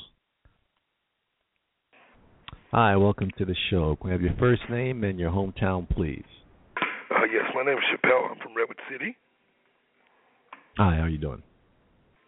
Hi, 2.73 2.97
welcome 2.97 3.31
to 3.37 3.45
the 3.45 3.55
show. 3.69 3.95
Can 3.97 4.07
we 4.07 4.13
have 4.13 4.23
your 4.23 4.35
first 4.39 4.63
name 4.71 5.05
and 5.05 5.19
your 5.21 5.31
hometown, 5.31 5.87
please? 5.87 6.25
Uh, 7.11 7.25
yes, 7.31 7.45
my 7.55 7.63
name 7.63 7.77
is 7.77 7.85
Chappelle. 7.93 8.31
I'm 8.31 8.39
from 8.39 8.57
Redwood 8.57 8.79
City. 8.91 9.19
Hi, 10.79 10.97
how 10.97 11.03
are 11.03 11.09
you 11.11 11.19
doing? 11.19 11.43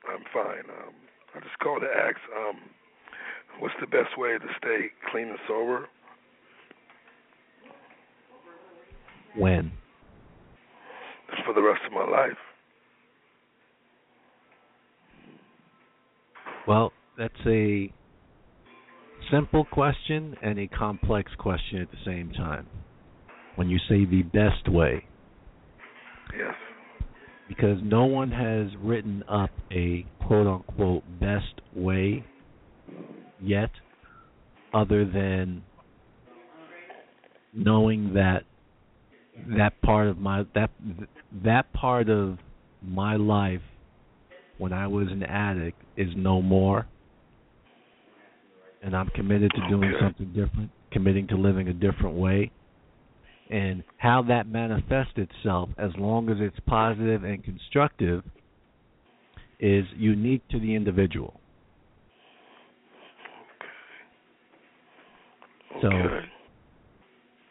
I'm 0.07 0.25
fine. 0.35 0.69
Um, 0.69 0.93
I 1.35 1.41
just 1.41 1.59
called 1.63 1.81
to 1.81 1.89
ask, 1.89 2.19
um, 2.37 2.57
what's 3.61 3.75
the 3.81 3.87
best 3.87 4.19
way 4.19 4.37
to 4.37 4.47
stay 4.59 4.91
clean 5.11 5.29
and 5.29 5.39
sober? 5.49 5.89
When? 9.39 9.73
For 11.45 11.53
the 11.55 11.63
rest 11.63 11.81
of 11.87 11.93
my 11.93 12.05
life. 12.05 12.37
Well, 16.67 16.93
that's 17.17 17.35
a 17.47 17.93
simple 19.31 19.65
question 19.65 20.37
and 20.43 20.59
a 20.59 20.67
complex 20.69 21.33
question 21.39 21.81
at 21.81 21.91
the 21.91 21.99
same 22.05 22.33
time. 22.33 22.67
When 23.55 23.69
you 23.69 23.79
say 23.89 24.05
the 24.05 24.23
best 24.23 24.69
way, 24.69 25.05
Yes. 26.37 26.55
because 27.49 27.79
no 27.83 28.05
one 28.05 28.31
has 28.31 28.77
written 28.79 29.23
up 29.29 29.51
a 29.73 30.05
quote 30.27 30.47
unquote 30.47 31.05
best 31.21 31.61
way 31.75 32.25
yet, 33.41 33.71
other 34.75 35.05
than 35.05 35.63
knowing 37.55 38.15
that 38.15 38.43
that 39.57 39.81
part 39.83 40.09
of 40.09 40.19
my 40.19 40.45
that 40.55 40.71
that 41.45 41.73
part 41.73 42.09
of 42.09 42.39
my 42.83 43.17
life 43.17 43.61
when 44.59 44.73
I 44.73 44.87
was 44.87 45.09
an 45.09 45.23
addict 45.23 45.83
is 45.97 46.09
no 46.17 46.41
more 46.43 46.87
and 48.83 48.97
I'm 48.97 49.09
committed 49.11 49.55
to 49.55 49.61
doing 49.63 49.93
Okay. 49.95 50.05
something 50.05 50.33
different, 50.33 50.71
committing 50.93 51.27
to 51.29 51.37
living 51.37 51.69
a 51.69 51.73
different 51.73 52.17
way. 52.17 52.51
And 53.51 53.85
how 53.99 54.23
that 54.23 54.49
manifests 54.49 55.15
itself, 55.17 55.71
as 55.79 55.91
long 55.97 56.31
as 56.31 56.37
it's 56.41 56.59
positive 56.67 57.25
and 57.25 57.43
constructive, 57.45 58.23
is 59.61 59.85
unique 59.97 60.43
to 60.51 60.61
the 60.61 60.75
individual. 60.75 61.41
So, 65.81 65.89
Okay. 65.89 66.27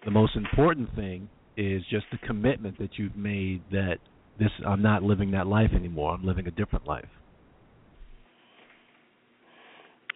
the 0.03 0.11
most 0.11 0.35
important 0.35 0.93
thing 0.95 1.29
is 1.57 1.81
just 1.89 2.05
the 2.11 2.17
commitment 2.27 2.77
that 2.79 2.97
you've 2.97 3.15
made 3.15 3.61
that 3.71 3.97
this 4.37 4.49
I'm 4.65 4.81
not 4.81 5.03
living 5.03 5.31
that 5.31 5.47
life 5.47 5.71
anymore. 5.73 6.13
I'm 6.13 6.25
living 6.25 6.47
a 6.47 6.51
different 6.51 6.85
life. 6.85 7.05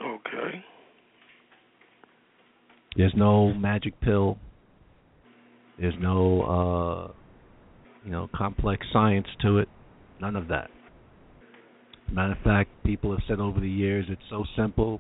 Okay. 0.01 0.63
There's 2.95 3.13
no 3.15 3.53
magic 3.53 3.99
pill. 4.01 4.37
There's 5.79 5.95
no 5.99 6.41
uh 6.41 7.13
you 8.03 8.11
know, 8.11 8.29
complex 8.35 8.85
science 8.91 9.27
to 9.41 9.59
it. 9.59 9.69
None 10.21 10.35
of 10.35 10.47
that. 10.47 10.69
Matter 12.11 12.33
of 12.33 12.39
fact, 12.39 12.69
people 12.83 13.11
have 13.11 13.21
said 13.27 13.39
over 13.39 13.59
the 13.59 13.69
years 13.69 14.05
it's 14.09 14.21
so 14.29 14.43
simple. 14.57 14.99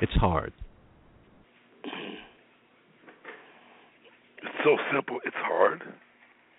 It's 0.00 0.12
hard. 0.14 0.52
It's 4.38 4.51
so 4.64 4.76
simple. 4.94 5.18
It's 5.24 5.36
hard. 5.36 5.82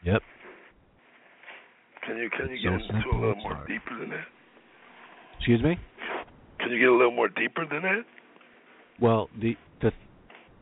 Yep. 0.04 0.22
Can 2.06 2.18
you 2.18 2.30
can 2.30 2.48
you 2.50 2.54
It's 2.56 2.64
get 2.64 2.70
so 2.70 2.76
into 2.76 2.88
simple, 2.88 3.12
a 3.12 3.20
little 3.20 3.36
more 3.42 3.56
hard. 3.56 3.68
deeper 3.68 3.98
than 4.00 4.10
that? 4.10 4.26
Excuse 5.38 5.62
me? 5.64 5.78
Can 6.60 6.72
you 6.72 6.80
get 6.80 6.90
a 6.90 6.94
little 6.96 7.12
more 7.12 7.30
deeper 7.30 7.66
than 7.70 7.82
that? 7.84 8.04
Well, 9.02 9.30
the 9.42 9.56
the 9.82 9.92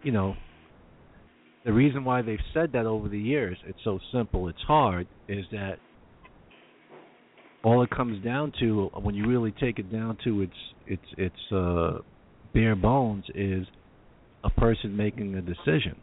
you 0.03 0.11
know 0.11 0.35
the 1.65 1.73
reason 1.73 2.03
why 2.03 2.21
they've 2.21 2.39
said 2.53 2.71
that 2.73 2.85
over 2.85 3.07
the 3.07 3.19
years, 3.19 3.57
it's 3.67 3.77
so 3.83 3.99
simple, 4.11 4.47
it's 4.47 4.61
hard, 4.67 5.07
is 5.27 5.45
that 5.51 5.75
all 7.63 7.83
it 7.83 7.89
comes 7.91 8.23
down 8.23 8.51
to 8.59 8.89
when 9.01 9.13
you 9.13 9.27
really 9.27 9.51
take 9.59 9.77
it 9.77 9.91
down 9.91 10.17
to 10.23 10.41
its 10.41 10.53
its 10.87 11.03
its 11.17 11.51
uh 11.51 11.99
bare 12.53 12.75
bones 12.75 13.23
is 13.35 13.65
a 14.43 14.49
person 14.49 14.95
making 14.97 15.35
a 15.35 15.41
decision 15.41 15.95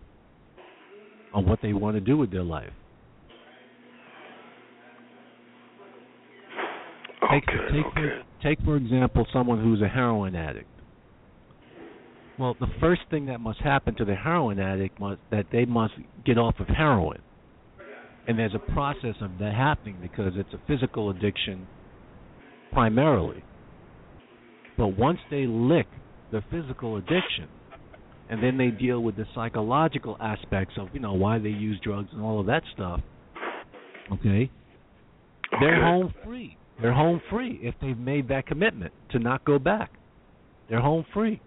on 1.34 1.46
what 1.46 1.60
they 1.62 1.72
want 1.72 1.96
to 1.96 2.00
do 2.00 2.16
with 2.16 2.30
their 2.30 2.42
life. 2.42 2.70
Take 7.30 7.44
Okay. 7.48 7.72
take 7.72 7.86
okay. 7.86 7.94
for, 7.94 8.22
take 8.42 8.60
for 8.64 8.76
example 8.76 9.26
someone 9.32 9.62
who's 9.62 9.82
a 9.82 9.88
heroin 9.88 10.34
addict. 10.34 10.68
Well, 12.38 12.56
the 12.58 12.68
first 12.80 13.02
thing 13.10 13.26
that 13.26 13.40
must 13.40 13.60
happen 13.60 13.96
to 13.96 14.04
the 14.04 14.14
heroin 14.14 14.60
addict 14.60 14.98
must 15.00 15.20
that 15.30 15.46
they 15.52 15.64
must 15.64 15.94
get 16.24 16.38
off 16.38 16.54
of 16.60 16.68
heroin. 16.68 17.20
And 18.26 18.38
there's 18.38 18.54
a 18.54 18.72
process 18.72 19.16
of 19.20 19.38
that 19.40 19.54
happening 19.54 19.96
because 20.00 20.34
it's 20.36 20.52
a 20.52 20.60
physical 20.66 21.10
addiction 21.10 21.66
primarily. 22.72 23.42
But 24.76 24.98
once 24.98 25.18
they 25.30 25.46
lick 25.46 25.86
the 26.30 26.42
physical 26.50 26.96
addiction 26.96 27.48
and 28.30 28.42
then 28.42 28.58
they 28.58 28.68
deal 28.68 29.00
with 29.00 29.16
the 29.16 29.24
psychological 29.34 30.16
aspects 30.20 30.74
of, 30.78 30.88
you 30.92 31.00
know, 31.00 31.14
why 31.14 31.38
they 31.38 31.48
use 31.48 31.80
drugs 31.82 32.08
and 32.12 32.22
all 32.22 32.40
of 32.40 32.46
that 32.46 32.62
stuff, 32.74 33.00
okay? 34.12 34.50
They're 35.60 35.82
home 35.82 36.12
free. 36.24 36.56
They're 36.80 36.92
home 36.92 37.20
free 37.30 37.58
if 37.62 37.74
they've 37.80 37.98
made 37.98 38.28
that 38.28 38.46
commitment 38.46 38.92
to 39.10 39.18
not 39.18 39.44
go 39.44 39.58
back. 39.58 39.90
They're 40.68 40.80
home 40.80 41.04
free. 41.12 41.40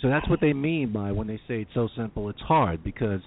So 0.00 0.08
that's 0.08 0.28
what 0.28 0.40
they 0.40 0.52
mean 0.52 0.92
by 0.92 1.12
when 1.12 1.26
they 1.26 1.38
say 1.48 1.60
it's 1.62 1.70
so 1.74 1.88
simple, 1.96 2.28
it's 2.30 2.40
hard 2.40 2.84
because 2.84 3.20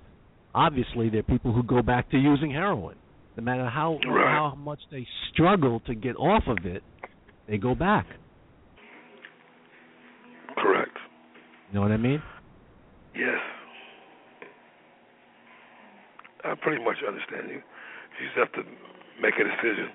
obviously 0.56 1.10
there 1.10 1.20
are 1.20 1.24
people 1.24 1.54
who 1.54 1.64
go 1.64 1.82
back 1.82 2.10
to 2.12 2.18
using 2.18 2.52
heroin. 2.52 2.96
No 3.38 3.44
matter 3.44 3.66
how 3.70 4.00
Right. 4.06 4.26
how 4.26 4.56
much 4.56 4.80
they 4.90 5.08
struggle 5.32 5.80
to 5.82 5.96
get 5.96 6.16
off 6.18 6.48
of 6.48 6.66
it, 6.66 6.84
they 7.48 7.58
go 7.58 7.76
back. 7.76 8.06
Correct. 10.58 10.98
You 11.72 11.76
know 11.76 11.82
what 11.84 11.92
I 11.92 11.98
mean? 11.98 12.22
Yes. 13.16 13.40
I 16.44 16.54
pretty 16.62 16.84
much 16.84 16.98
understand 17.08 17.48
you. 17.48 17.56
You 17.56 18.28
just 18.28 18.38
have 18.38 18.52
to 18.54 18.70
make 19.22 19.36
a 19.36 19.44
decision 19.44 19.90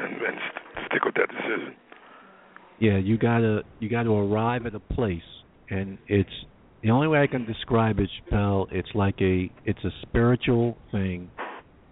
and, 0.00 0.12
and 0.14 0.38
st- 0.38 0.86
stick 0.86 1.04
with 1.04 1.14
that 1.16 1.28
decision. 1.28 1.76
Yeah, 2.80 2.96
you 2.96 3.18
gotta 3.18 3.62
you 3.78 3.90
gotta 3.90 4.10
arrive 4.10 4.64
at 4.64 4.74
a 4.74 4.80
place, 4.80 5.20
and 5.68 5.98
it's 6.08 6.30
the 6.82 6.90
only 6.90 7.08
way 7.08 7.20
I 7.20 7.26
can 7.26 7.44
describe 7.44 7.98
it, 7.98 8.08
Chappelle. 8.30 8.68
It's 8.70 8.88
like 8.94 9.16
a 9.20 9.50
it's 9.66 9.84
a 9.84 9.90
spiritual 10.02 10.78
thing 10.92 11.30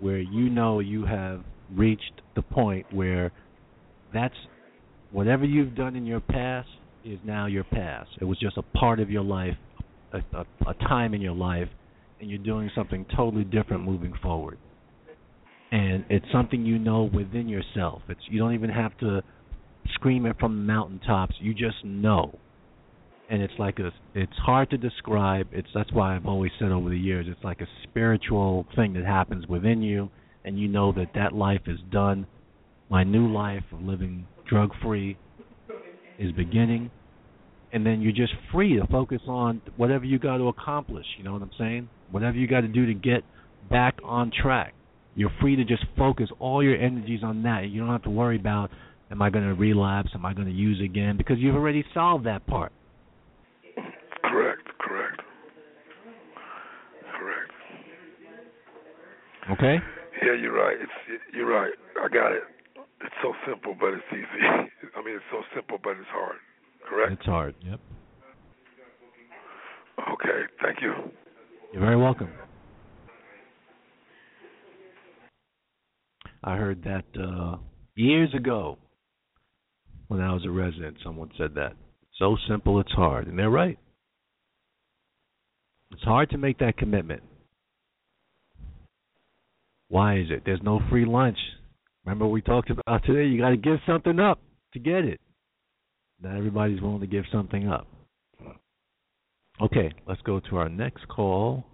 where 0.01 0.19
you 0.19 0.49
know 0.49 0.81
you 0.81 1.05
have 1.05 1.43
reached 1.75 2.23
the 2.37 2.43
point 2.43 2.87
where 2.91 3.33
that's 4.15 4.35
whatever 5.11 5.45
you've 5.45 5.75
done 5.75 5.95
in 5.95 6.07
your 6.07 6.21
past 6.21 6.69
is 7.05 7.19
now 7.25 7.47
your 7.47 7.65
past. 7.65 8.11
It 8.21 8.25
was 8.25 8.39
just 8.39 8.57
a 8.57 8.63
part 8.63 9.01
of 9.01 9.11
your 9.11 9.23
life, 9.23 9.57
a, 10.13 10.19
a, 10.37 10.47
a 10.69 10.75
time 10.75 11.15
in 11.15 11.21
your 11.21 11.35
life, 11.35 11.69
and 12.21 12.31
you're 12.31 12.39
doing 12.39 12.71
something 12.75 13.05
totally 13.17 13.45
different 13.45 13.85
moving 13.85 14.15
forward. 14.23 14.59
And 15.71 16.05
it's 16.09 16.27
something 16.33 16.65
you 16.65 16.79
know 16.79 17.11
within 17.13 17.49
yourself. 17.49 18.03
It's 18.09 18.21
you 18.31 18.39
don't 18.39 18.55
even 18.55 18.71
have 18.71 18.97
to 18.99 19.23
scream 19.95 20.25
it 20.27 20.37
from 20.39 20.57
the 20.57 20.63
mountaintops. 20.63 21.35
You 21.41 21.53
just 21.53 21.85
know. 21.85 22.39
And 23.29 23.43
it's 23.43 23.55
like 23.59 23.79
a 23.79 23.91
it's 24.15 24.37
hard 24.45 24.71
to 24.71 24.77
describe. 24.77 25.49
It's 25.53 25.69
that's 25.75 25.93
why 25.93 26.15
I've 26.15 26.27
always 26.27 26.53
said 26.59 26.71
over 26.71 26.89
the 26.89 26.99
years 26.99 27.27
it's 27.29 27.43
like 27.43 27.61
a 27.61 27.67
spiritual 27.83 28.67
thing 28.77 28.93
that 28.95 29.05
happens 29.05 29.47
within 29.47 29.83
you 29.83 30.11
and 30.45 30.59
you 30.59 30.69
know 30.69 30.93
that 30.93 31.09
that 31.15 31.33
life 31.33 31.63
is 31.67 31.79
done. 31.91 32.27
My 32.91 33.03
new 33.03 33.33
life 33.33 33.65
of 33.73 33.81
living 33.81 34.27
drug 34.49 34.71
free 34.83 35.17
is 36.19 36.33
beginning 36.33 36.91
and 37.75 37.85
then 37.85 38.01
you're 38.01 38.13
just 38.13 38.33
free 38.53 38.79
to 38.79 38.87
focus 38.87 39.21
on 39.27 39.61
whatever 39.77 40.05
you 40.05 40.19
got 40.21 40.37
to 40.37 40.47
accomplish, 40.47 41.05
you 41.19 41.25
know 41.25 41.33
what 41.33 41.43
I'm 41.43 41.51
saying? 41.59 41.89
Whatever 42.13 42.37
you 42.37 42.47
got 42.47 42.61
to 42.61 42.69
do 42.69 42.87
to 42.87 42.95
get 42.95 43.25
back 43.69 43.97
on 44.05 44.31
track. 44.31 44.75
You're 45.17 45.33
free 45.41 45.57
to 45.57 45.65
just 45.65 45.85
focus 45.99 46.29
all 46.39 46.63
your 46.63 46.77
energies 46.77 47.21
on 47.25 47.43
that. 47.43 47.69
You 47.69 47.81
don't 47.81 47.91
have 47.91 48.05
to 48.05 48.11
worry 48.11 48.37
about 48.37 48.71
am 49.11 49.21
I 49.21 49.31
going 49.31 49.45
to 49.45 49.55
relapse, 49.55 50.11
am 50.15 50.25
I 50.25 50.35
going 50.35 50.47
to 50.47 50.55
use 50.55 50.81
again 50.81 51.17
because 51.17 51.39
you've 51.39 51.57
already 51.57 51.85
solved 51.93 52.27
that 52.27 52.47
part. 52.47 52.73
Correct. 54.23 54.63
Correct. 54.79 55.21
Correct. 57.19 57.51
Okay? 59.51 59.77
Yeah, 60.23 60.35
you're 60.41 60.55
right. 60.55 60.77
It's 60.81 61.23
you're 61.35 61.51
right. 61.51 61.73
I 62.01 62.09
got 62.09 62.31
it. 62.33 62.43
It's 63.05 63.15
so 63.23 63.33
simple, 63.47 63.77
but 63.79 63.93
it's 63.93 64.03
easy. 64.13 64.45
I 64.97 65.05
mean, 65.05 65.17
it's 65.17 65.25
so 65.31 65.43
simple, 65.55 65.79
but 65.83 65.91
it's 65.91 66.09
hard. 66.11 66.37
Correct. 66.89 67.13
It's 67.13 67.27
hard. 67.27 67.55
Yep. 67.61 67.81
Okay. 70.13 70.41
Thank 70.63 70.79
you. 70.81 70.93
You're 71.73 71.83
very 71.83 71.97
welcome. 71.97 72.31
I 76.43 76.57
heard 76.57 76.83
that 76.85 77.05
uh, 77.21 77.57
years 77.95 78.33
ago 78.35 78.79
when 80.09 80.21
I 80.21 80.33
was 80.33 80.45
a 80.47 80.51
resident. 80.51 80.97
Someone 81.05 81.31
said 81.37 81.55
that. 81.57 81.73
So 82.19 82.37
simple, 82.49 82.81
it's 82.81 82.93
hard. 82.93 83.27
And 83.27 83.39
they're 83.39 83.51
right. 83.51 83.79
It's 85.91 86.03
hard 86.03 86.31
to 86.31 86.39
make 86.39 86.59
that 86.59 86.77
commitment. 86.77 87.23
Why 89.89 90.19
is 90.19 90.27
it? 90.31 90.43
There's 90.45 90.63
no 90.63 90.81
free 90.91 91.05
lunch. 91.05 91.39
Remember 92.05 92.27
we 92.27 92.43
talked 92.43 92.71
about 92.71 93.05
today, 93.05 93.27
you 93.27 93.41
got 93.41 93.51
to 93.51 93.57
give 93.57 93.79
something 93.87 94.21
up 94.21 94.39
to 94.75 94.79
get 94.79 95.05
it. 95.05 95.21
Not 96.23 96.37
everybody's 96.37 96.81
willing 96.81 97.01
to 97.01 97.07
give 97.07 97.25
something 97.33 97.69
up. 97.69 97.87
Okay, 99.61 99.91
let's 100.07 100.21
go 100.23 100.41
to 100.51 100.57
our 100.57 100.69
next 100.69 101.09
call. 101.09 101.65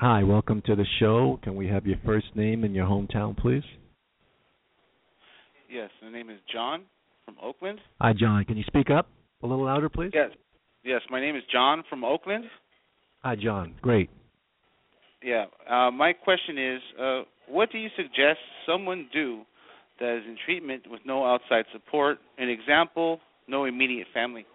Hi, 0.00 0.24
welcome 0.24 0.62
to 0.66 0.74
the 0.74 0.86
show. 0.98 1.38
Can 1.44 1.54
we 1.54 1.68
have 1.68 1.86
your 1.86 1.98
first 2.04 2.26
name 2.34 2.64
and 2.64 2.74
your 2.74 2.86
hometown, 2.86 3.36
please? 3.36 3.62
Yes, 5.70 5.90
my 6.02 6.10
name 6.10 6.30
is 6.30 6.38
John 6.52 6.82
from 7.24 7.36
Oakland. 7.40 7.78
Hi, 8.00 8.12
John. 8.18 8.44
Can 8.44 8.56
you 8.56 8.64
speak 8.66 8.90
up 8.90 9.08
a 9.42 9.46
little 9.46 9.64
louder, 9.64 9.88
please? 9.88 10.10
Yes. 10.12 10.30
Yes, 10.82 11.00
my 11.10 11.20
name 11.20 11.36
is 11.36 11.42
John 11.52 11.84
from 11.88 12.02
Oakland. 12.02 12.44
Hi, 13.22 13.36
John. 13.36 13.74
Great. 13.80 14.10
Yeah. 15.22 15.46
Uh, 15.68 15.90
my 15.90 16.12
question 16.12 16.58
is, 16.58 16.80
uh, 17.00 17.22
what 17.48 17.70
do 17.70 17.78
you 17.78 17.88
suggest 17.96 18.38
someone 18.66 19.08
do 19.12 19.42
that 20.00 20.16
is 20.18 20.22
in 20.26 20.36
treatment 20.44 20.82
with 20.88 21.00
no 21.04 21.24
outside 21.24 21.64
support? 21.72 22.18
An 22.38 22.48
example, 22.48 23.20
no 23.48 23.64
immediate 23.64 24.06
family. 24.12 24.46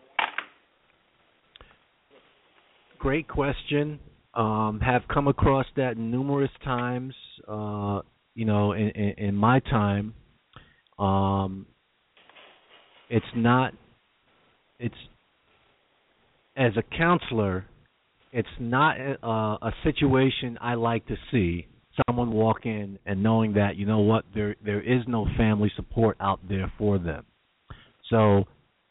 Great 2.98 3.28
question. 3.28 4.00
Um, 4.34 4.80
have 4.82 5.04
come 5.12 5.28
across 5.28 5.66
that 5.76 5.98
numerous 5.98 6.52
times. 6.64 7.14
Uh, 7.48 8.02
you 8.36 8.46
know, 8.46 8.74
in, 8.74 8.90
in, 8.90 9.14
in 9.18 9.36
my 9.36 9.60
time, 9.60 10.14
um, 11.00 11.66
it's 13.10 13.26
not. 13.36 13.74
It's 14.80 14.96
as 16.60 16.74
a 16.76 16.84
counselor, 16.98 17.66
it's 18.34 18.48
not 18.60 19.00
a, 19.00 19.18
a 19.26 19.74
situation 19.84 20.58
I 20.62 20.76
like 20.76 21.08
to 21.08 21.16
see. 21.32 21.68
Someone 22.08 22.32
walk 22.32 22.66
in 22.66 23.00
and 23.06 23.22
knowing 23.24 23.54
that 23.54 23.76
you 23.76 23.86
know 23.86 24.00
what 24.00 24.26
there 24.34 24.56
there 24.64 24.82
is 24.82 25.04
no 25.08 25.26
family 25.38 25.72
support 25.76 26.18
out 26.20 26.40
there 26.48 26.72
for 26.78 26.98
them. 26.98 27.26
So 28.10 28.46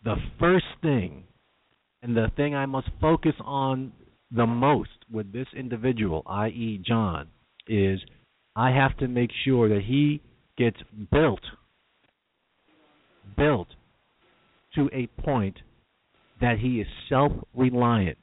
the 0.05 0.17
first 0.39 0.67
thing 0.83 1.25
and 2.03 2.17
the 2.17 2.31
thing 2.37 2.55
I 2.55 2.67
must 2.67 2.89
focus 3.01 3.35
on 3.45 3.93
the 4.31 4.47
most 4.47 4.91
with 5.11 5.33
this 5.33 5.47
individual, 5.57 6.23
i.e., 6.27 6.83
John, 6.87 7.29
is 7.67 7.99
I 8.55 8.71
have 8.71 8.97
to 8.99 9.09
make 9.09 9.31
sure 9.45 9.69
that 9.69 9.83
he 9.85 10.21
gets 10.57 10.77
built 11.11 11.41
built 13.37 13.69
to 14.75 14.89
a 14.93 15.07
point 15.23 15.57
that 16.41 16.59
he 16.59 16.81
is 16.81 16.87
self 17.09 17.33
reliant. 17.55 18.19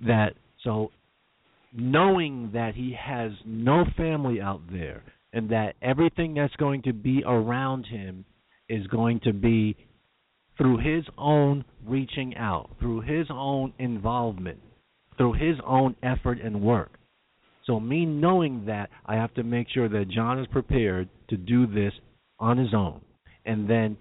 That 0.00 0.34
so 0.64 0.90
knowing 1.72 2.50
that 2.52 2.74
he 2.74 2.96
has 2.98 3.32
no 3.44 3.84
family 3.96 4.40
out 4.40 4.60
there 4.72 5.02
and 5.32 5.50
that 5.50 5.74
everything 5.82 6.34
that's 6.34 6.54
going 6.56 6.82
to 6.82 6.92
be 6.92 7.22
around 7.24 7.84
him 7.86 8.24
is 8.68 8.86
going 8.88 9.20
to 9.20 9.32
be 9.32 9.76
through 10.56 10.78
his 10.78 11.04
own 11.16 11.64
reaching 11.86 12.36
out, 12.36 12.70
through 12.78 13.00
his 13.00 13.26
own 13.30 13.72
involvement, 13.78 14.58
through 15.16 15.32
his 15.32 15.56
own 15.66 15.94
effort 16.02 16.38
and 16.42 16.60
work. 16.60 16.98
So, 17.64 17.78
me 17.78 18.04
knowing 18.04 18.66
that, 18.66 18.90
I 19.06 19.14
have 19.14 19.32
to 19.34 19.42
make 19.42 19.68
sure 19.72 19.88
that 19.88 20.10
John 20.10 20.38
is 20.38 20.46
prepared 20.48 21.08
to 21.28 21.36
do 21.36 21.66
this 21.66 21.92
on 22.38 22.58
his 22.58 22.74
own. 22.74 23.00
And 23.44 23.68
then 23.68 23.96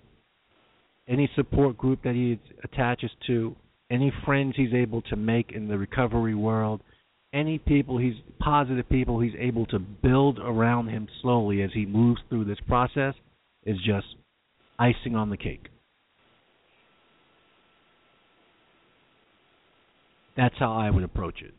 any 1.08 1.30
support 1.36 1.78
group 1.78 2.02
that 2.04 2.16
he 2.16 2.40
attaches 2.64 3.12
to, 3.28 3.56
any 3.92 4.12
friends 4.26 4.54
he's 4.56 4.74
able 4.74 5.02
to 5.04 5.16
make 5.16 5.52
in 5.52 5.68
the 5.68 5.78
recovery 5.78 6.36
world, 6.36 6.82
any 7.34 7.58
people 7.60 7.98
he's 7.98 8.16
positive 8.40 8.88
people 8.90 9.20
he's 9.20 9.34
able 9.38 9.66
to 9.68 9.80
build 9.80 10.40
around 10.40 10.88
him 10.88 11.08
slowly 11.22 11.62
as 11.62 11.70
he 11.74 11.86
moves 11.86 12.22
through 12.30 12.46
this 12.46 12.58
process 12.68 13.14
is 13.66 13.78
just 13.86 14.08
icing 14.80 15.16
on 15.16 15.30
the 15.30 15.38
cake. 15.38 15.68
That's 20.38 20.56
how 20.58 20.74
I 20.74 20.90
would 20.90 21.04
approach 21.04 21.42
it. 21.42 21.54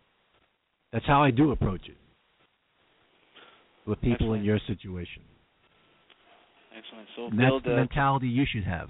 That's 0.93 1.05
how 1.07 1.23
I 1.23 1.31
do 1.31 1.53
approach 1.53 1.83
it 1.87 1.97
with 3.87 4.01
people 4.01 4.15
Excellent. 4.15 4.41
in 4.41 4.45
your 4.47 4.59
situation. 4.67 5.23
Excellent. 6.77 7.09
So 7.17 7.27
And 7.27 7.37
build 7.37 7.63
that's 7.65 7.71
the 7.71 7.77
mentality 7.77 8.29
you 8.29 8.45
should 8.51 8.65
have. 8.65 8.89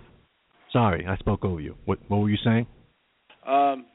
Sorry, 0.72 1.04
I 1.06 1.16
spoke 1.16 1.44
over 1.44 1.60
you. 1.60 1.74
What 1.84 1.98
what 2.08 2.18
were 2.18 2.30
you 2.30 2.38
saying? 2.44 2.66
um, 3.46 3.86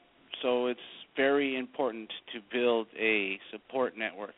so 0.42 0.66
it's 0.66 0.80
very 1.16 1.56
important 1.56 2.10
to 2.32 2.40
build 2.52 2.86
a 2.98 3.38
support 3.50 3.96
network. 3.96 4.34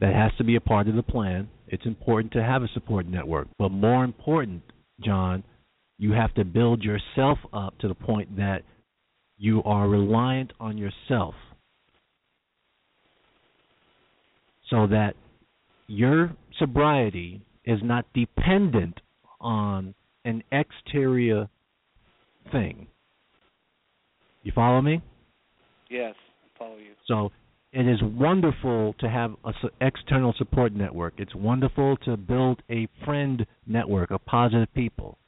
That 0.00 0.14
has 0.14 0.32
to 0.38 0.44
be 0.44 0.56
a 0.56 0.60
part 0.60 0.88
of 0.88 0.96
the 0.96 1.02
plan. 1.02 1.48
It's 1.68 1.84
important 1.84 2.32
to 2.32 2.42
have 2.42 2.62
a 2.62 2.68
support 2.74 3.06
network, 3.06 3.48
but 3.58 3.68
more 3.70 4.02
important, 4.02 4.62
John, 5.04 5.44
you 5.98 6.12
have 6.12 6.34
to 6.34 6.44
build 6.44 6.82
yourself 6.82 7.38
up 7.52 7.78
to 7.80 7.88
the 7.88 7.94
point 7.94 8.36
that 8.36 8.62
you 9.36 9.62
are 9.64 9.88
reliant 9.88 10.52
on 10.58 10.78
yourself. 10.78 11.34
So 14.70 14.86
that 14.86 15.14
your 15.86 16.32
sobriety 16.58 17.42
is 17.64 17.80
not 17.82 18.06
dependent 18.14 19.00
on 19.40 19.94
an 20.24 20.42
exterior 20.52 21.48
thing. 22.52 22.86
You 24.42 24.52
follow 24.54 24.80
me? 24.80 25.02
Yes, 25.88 26.14
I 26.44 26.58
follow 26.58 26.76
you. 26.76 26.92
So 27.06 27.30
it 27.72 27.86
is 27.86 28.00
wonderful 28.02 28.94
to 29.00 29.08
have 29.08 29.34
a 29.44 29.48
s- 29.48 29.70
external 29.80 30.32
support 30.38 30.72
network. 30.72 31.14
It's 31.18 31.34
wonderful 31.34 31.96
to 32.04 32.16
build 32.16 32.62
a 32.70 32.88
friend 33.04 33.46
network 33.66 34.10
of 34.10 34.24
positive 34.24 34.72
people. 34.74 35.18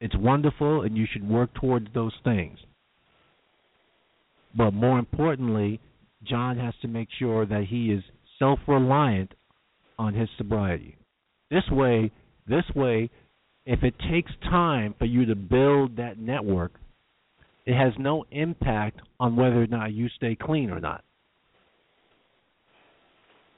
It's 0.00 0.14
wonderful, 0.16 0.82
and 0.82 0.96
you 0.96 1.06
should 1.10 1.28
work 1.28 1.54
towards 1.54 1.92
those 1.94 2.14
things. 2.22 2.58
But 4.54 4.72
more 4.72 4.98
importantly, 4.98 5.80
John 6.22 6.58
has 6.58 6.74
to 6.82 6.88
make 6.88 7.08
sure 7.18 7.46
that 7.46 7.64
he 7.64 7.90
is 7.90 8.02
self-reliant 8.38 9.32
on 9.98 10.14
his 10.14 10.28
sobriety. 10.36 10.96
This 11.50 11.68
way, 11.70 12.10
this 12.46 12.64
way, 12.74 13.10
if 13.64 13.82
it 13.82 13.94
takes 14.10 14.30
time 14.42 14.94
for 14.98 15.06
you 15.06 15.24
to 15.26 15.34
build 15.34 15.96
that 15.96 16.18
network, 16.18 16.72
it 17.66 17.76
has 17.76 17.92
no 17.98 18.24
impact 18.30 19.00
on 19.18 19.36
whether 19.36 19.62
or 19.62 19.66
not 19.66 19.92
you 19.92 20.08
stay 20.16 20.36
clean 20.40 20.70
or 20.70 20.80
not. 20.80 21.04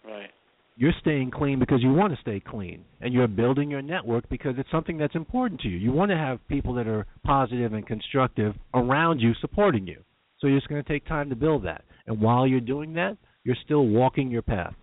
Right. 0.04 0.30
You're 0.76 0.94
staying 1.00 1.32
clean 1.32 1.58
because 1.58 1.82
you 1.82 1.92
want 1.92 2.14
to 2.14 2.20
stay 2.20 2.40
clean, 2.40 2.84
and 3.00 3.12
you're 3.12 3.28
building 3.28 3.70
your 3.70 3.82
network 3.82 4.28
because 4.28 4.54
it's 4.58 4.70
something 4.70 4.96
that's 4.96 5.14
important 5.14 5.60
to 5.62 5.68
you. 5.68 5.76
You 5.76 5.92
want 5.92 6.10
to 6.10 6.16
have 6.16 6.38
people 6.48 6.72
that 6.74 6.86
are 6.86 7.04
positive 7.24 7.74
and 7.74 7.86
constructive 7.86 8.54
around 8.74 9.18
you 9.20 9.34
supporting 9.40 9.86
you. 9.86 10.02
So 10.38 10.46
you're 10.46 10.58
just 10.58 10.68
going 10.68 10.82
to 10.82 10.88
take 10.88 11.04
time 11.06 11.28
to 11.30 11.36
build 11.36 11.64
that. 11.64 11.82
And 12.06 12.20
while 12.20 12.46
you're 12.46 12.60
doing 12.60 12.94
that, 12.94 13.18
you're 13.42 13.56
still 13.64 13.86
walking 13.86 14.30
your 14.30 14.42
path. 14.42 14.74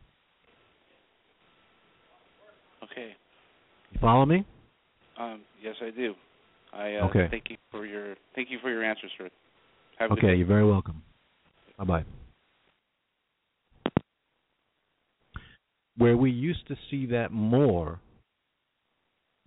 Okay. 2.84 3.16
You 3.92 4.00
follow 4.00 4.26
me? 4.26 4.46
Um, 5.18 5.42
yes, 5.64 5.76
I 5.82 5.92
do. 5.92 6.14
I 6.76 6.96
uh, 6.96 7.06
Okay. 7.06 7.28
thank 7.32 7.46
you 7.50 7.58
for 7.72 7.86
your 7.86 8.16
thank 8.36 8.52
you 8.52 8.60
for 8.62 8.70
your 8.70 8.84
answer, 8.84 9.08
sir. 9.18 9.30
Have 9.98 10.12
Okay, 10.12 10.36
you're 10.36 10.48
very 10.48 10.66
welcome. 10.66 11.02
Bye 11.78 11.84
bye. 11.86 12.06
Where 15.98 16.18
we 16.18 16.30
used 16.32 16.68
to 16.68 16.76
see 16.92 17.06
that 17.08 17.32
more 17.32 18.02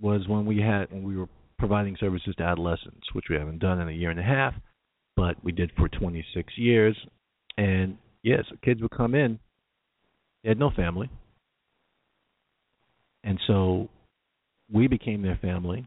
was 0.00 0.26
when 0.26 0.46
we 0.46 0.58
had 0.60 0.90
when 0.90 1.02
we 1.02 1.16
were 1.16 1.28
providing 1.58 1.96
services 1.98 2.34
to 2.38 2.44
adolescents, 2.44 3.12
which 3.12 3.26
we 3.28 3.36
haven't 3.36 3.58
done 3.58 3.80
in 3.80 3.88
a 3.88 3.92
year 3.92 4.10
and 4.10 4.20
a 4.20 4.22
half, 4.22 4.54
but 5.16 5.42
we 5.44 5.52
did 5.52 5.70
for 5.76 5.88
26 5.88 6.52
years. 6.56 6.96
And 7.58 7.98
yes, 8.22 8.44
kids 8.62 8.80
would 8.80 8.92
come 8.92 9.14
in, 9.14 9.38
they 10.42 10.50
had 10.50 10.58
no 10.58 10.70
family, 10.70 11.10
and 13.24 13.38
so 13.46 13.88
we 14.72 14.86
became 14.86 15.22
their 15.22 15.38
family. 15.42 15.86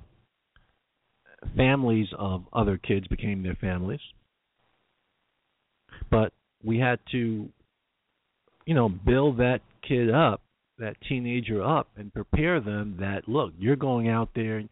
Families 1.55 2.07
of 2.17 2.43
other 2.53 2.77
kids 2.77 3.07
became 3.07 3.43
their 3.43 3.55
families 3.55 4.01
but 6.09 6.33
we 6.63 6.77
had 6.77 6.99
to 7.11 7.49
you 8.65 8.75
know 8.75 8.89
build 8.89 9.37
that 9.37 9.61
kid 9.87 10.11
up, 10.13 10.41
that 10.77 10.95
teenager 11.07 11.63
up, 11.63 11.87
and 11.97 12.13
prepare 12.13 12.59
them 12.59 12.97
that 12.99 13.27
look, 13.27 13.51
you're 13.57 13.75
going 13.75 14.09
out 14.09 14.29
there 14.35 14.63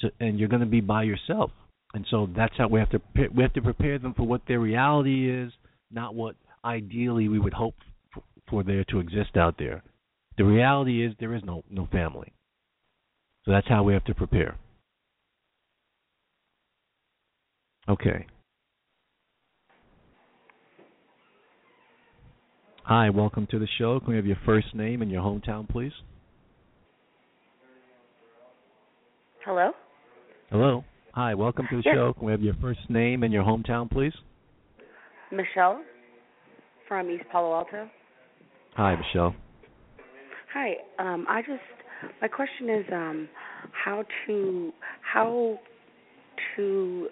to, 0.00 0.10
and 0.20 0.38
you're 0.38 0.48
going 0.48 0.60
to 0.60 0.66
be 0.66 0.80
by 0.80 1.02
yourself. 1.02 1.50
And 1.92 2.04
so 2.10 2.28
that's 2.34 2.54
how 2.56 2.68
we 2.68 2.80
have 2.80 2.90
to 2.90 3.00
we 3.34 3.42
have 3.42 3.52
to 3.54 3.62
prepare 3.62 3.98
them 3.98 4.14
for 4.14 4.24
what 4.24 4.42
their 4.48 4.60
reality 4.60 5.30
is, 5.30 5.52
not 5.90 6.14
what 6.14 6.36
ideally 6.64 7.28
we 7.28 7.38
would 7.38 7.52
hope 7.52 7.74
for, 8.12 8.22
for 8.48 8.62
there 8.62 8.84
to 8.84 9.00
exist 9.00 9.36
out 9.36 9.56
there. 9.58 9.82
The 10.36 10.44
reality 10.44 11.04
is 11.04 11.14
there 11.20 11.34
is 11.34 11.42
no 11.44 11.62
no 11.70 11.86
family. 11.92 12.32
So 13.44 13.50
that's 13.50 13.68
how 13.68 13.82
we 13.82 13.92
have 13.92 14.04
to 14.04 14.14
prepare. 14.14 14.56
Okay. 17.88 18.26
Hi, 22.84 23.10
welcome 23.10 23.46
to 23.50 23.58
the 23.58 23.68
show. 23.78 24.00
Can 24.00 24.10
we 24.10 24.16
have 24.16 24.26
your 24.26 24.38
first 24.46 24.74
name 24.74 25.02
and 25.02 25.10
your 25.10 25.22
hometown, 25.22 25.68
please? 25.68 25.92
Hello? 29.44 29.72
Hello. 30.50 30.84
Hi, 31.12 31.34
welcome 31.34 31.66
to 31.68 31.76
the 31.76 31.82
Yes. 31.84 31.94
show. 31.94 32.12
Can 32.14 32.24
we 32.26 32.32
have 32.32 32.42
your 32.42 32.54
first 32.54 32.88
name 32.88 33.22
and 33.22 33.32
your 33.32 33.44
hometown, 33.44 33.90
please? 33.90 34.14
Michelle 35.30 35.82
from 36.88 37.10
East 37.10 37.24
Palo 37.30 37.54
Alto. 37.54 37.90
Hi, 38.76 38.96
Michelle. 38.96 39.34
Hi. 40.54 40.76
Um, 40.98 41.26
I 41.28 41.42
just 41.42 41.62
my 42.20 42.28
question 42.28 42.70
is 42.70 42.86
um, 42.92 43.28
how 43.72 44.04
to 44.26 44.72
how 45.02 45.58
to 46.56 47.08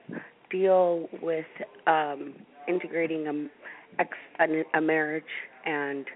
deal 0.52 1.08
with 1.20 1.46
um, 1.86 2.34
integrating 2.68 3.26
a, 3.26 4.00
ex, 4.00 4.10
a, 4.38 4.78
a 4.78 4.80
marriage 4.80 5.24
and 5.64 6.06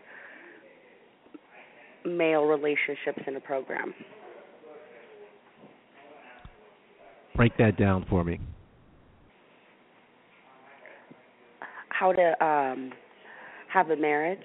male 2.05 2.45
relationships 2.45 3.23
in 3.27 3.37
a 3.37 3.41
program. 3.41 3.93
Break 7.35 7.57
that 7.59 7.77
down 7.77 8.07
for 8.09 8.23
me. 8.23 8.39
How 11.89 12.13
to 12.13 12.45
um, 12.45 12.93
have 13.73 13.91
a 13.91 13.97
marriage 13.97 14.39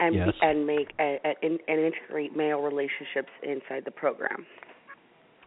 and 0.00 0.14
Yes. 0.14 0.28
and 0.42 0.66
make 0.66 0.92
a, 0.98 1.18
a, 1.24 1.46
and 1.46 1.60
integrate 1.68 2.36
male 2.36 2.60
relationships 2.60 3.30
inside 3.42 3.84
the 3.84 3.90
program. 3.90 4.44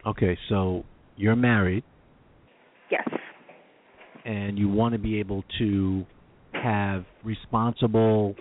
Okay, 0.06 0.36
so 0.48 0.84
you're 1.16 1.36
married 1.36 1.84
Yes. 2.90 3.08
and 4.24 4.58
you 4.58 4.68
want 4.68 4.92
to 4.92 4.98
be 4.98 5.20
able 5.20 5.44
to 5.58 6.04
have 6.52 7.04
responsible 7.24 8.34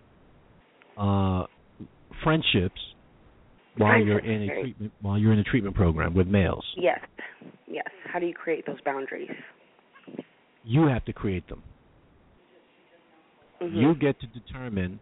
uh, 0.98 1.46
friendships 2.24 2.80
while 3.78 4.00
you're 4.00 4.20
in 4.20 4.50
a 4.50 4.62
treatment 4.62 4.92
while 5.02 5.18
you're 5.18 5.34
in 5.34 5.40
a 5.40 5.44
treatment 5.44 5.76
program 5.76 6.14
with 6.14 6.28
males. 6.28 6.66
Yes. 6.78 7.00
Yes. 7.68 7.86
How 8.12 8.20
do 8.20 8.26
you 8.26 8.34
create 8.34 8.66
those 8.66 8.80
boundaries? 8.86 9.30
You 10.64 10.88
have 10.88 11.06
to 11.06 11.14
create 11.14 11.48
them. 11.48 11.62
Mhm. 13.62 13.76
You 13.76 13.96
get 13.96 14.20
to 14.22 14.28
determine 14.28 15.00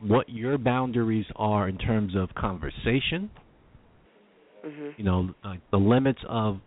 what 0.00 0.28
your 0.28 0.58
boundaries 0.58 1.26
are 1.34 1.68
in 1.68 1.76
terms 1.78 2.14
of 2.14 2.32
conversation, 2.34 3.30
Mhm. 4.64 4.94
you 4.96 5.04
know, 5.04 5.34
uh, 5.42 5.56
the 5.70 5.78
limits 5.78 6.22
of 6.28 6.60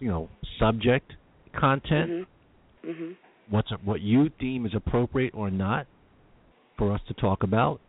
you 0.00 0.08
know 0.08 0.28
subject 0.58 1.14
content, 1.58 2.10
Mhm. 2.10 2.26
Mhm. 2.84 3.16
what's 3.48 3.70
what 3.84 4.00
you 4.00 4.28
deem 4.38 4.66
is 4.66 4.74
appropriate 4.74 5.34
or 5.34 5.50
not 5.50 5.86
for 6.76 6.92
us 6.92 7.00
to 7.08 7.14
talk 7.14 7.42
about 7.42 7.80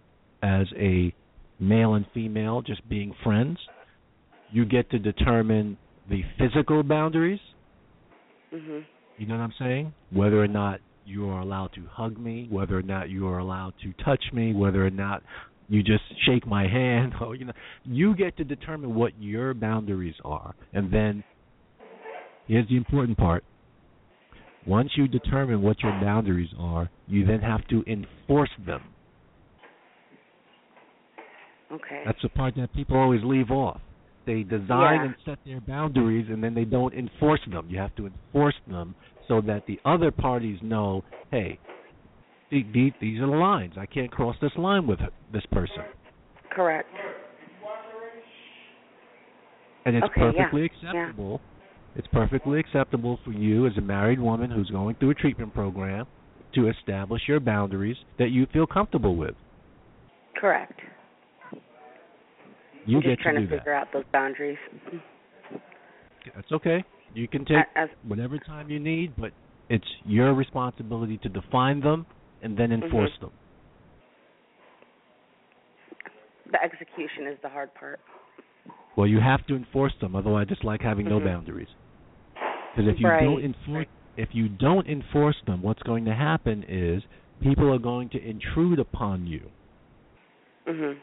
as 0.41 0.67
a 0.73 1.13
male 1.59 1.93
and 1.95 2.05
female 2.13 2.61
just 2.61 2.87
being 2.89 3.13
friends. 3.23 3.57
You 4.51 4.65
get 4.65 4.89
to 4.91 4.99
determine 4.99 5.77
the 6.07 6.23
physical 6.37 6.83
boundaries, 6.83 7.39
Mhm. 8.53 8.85
you 9.17 9.25
know 9.25 9.37
what 9.37 9.43
I'm 9.43 9.53
saying? 9.53 9.93
Whether 10.11 10.41
or 10.41 10.47
not 10.47 10.81
you 11.05 11.29
are 11.29 11.41
allowed 11.41 11.71
to 11.73 11.85
hug 11.85 12.17
me, 12.17 12.47
whether 12.49 12.77
or 12.77 12.81
not 12.81 13.09
you 13.09 13.27
are 13.27 13.39
allowed 13.39 13.73
to 13.79 13.93
touch 13.93 14.23
me, 14.33 14.53
whether 14.53 14.85
or 14.85 14.89
not 14.91 15.23
you 15.67 15.81
just 15.81 16.03
shake 16.25 16.45
my 16.45 16.67
hand, 16.79 17.13
or 17.21 17.35
you 17.35 17.45
know, 17.45 17.53
you 17.83 18.15
get 18.15 18.37
to 18.37 18.43
determine 18.43 18.93
what 18.93 19.13
your 19.19 19.53
boundaries 19.53 20.15
are. 20.23 20.53
And 20.73 20.91
then 20.91 21.23
here's 22.47 22.67
the 22.67 22.77
important 22.77 23.17
part. 23.17 23.43
Once 24.65 24.91
you 24.95 25.07
determine 25.07 25.61
what 25.61 25.81
your 25.83 25.91
boundaries 26.01 26.49
are, 26.57 26.89
you 27.07 27.25
then 27.25 27.39
have 27.39 27.65
to 27.67 27.83
enforce 27.87 28.49
them. 28.65 28.81
Okay. 31.71 32.03
That's 32.05 32.21
the 32.21 32.29
part 32.29 32.55
that 32.55 32.73
people 32.73 32.97
always 32.97 33.21
leave 33.23 33.51
off. 33.51 33.81
They 34.25 34.43
design 34.43 35.01
Yeah. 35.01 35.05
and 35.05 35.15
set 35.23 35.39
their 35.45 35.61
boundaries 35.61 36.29
and 36.29 36.43
then 36.43 36.53
they 36.55 36.65
don't 36.65 36.93
enforce 36.93 37.43
them. 37.45 37.67
You 37.69 37.77
have 37.77 37.95
to 37.95 38.07
enforce 38.07 38.55
them 38.67 38.95
so 39.27 39.41
that 39.41 39.65
the 39.67 39.79
other 39.85 40.11
parties 40.11 40.61
know, 40.63 41.03
hey, 41.31 41.59
the- 42.49 42.63
the- 42.63 42.93
these 42.99 43.19
are 43.19 43.27
the 43.27 43.35
lines. 43.37 43.77
I 43.77 43.85
can't 43.85 44.11
cross 44.11 44.37
this 44.39 44.55
line 44.57 44.87
with 44.87 44.99
this 45.31 45.45
person. 45.47 45.83
Correct. 46.49 46.89
And 49.85 49.95
it's 49.95 50.05
Okay, 50.05 50.21
perfectly 50.21 50.61
yeah. 50.61 50.65
acceptable. 50.89 51.41
It's 51.95 52.07
perfectly 52.07 52.59
acceptable 52.59 53.19
for 53.23 53.31
you 53.31 53.67
as 53.67 53.77
a 53.77 53.81
married 53.81 54.19
woman 54.19 54.51
who's 54.51 54.69
going 54.69 54.95
through 54.95 55.11
a 55.11 55.15
treatment 55.15 55.53
program 55.53 56.05
to 56.53 56.69
establish 56.69 57.21
your 57.27 57.39
boundaries 57.39 57.97
that 58.19 58.31
you 58.31 58.47
feel 58.51 58.67
comfortable 58.67 59.15
with. 59.15 59.35
Correct. 60.39 60.79
You 62.85 62.97
I'm 62.97 63.03
get 63.03 63.11
just 63.11 63.21
trying 63.21 63.35
to 63.35 63.41
to, 63.41 63.47
do 63.47 63.51
that. 63.55 63.59
figure 63.59 63.73
out 63.73 63.87
those 63.93 64.03
boundaries. 64.11 64.57
That's 66.35 66.51
okay. 66.51 66.83
You 67.13 67.27
can 67.27 67.45
take 67.45 67.63
As 67.75 67.89
whatever 68.07 68.37
time 68.39 68.69
you 68.69 68.79
need, 68.79 69.13
but 69.17 69.31
it's 69.69 69.87
your 70.05 70.33
responsibility 70.33 71.17
to 71.19 71.29
define 71.29 71.79
them 71.79 72.05
and 72.41 72.57
then 72.57 72.71
enforce 72.71 73.11
Mhm. 73.17 73.19
them. 73.21 73.31
the 76.51 76.61
execution 76.63 77.27
is 77.27 77.39
the 77.41 77.49
hard 77.49 77.73
part. 77.73 77.99
Well, 78.95 79.07
you 79.07 79.19
have 79.19 79.45
to 79.47 79.55
enforce 79.55 79.93
them, 79.99 80.15
otherwise 80.15 80.47
it's 80.51 80.63
like 80.63 80.81
having 80.81 81.07
no 81.07 81.19
Mhm. 81.19 81.25
boundaries. 81.25 81.67
Because 82.75 82.93
if 82.93 82.99
you 82.99 83.07
Right, 83.07 83.21
don't 83.23 83.43
enforce 83.43 83.87
if 84.17 84.29
you 84.33 84.47
don't 84.49 84.87
enforce 84.87 85.35
them, 85.45 85.61
what's 85.61 85.83
going 85.83 86.05
to 86.05 86.13
happen 86.13 86.63
is 86.67 87.03
people 87.41 87.73
are 87.73 87.79
going 87.79 88.09
to 88.09 88.21
intrude 88.21 88.79
upon 88.79 89.27
you, 89.27 89.51
Mhm. 90.67 90.97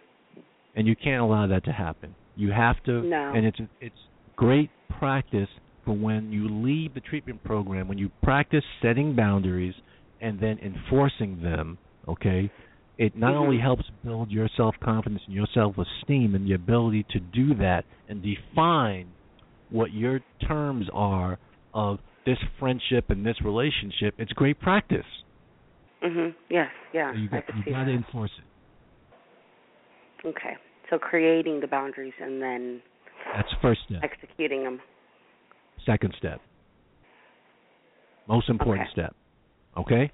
and 0.74 0.86
you 0.86 0.96
can't 0.96 1.20
allow 1.22 1.46
that 1.46 1.64
to 1.64 1.72
happen. 1.72 2.14
You 2.36 2.50
have 2.52 2.82
to, 2.84 3.02
No. 3.02 3.32
and 3.34 3.46
it's 3.46 3.60
it's 3.80 4.08
great 4.36 4.70
practice 4.98 5.48
for 5.84 5.92
when 5.94 6.32
you 6.32 6.48
leave 6.48 6.94
the 6.94 7.00
treatment 7.00 7.42
program, 7.44 7.88
when 7.88 7.98
you 7.98 8.10
practice 8.22 8.64
setting 8.80 9.14
boundaries 9.14 9.74
and 10.20 10.38
then 10.40 10.58
enforcing 10.60 11.42
them. 11.42 11.78
Okay, 12.08 12.50
it 12.98 13.14
not 13.16 13.34
Mhm. 13.34 13.40
only 13.40 13.58
helps 13.58 13.88
build 14.04 14.30
your 14.30 14.48
self 14.56 14.78
confidence 14.80 15.22
and 15.26 15.34
your 15.34 15.46
self 15.54 15.76
esteem 15.78 16.34
and 16.34 16.46
the 16.46 16.52
ability 16.54 17.04
to 17.10 17.20
do 17.20 17.54
that 17.54 17.84
and 18.08 18.22
define 18.22 19.06
what 19.70 19.92
your 19.92 20.20
terms 20.46 20.88
are 20.92 21.38
of 21.74 21.98
this 22.26 22.38
friendship 22.58 23.10
and 23.10 23.24
this 23.26 23.36
relationship. 23.44 24.14
It's 24.18 24.32
great 24.32 24.60
practice. 24.60 25.06
Mhm. 26.02 26.34
Yes. 26.48 26.70
Yeah. 26.92 27.12
So 27.12 27.18
you 27.18 27.28
got 27.28 27.44
you 27.66 27.72
got 27.72 27.84
to 27.84 27.90
enforce 27.92 28.30
it. 28.38 30.26
Okay. 30.28 30.56
So 30.90 30.98
creating 30.98 31.60
the 31.60 31.66
boundaries 31.66 32.12
and 32.20 32.40
then 32.42 32.82
That's 33.34 33.52
first 33.62 33.80
step. 33.88 34.02
executing 34.02 34.64
them. 34.64 34.80
Second 35.86 36.14
step. 36.18 36.40
Most 38.28 38.48
important 38.48 38.86
Okay. 38.88 38.92
step. 38.92 39.16
Okay? 39.76 39.94
okay. 39.94 40.12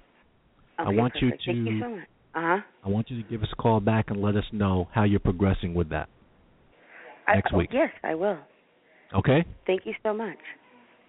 I 0.77 0.89
want 0.89 1.13
you 1.15 1.29
perfect. 1.29 1.45
Thank 1.45 1.57
you 1.57 1.65
to- 1.65 1.79
so 1.81 1.89
much. 1.89 2.07
Uh 2.35 2.41
huh. 2.41 2.61
I 2.85 2.89
want 2.89 3.09
you 3.09 3.21
to 3.21 3.27
give 3.29 3.43
us 3.43 3.49
a 3.51 3.55
call 3.55 3.79
back 3.79 4.09
and 4.09 4.21
let 4.21 4.35
us 4.35 4.45
know 4.51 4.87
how 4.93 5.03
you're 5.03 5.19
progressing 5.19 5.73
with 5.73 5.89
that. 5.89 6.07
Next 7.27 7.53
I, 7.53 7.57
week. 7.57 7.69
Yes, 7.73 7.91
I 8.03 8.15
will. 8.15 8.37
Okay? 9.13 9.43
Thank 9.65 9.85
you 9.85 9.93
so 10.03 10.13
much. 10.13 10.37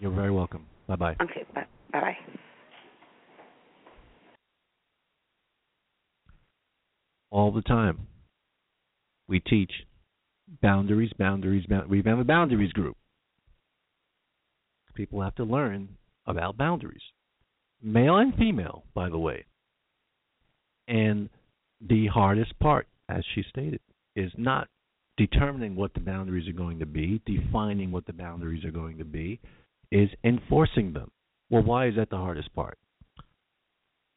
You're 0.01 0.11
very 0.11 0.31
welcome. 0.31 0.67
Bye 0.89 0.97
bye. 0.97 1.17
Okay. 1.21 1.45
Bye. 1.55 1.67
Bye. 1.93 2.17
All 7.31 7.53
the 7.53 7.63
time. 7.63 8.07
We 9.29 9.39
teach 9.41 9.71
boundaries, 10.63 11.13
boundaries, 11.19 11.67
boundaries. 11.69 11.91
We 11.91 12.11
have 12.11 12.19
a 12.19 12.25
boundaries 12.25 12.73
group. 12.73 12.97
People 14.95 15.23
have 15.23 15.35
to 15.37 15.45
learn 15.45 15.89
about 16.27 16.59
boundaries, 16.59 17.03
male 17.83 18.17
and 18.17 18.35
female, 18.35 18.85
by 18.95 19.09
the 19.09 19.19
way. 19.19 19.47
And 20.89 21.31
the 21.81 22.09
hardest 22.09 22.59
part, 22.59 22.87
as 23.09 23.23
she 23.35 23.45
stated, 23.49 23.81
is 24.17 24.33
not 24.37 24.69
determining 25.17 25.77
what 25.77 25.95
the 25.95 26.01
boundaries 26.01 26.49
are 26.49 26.53
going 26.53 26.79
to 26.81 26.87
be, 26.87 27.23
defining 27.25 27.93
what 27.93 28.05
the 28.07 28.13
boundaries 28.13 28.65
are 28.65 28.71
going 28.71 28.99
to 28.99 29.05
be, 29.05 29.41
is 29.91 30.09
enforcing 30.25 30.93
them. 30.93 31.11
Well, 31.51 31.63
why 31.63 31.89
is 31.89 31.97
that 31.97 32.11
the 32.11 32.17
hardest 32.17 32.55
part? 32.55 32.79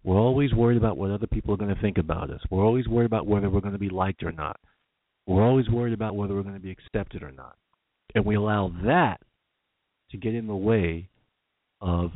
We're 0.03 0.19
always 0.19 0.53
worried 0.53 0.77
about 0.77 0.97
what 0.97 1.11
other 1.11 1.27
people 1.27 1.53
are 1.53 1.57
going 1.57 1.73
to 1.73 1.81
think 1.81 1.97
about 1.97 2.29
us. 2.29 2.41
We're 2.49 2.65
always 2.65 2.87
worried 2.87 3.05
about 3.05 3.25
whether 3.25 3.49
we're 3.49 3.61
going 3.61 3.73
to 3.73 3.79
be 3.79 3.89
liked 3.89 4.23
or 4.23 4.31
not. 4.31 4.59
We're 5.25 5.43
always 5.43 5.69
worried 5.69 5.93
about 5.93 6.15
whether 6.15 6.35
we're 6.35 6.43
going 6.43 6.55
to 6.55 6.59
be 6.59 6.71
accepted 6.71 7.23
or 7.23 7.31
not. 7.31 7.55
And 8.13 8.25
we 8.25 8.35
allow 8.35 8.73
that 8.85 9.21
to 10.11 10.17
get 10.17 10.35
in 10.35 10.47
the 10.47 10.55
way 10.55 11.09
of 11.81 12.11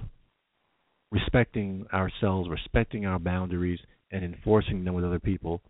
respecting 1.11 1.85
ourselves, 1.93 2.49
respecting 2.49 3.05
our 3.05 3.19
boundaries, 3.19 3.79
and 4.11 4.23
enforcing 4.23 4.83
them 4.83 4.93
with 4.93 5.05
other 5.05 5.19
people. 5.19 5.61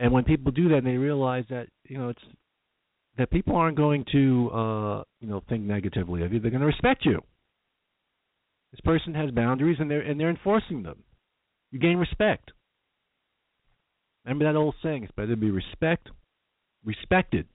And 0.00 0.12
when 0.12 0.24
people 0.24 0.52
do 0.52 0.70
that, 0.70 0.84
they 0.84 0.96
realize 0.96 1.44
that 1.50 1.68
you 1.84 1.98
know 1.98 2.08
it's 2.08 2.22
that 3.16 3.30
people 3.30 3.56
aren't 3.56 3.76
going 3.76 4.04
to 4.12 4.50
uh, 4.52 5.02
you 5.20 5.28
know 5.28 5.42
think 5.48 5.62
negatively 5.62 6.22
of 6.22 6.32
you. 6.32 6.40
They're 6.40 6.50
going 6.50 6.60
to 6.60 6.66
respect 6.66 7.04
you. 7.04 7.20
This 8.72 8.80
person 8.80 9.14
has 9.14 9.30
boundaries, 9.30 9.76
and 9.80 9.90
they're 9.90 10.00
and 10.00 10.18
they're 10.18 10.30
enforcing 10.30 10.82
them. 10.82 11.02
You 11.70 11.78
gain 11.78 11.98
respect. 11.98 12.50
Remember 14.24 14.44
that 14.44 14.58
old 14.58 14.74
saying: 14.82 15.04
"It's 15.04 15.12
better 15.12 15.28
to 15.28 15.36
be 15.36 15.50
respect, 15.50 16.08
respected, 16.84 17.46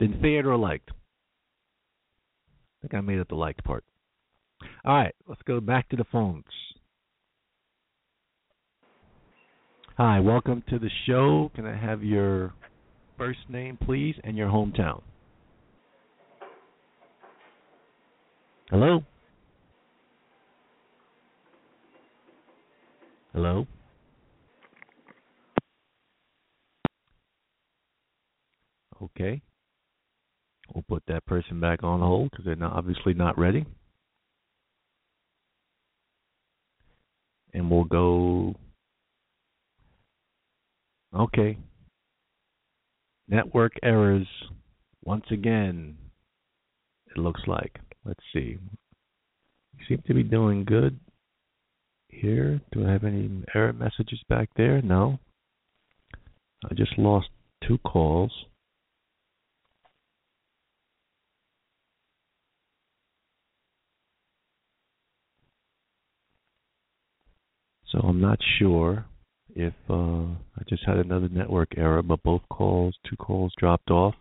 than 0.00 0.20
feared 0.20 0.46
or 0.46 0.56
liked." 0.56 0.90
I 0.90 2.88
think 2.88 2.94
I 2.94 3.00
made 3.00 3.20
up 3.20 3.28
the 3.28 3.36
liked 3.36 3.62
part. 3.62 3.84
All 4.84 4.94
right, 4.94 5.14
let's 5.28 5.42
go 5.42 5.60
back 5.60 5.88
to 5.90 5.96
the 5.96 6.04
phones. 6.10 6.44
Hi, 9.98 10.18
welcome 10.18 10.64
to 10.68 10.78
the 10.80 10.90
show. 11.06 11.52
Can 11.54 11.66
I 11.66 11.76
have 11.76 12.02
your 12.02 12.54
first 13.16 13.40
name, 13.48 13.78
please, 13.84 14.16
and 14.24 14.36
your 14.36 14.48
hometown? 14.48 15.02
Hello? 18.70 19.04
Hello? 23.32 23.66
Okay. 29.02 29.42
We'll 30.74 30.84
put 30.88 31.02
that 31.08 31.26
person 31.26 31.60
back 31.60 31.82
on 31.82 32.00
hold 32.00 32.30
because 32.30 32.44
they're 32.44 32.56
not, 32.56 32.72
obviously 32.72 33.14
not 33.14 33.38
ready. 33.38 33.66
And 37.52 37.70
we'll 37.70 37.84
go. 37.84 38.54
Okay. 41.14 41.58
Network 43.32 43.72
errors. 43.82 44.26
Once 45.04 45.24
again, 45.30 45.96
it 47.06 47.16
looks 47.16 47.40
like. 47.46 47.78
Let's 48.04 48.20
see. 48.30 48.58
You 49.78 49.84
seem 49.88 50.02
to 50.06 50.12
be 50.12 50.22
doing 50.22 50.66
good 50.66 51.00
here. 52.08 52.60
Do 52.72 52.86
I 52.86 52.92
have 52.92 53.04
any 53.04 53.30
error 53.54 53.72
messages 53.72 54.20
back 54.28 54.50
there? 54.54 54.82
No. 54.82 55.18
I 56.70 56.74
just 56.74 56.98
lost 56.98 57.28
two 57.66 57.78
calls. 57.78 58.30
So 67.86 67.98
I'm 68.00 68.20
not 68.20 68.38
sure 68.58 69.06
if 69.54 69.74
uh, 69.88 69.94
I 69.94 70.62
just 70.68 70.84
had 70.86 70.98
another 70.98 71.28
network 71.28 71.76
error, 71.76 72.02
but 72.02 72.22
both 72.22 72.42
calls, 72.50 72.94
two 73.08 73.16
calls 73.16 73.52
dropped 73.58 73.90
off. 73.90 74.14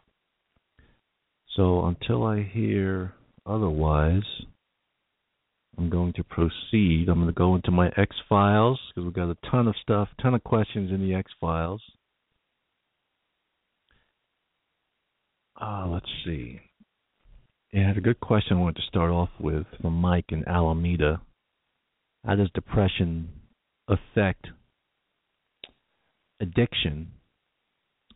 So 1.55 1.85
until 1.85 2.23
I 2.23 2.43
hear 2.43 3.13
otherwise, 3.45 4.23
I'm 5.77 5.89
going 5.89 6.13
to 6.13 6.23
proceed. 6.23 7.07
I'm 7.07 7.19
going 7.19 7.27
to 7.27 7.33
go 7.33 7.55
into 7.55 7.71
my 7.71 7.89
X 7.97 8.15
files 8.27 8.79
because 8.89 9.05
we've 9.05 9.13
got 9.13 9.29
a 9.29 9.37
ton 9.49 9.67
of 9.67 9.75
stuff, 9.81 10.09
ton 10.21 10.33
of 10.33 10.43
questions 10.43 10.91
in 10.91 11.01
the 11.01 11.15
X 11.15 11.31
files. 11.39 11.81
Uh, 15.59 15.87
let's 15.87 16.09
see. 16.25 16.59
Yeah, 17.71 17.87
had 17.87 17.97
a 17.97 18.01
good 18.01 18.19
question 18.19 18.57
I 18.57 18.59
wanted 18.59 18.77
to 18.77 18.87
start 18.87 19.11
off 19.11 19.29
with 19.39 19.65
from 19.81 19.93
Mike 19.93 20.25
in 20.29 20.47
Alameda. 20.47 21.21
How 22.25 22.35
does 22.35 22.49
depression 22.53 23.29
affect 23.87 24.47
addiction 26.41 27.07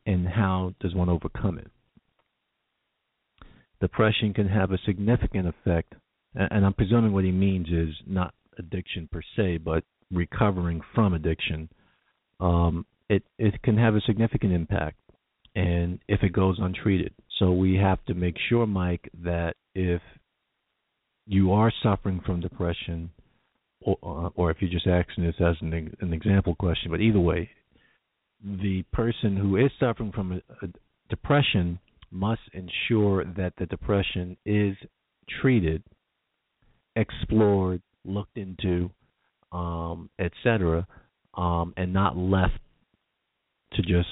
and 0.05 0.27
how 0.27 0.73
does 0.79 0.93
one 0.93 1.09
overcome 1.09 1.57
it? 1.57 1.67
Depression 3.79 4.33
can 4.33 4.47
have 4.47 4.71
a 4.71 4.77
significant 4.85 5.47
effect, 5.47 5.93
and 6.33 6.65
I'm 6.65 6.73
presuming 6.73 7.13
what 7.13 7.23
he 7.23 7.31
means 7.31 7.67
is 7.67 7.93
not 8.07 8.33
addiction 8.57 9.07
per 9.11 9.21
se, 9.35 9.57
but 9.57 9.83
recovering 10.11 10.81
from 10.93 11.13
addiction. 11.13 11.69
Um, 12.39 12.85
it 13.09 13.23
it 13.37 13.61
can 13.63 13.77
have 13.77 13.95
a 13.95 14.01
significant 14.01 14.53
impact, 14.53 14.97
and 15.55 15.99
if 16.07 16.23
it 16.23 16.33
goes 16.33 16.57
untreated, 16.59 17.13
so 17.39 17.51
we 17.51 17.75
have 17.75 18.03
to 18.05 18.13
make 18.13 18.35
sure, 18.49 18.65
Mike, 18.65 19.09
that 19.23 19.55
if 19.73 20.01
you 21.27 21.51
are 21.51 21.71
suffering 21.83 22.21
from 22.25 22.39
depression, 22.39 23.09
or, 23.81 24.31
or 24.35 24.51
if 24.51 24.57
you're 24.61 24.71
just 24.71 24.87
asking 24.87 25.25
this 25.25 25.35
as 25.39 25.55
an, 25.61 25.95
an 25.99 26.13
example 26.13 26.55
question, 26.55 26.91
but 26.91 27.01
either 27.01 27.19
way, 27.19 27.49
the 28.43 28.83
person 28.93 29.35
who 29.35 29.57
is 29.57 29.71
suffering 29.79 30.11
from 30.11 30.33
a, 30.33 30.65
a 30.65 30.69
depression 31.09 31.79
must 32.11 32.41
ensure 32.53 33.25
that 33.25 33.53
the 33.57 33.65
depression 33.65 34.37
is 34.45 34.75
treated, 35.41 35.83
explored, 36.95 37.81
looked 38.03 38.37
into, 38.37 38.89
um, 39.51 40.09
etc., 40.19 40.87
um, 41.35 41.73
and 41.75 41.93
not 41.93 42.15
left 42.15 42.59
to 43.73 43.81
just 43.81 44.07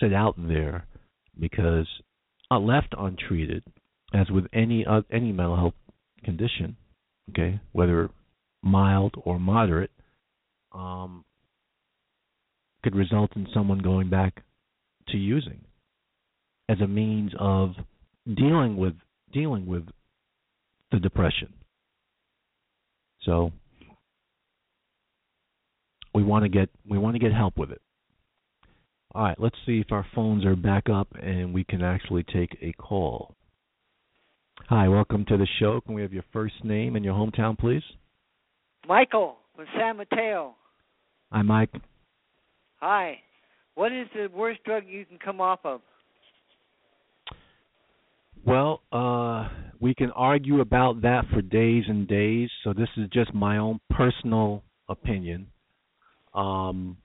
sit 0.00 0.12
out 0.12 0.34
there 0.36 0.86
because 1.38 1.86
left 2.50 2.94
untreated, 2.98 3.62
as 4.14 4.30
with 4.30 4.44
any 4.52 4.84
uh, 4.86 5.02
any 5.12 5.32
mental 5.32 5.56
health 5.56 5.74
condition, 6.24 6.76
okay, 7.30 7.60
whether 7.72 8.10
mild 8.62 9.14
or 9.24 9.38
moderate, 9.38 9.90
um, 10.72 11.24
could 12.82 12.94
result 12.94 13.30
in 13.36 13.46
someone 13.52 13.78
going 13.78 14.08
back 14.08 14.42
to 15.08 15.16
using 15.16 15.60
as 16.68 16.80
a 16.80 16.86
means 16.86 17.32
of 17.38 17.70
dealing 18.36 18.76
with 18.76 18.94
dealing 19.32 19.66
with 19.66 19.84
the 20.92 20.98
depression. 20.98 21.52
So 23.22 23.52
we 26.14 26.22
want 26.22 26.44
to 26.44 26.48
get 26.48 26.68
we 26.88 26.98
want 26.98 27.14
to 27.14 27.20
get 27.20 27.32
help 27.32 27.56
with 27.56 27.70
it. 27.70 27.80
All 29.14 29.24
right, 29.24 29.40
let's 29.40 29.56
see 29.64 29.80
if 29.80 29.90
our 29.90 30.06
phones 30.14 30.44
are 30.44 30.54
back 30.54 30.84
up 30.90 31.08
and 31.20 31.54
we 31.54 31.64
can 31.64 31.82
actually 31.82 32.24
take 32.24 32.58
a 32.60 32.72
call. 32.74 33.34
Hi, 34.68 34.86
welcome 34.88 35.24
to 35.28 35.36
the 35.38 35.46
show. 35.58 35.80
Can 35.80 35.94
we 35.94 36.02
have 36.02 36.12
your 36.12 36.24
first 36.32 36.62
name 36.62 36.94
and 36.94 37.04
your 37.04 37.14
hometown, 37.14 37.58
please? 37.58 37.82
Michael 38.86 39.36
from 39.56 39.66
San 39.78 39.96
Mateo. 39.96 40.54
Hi, 41.32 41.42
Mike. 41.42 41.70
Hi. 42.80 43.18
What 43.74 43.92
is 43.92 44.06
the 44.14 44.28
worst 44.34 44.62
drug 44.64 44.84
you 44.86 45.04
can 45.04 45.18
come 45.18 45.40
off 45.40 45.60
of? 45.64 45.80
Well, 48.44 48.82
uh, 48.92 49.48
we 49.80 49.94
can 49.94 50.10
argue 50.12 50.60
about 50.60 51.02
that 51.02 51.24
for 51.32 51.42
days 51.42 51.84
and 51.88 52.08
days. 52.08 52.50
So 52.64 52.72
this 52.72 52.88
is 52.96 53.08
just 53.12 53.34
my 53.34 53.58
own 53.58 53.80
personal 53.90 54.62
opinion. 54.88 55.48
Um, 56.34 56.96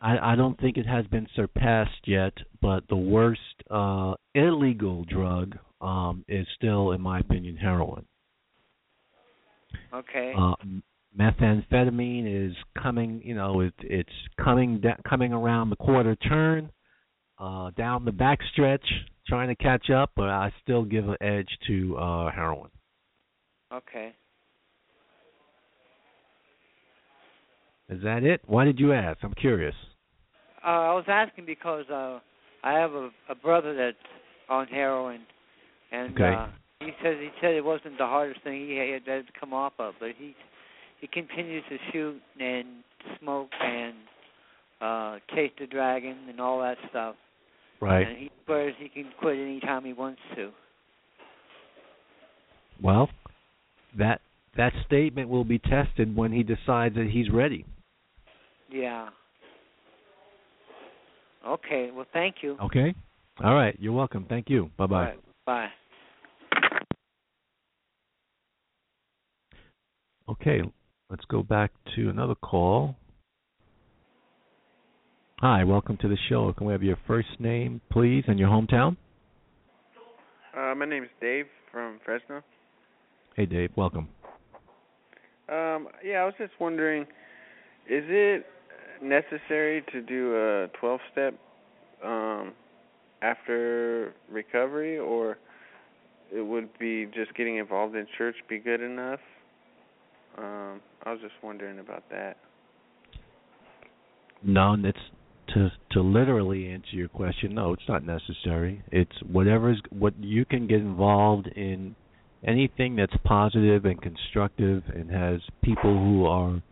I, 0.00 0.32
I 0.32 0.36
don't 0.36 0.58
think 0.60 0.76
it 0.76 0.86
has 0.86 1.06
been 1.06 1.26
surpassed 1.34 2.06
yet, 2.06 2.32
but 2.60 2.84
the 2.88 2.96
worst 2.96 3.40
uh, 3.70 4.14
illegal 4.34 5.04
drug 5.04 5.56
um, 5.80 6.24
is 6.28 6.46
still, 6.56 6.92
in 6.92 7.00
my 7.00 7.20
opinion, 7.20 7.56
heroin. 7.56 8.04
Okay. 9.94 10.34
Uh, 10.36 10.54
methamphetamine 11.18 12.48
is 12.48 12.56
coming, 12.80 13.20
you 13.24 13.34
know, 13.34 13.60
it, 13.60 13.74
it's 13.80 14.08
coming 14.42 14.80
da- 14.80 14.96
coming 15.08 15.32
around 15.32 15.70
the 15.70 15.76
quarter 15.76 16.14
turn, 16.16 16.70
uh, 17.38 17.70
down 17.76 18.04
the 18.04 18.10
backstretch, 18.10 18.84
trying 19.26 19.48
to 19.48 19.56
catch 19.56 19.90
up, 19.90 20.10
but 20.16 20.28
I 20.28 20.52
still 20.62 20.84
give 20.84 21.08
an 21.08 21.16
edge 21.20 21.48
to 21.66 21.96
uh, 21.96 22.30
heroin. 22.30 22.70
Okay. 23.72 24.14
Is 27.88 28.02
that 28.02 28.24
it? 28.24 28.40
Why 28.46 28.64
did 28.64 28.80
you 28.80 28.92
ask? 28.92 29.18
I'm 29.22 29.34
curious. 29.34 29.74
Uh, 30.64 30.68
I 30.68 30.94
was 30.94 31.04
asking 31.08 31.46
because 31.46 31.84
uh, 31.88 32.18
I 32.64 32.72
have 32.72 32.92
a, 32.92 33.10
a 33.28 33.34
brother 33.34 33.74
that's 33.74 33.96
on 34.48 34.66
heroin, 34.66 35.20
and 35.92 36.14
Okay. 36.14 36.34
uh, 36.34 36.46
he 36.80 36.90
says 37.02 37.16
he 37.20 37.28
said 37.40 37.54
it 37.54 37.64
wasn't 37.64 37.96
the 37.98 38.06
hardest 38.06 38.42
thing 38.42 38.66
he 38.66 38.76
had 38.76 39.04
to 39.04 39.22
come 39.38 39.52
off 39.52 39.74
of, 39.78 39.94
but 40.00 40.10
he 40.18 40.34
he 41.00 41.06
continues 41.06 41.64
to 41.68 41.76
shoot 41.92 42.20
and 42.40 42.66
smoke 43.20 43.50
and 43.60 43.94
uh 44.80 45.18
chase 45.34 45.52
the 45.58 45.66
dragon 45.66 46.16
and 46.28 46.40
all 46.40 46.60
that 46.60 46.76
stuff. 46.90 47.16
Right. 47.80 48.06
And 48.06 48.18
he 48.18 48.30
swears 48.44 48.74
he 48.78 48.88
can 48.88 49.10
quit 49.20 49.38
anytime 49.38 49.84
he 49.84 49.92
wants 49.92 50.20
to. 50.34 50.50
Well, 52.82 53.08
that 53.98 54.20
that 54.56 54.72
statement 54.86 55.28
will 55.28 55.44
be 55.44 55.58
tested 55.58 56.14
when 56.16 56.32
he 56.32 56.42
decides 56.42 56.94
that 56.96 57.08
he's 57.10 57.30
ready. 57.30 57.64
Yeah. 58.70 59.08
Okay. 61.46 61.90
Well, 61.94 62.06
thank 62.12 62.36
you. 62.42 62.56
Okay. 62.62 62.94
All 63.42 63.54
right. 63.54 63.76
You're 63.78 63.92
welcome. 63.92 64.26
Thank 64.28 64.48
you. 64.48 64.70
Bye 64.76 64.86
bye. 64.86 65.02
Right, 65.02 65.20
Bye. 65.44 65.68
Okay. 70.28 70.62
Let's 71.08 71.24
go 71.26 71.42
back 71.42 71.70
to 71.94 72.08
another 72.08 72.34
call. 72.34 72.96
Hi. 75.38 75.62
Welcome 75.62 75.96
to 75.98 76.08
the 76.08 76.16
show. 76.28 76.52
Can 76.52 76.66
we 76.66 76.72
have 76.72 76.82
your 76.82 76.98
first 77.06 77.28
name, 77.38 77.80
please, 77.92 78.24
and 78.26 78.40
your 78.40 78.48
hometown? 78.48 78.96
Uh, 80.56 80.74
my 80.74 80.84
name 80.84 81.04
is 81.04 81.10
Dave 81.20 81.46
from 81.70 82.00
Fresno. 82.04 82.42
Hey, 83.36 83.46
Dave. 83.46 83.70
Welcome. 83.76 84.08
Um, 85.48 85.88
yeah, 86.04 86.22
I 86.22 86.24
was 86.24 86.34
just 86.38 86.54
wondering, 86.58 87.02
is 87.88 88.02
it 88.08 88.44
necessary 89.00 89.84
to 89.92 90.02
do 90.02 90.34
a 90.34 90.68
12-step 90.82 91.38
um, 92.04 92.52
after 93.22 94.12
recovery, 94.28 94.98
or 94.98 95.38
it 96.34 96.40
would 96.40 96.76
be 96.80 97.06
just 97.14 97.32
getting 97.36 97.58
involved 97.58 97.94
in 97.94 98.08
church 98.18 98.34
be 98.48 98.58
good 98.58 98.80
enough? 98.80 99.20
Um, 100.38 100.80
I 101.04 101.12
was 101.12 101.20
just 101.20 101.34
wondering 101.42 101.78
about 101.78 102.04
that. 102.10 102.36
No, 104.42 104.76
it's 104.78 104.98
to 105.54 105.70
to 105.92 106.00
literally 106.00 106.68
answer 106.68 106.90
your 106.92 107.08
question. 107.08 107.54
No, 107.54 107.72
it's 107.72 107.88
not 107.88 108.04
necessary. 108.04 108.82
It's 108.92 109.16
whatever's 109.22 109.80
what 109.90 110.14
you 110.20 110.44
can 110.44 110.66
get 110.66 110.80
involved 110.80 111.46
in 111.48 111.96
anything 112.46 112.96
that's 112.96 113.16
positive 113.24 113.84
and 113.84 114.00
constructive 114.00 114.82
and 114.94 115.10
has 115.10 115.40
people 115.62 115.96
who 115.96 116.26
are 116.26 116.62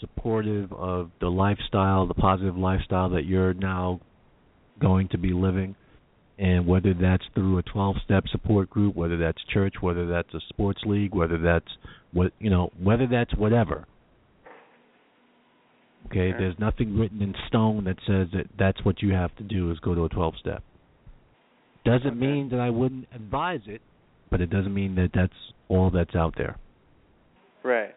supportive 0.00 0.72
of 0.72 1.10
the 1.20 1.28
lifestyle, 1.28 2.06
the 2.06 2.14
positive 2.14 2.56
lifestyle 2.56 3.08
that 3.10 3.24
you're 3.24 3.54
now 3.54 4.00
going 4.80 5.08
to 5.08 5.18
be 5.18 5.32
living. 5.32 5.76
And 6.42 6.66
whether 6.66 6.92
that's 6.92 7.22
through 7.34 7.58
a 7.58 7.62
12 7.62 7.96
step 8.04 8.24
support 8.32 8.68
group, 8.68 8.96
whether 8.96 9.16
that's 9.16 9.38
church, 9.54 9.74
whether 9.80 10.08
that's 10.08 10.34
a 10.34 10.40
sports 10.48 10.80
league, 10.84 11.14
whether 11.14 11.38
that's 11.38 11.68
what, 12.12 12.32
you 12.40 12.50
know, 12.50 12.70
whether 12.82 13.06
that's 13.06 13.32
whatever. 13.36 13.86
Okay, 16.06 16.32
there's 16.32 16.58
nothing 16.58 16.98
written 16.98 17.22
in 17.22 17.32
stone 17.46 17.84
that 17.84 17.96
says 18.08 18.26
that 18.32 18.46
that's 18.58 18.84
what 18.84 19.02
you 19.02 19.12
have 19.12 19.34
to 19.36 19.44
do 19.44 19.70
is 19.70 19.78
go 19.78 19.94
to 19.94 20.04
a 20.04 20.08
12 20.08 20.34
step. 20.40 20.64
Doesn't 21.84 22.18
mean 22.18 22.48
that 22.50 22.58
I 22.58 22.70
wouldn't 22.70 23.06
advise 23.14 23.62
it, 23.66 23.80
but 24.28 24.40
it 24.40 24.50
doesn't 24.50 24.74
mean 24.74 24.96
that 24.96 25.10
that's 25.14 25.32
all 25.68 25.92
that's 25.92 26.16
out 26.16 26.34
there. 26.36 26.58
Right. 27.62 27.94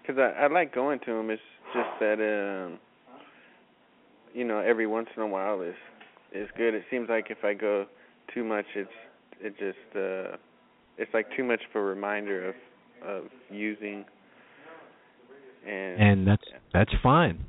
Because 0.00 0.18
I, 0.18 0.44
I 0.44 0.46
like 0.48 0.74
going 0.74 0.98
to 1.00 1.12
them. 1.12 1.28
It's 1.28 1.42
just 1.74 1.88
that, 2.00 2.68
um, 2.70 2.78
you 4.32 4.44
know, 4.44 4.60
every 4.60 4.86
once 4.86 5.08
in 5.14 5.22
a 5.22 5.26
while 5.26 5.60
is 5.60 5.74
is 6.34 6.48
good. 6.56 6.74
It 6.74 6.84
seems 6.90 7.08
like 7.08 7.26
if 7.30 7.44
I 7.44 7.54
go 7.54 7.86
too 8.34 8.44
much, 8.44 8.66
it's 8.74 8.90
it 9.40 9.54
just 9.58 9.96
uh, 9.96 10.36
it's 10.98 11.12
like 11.14 11.26
too 11.36 11.44
much 11.44 11.60
of 11.70 11.80
a 11.80 11.84
reminder 11.84 12.48
of 12.48 12.54
of 13.06 13.24
using. 13.50 14.04
And 15.66 16.00
And 16.00 16.26
that's 16.26 16.44
that's 16.72 16.92
fine. 17.02 17.44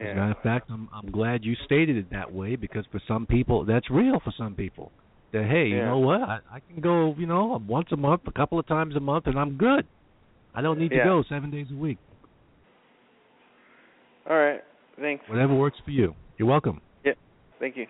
As 0.00 0.04
a 0.04 0.08
Yeah. 0.08 0.14
matter 0.14 0.30
of 0.32 0.42
fact, 0.42 0.70
I'm 0.70 0.88
I'm 0.92 1.10
glad 1.10 1.44
you 1.44 1.54
stated 1.64 1.96
it 1.96 2.10
that 2.10 2.32
way 2.32 2.56
because 2.56 2.84
for 2.92 3.00
some 3.08 3.26
people 3.26 3.64
that's 3.64 3.90
real 3.90 4.20
for 4.20 4.32
some 4.36 4.54
people. 4.54 4.92
That 5.32 5.46
hey, 5.46 5.66
you 5.66 5.84
know 5.84 5.98
what? 5.98 6.20
I, 6.22 6.38
I 6.50 6.60
can 6.60 6.80
go, 6.80 7.14
you 7.18 7.26
know, 7.26 7.60
once 7.66 7.88
a 7.92 7.96
month, 7.96 8.22
a 8.26 8.32
couple 8.32 8.58
of 8.58 8.66
times 8.66 8.94
a 8.94 9.00
month, 9.00 9.26
and 9.26 9.38
I'm 9.38 9.56
good. 9.56 9.86
I 10.54 10.62
don't 10.62 10.78
need 10.78 10.90
to 10.90 11.02
go 11.04 11.24
seven 11.28 11.50
days 11.50 11.66
a 11.70 11.74
week. 11.76 11.98
All 14.28 14.36
right. 14.36 14.62
Thanks. 14.98 15.24
Whatever 15.28 15.54
works 15.54 15.78
for 15.84 15.90
you. 15.90 16.14
You're 16.38 16.48
welcome. 16.48 16.80
Yeah. 17.04 17.12
Thank 17.58 17.76
you. 17.76 17.86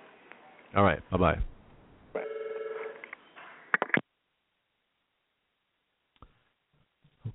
All 0.77 0.85
right. 0.85 1.01
Bye 1.11 1.17
bye. 1.17 1.39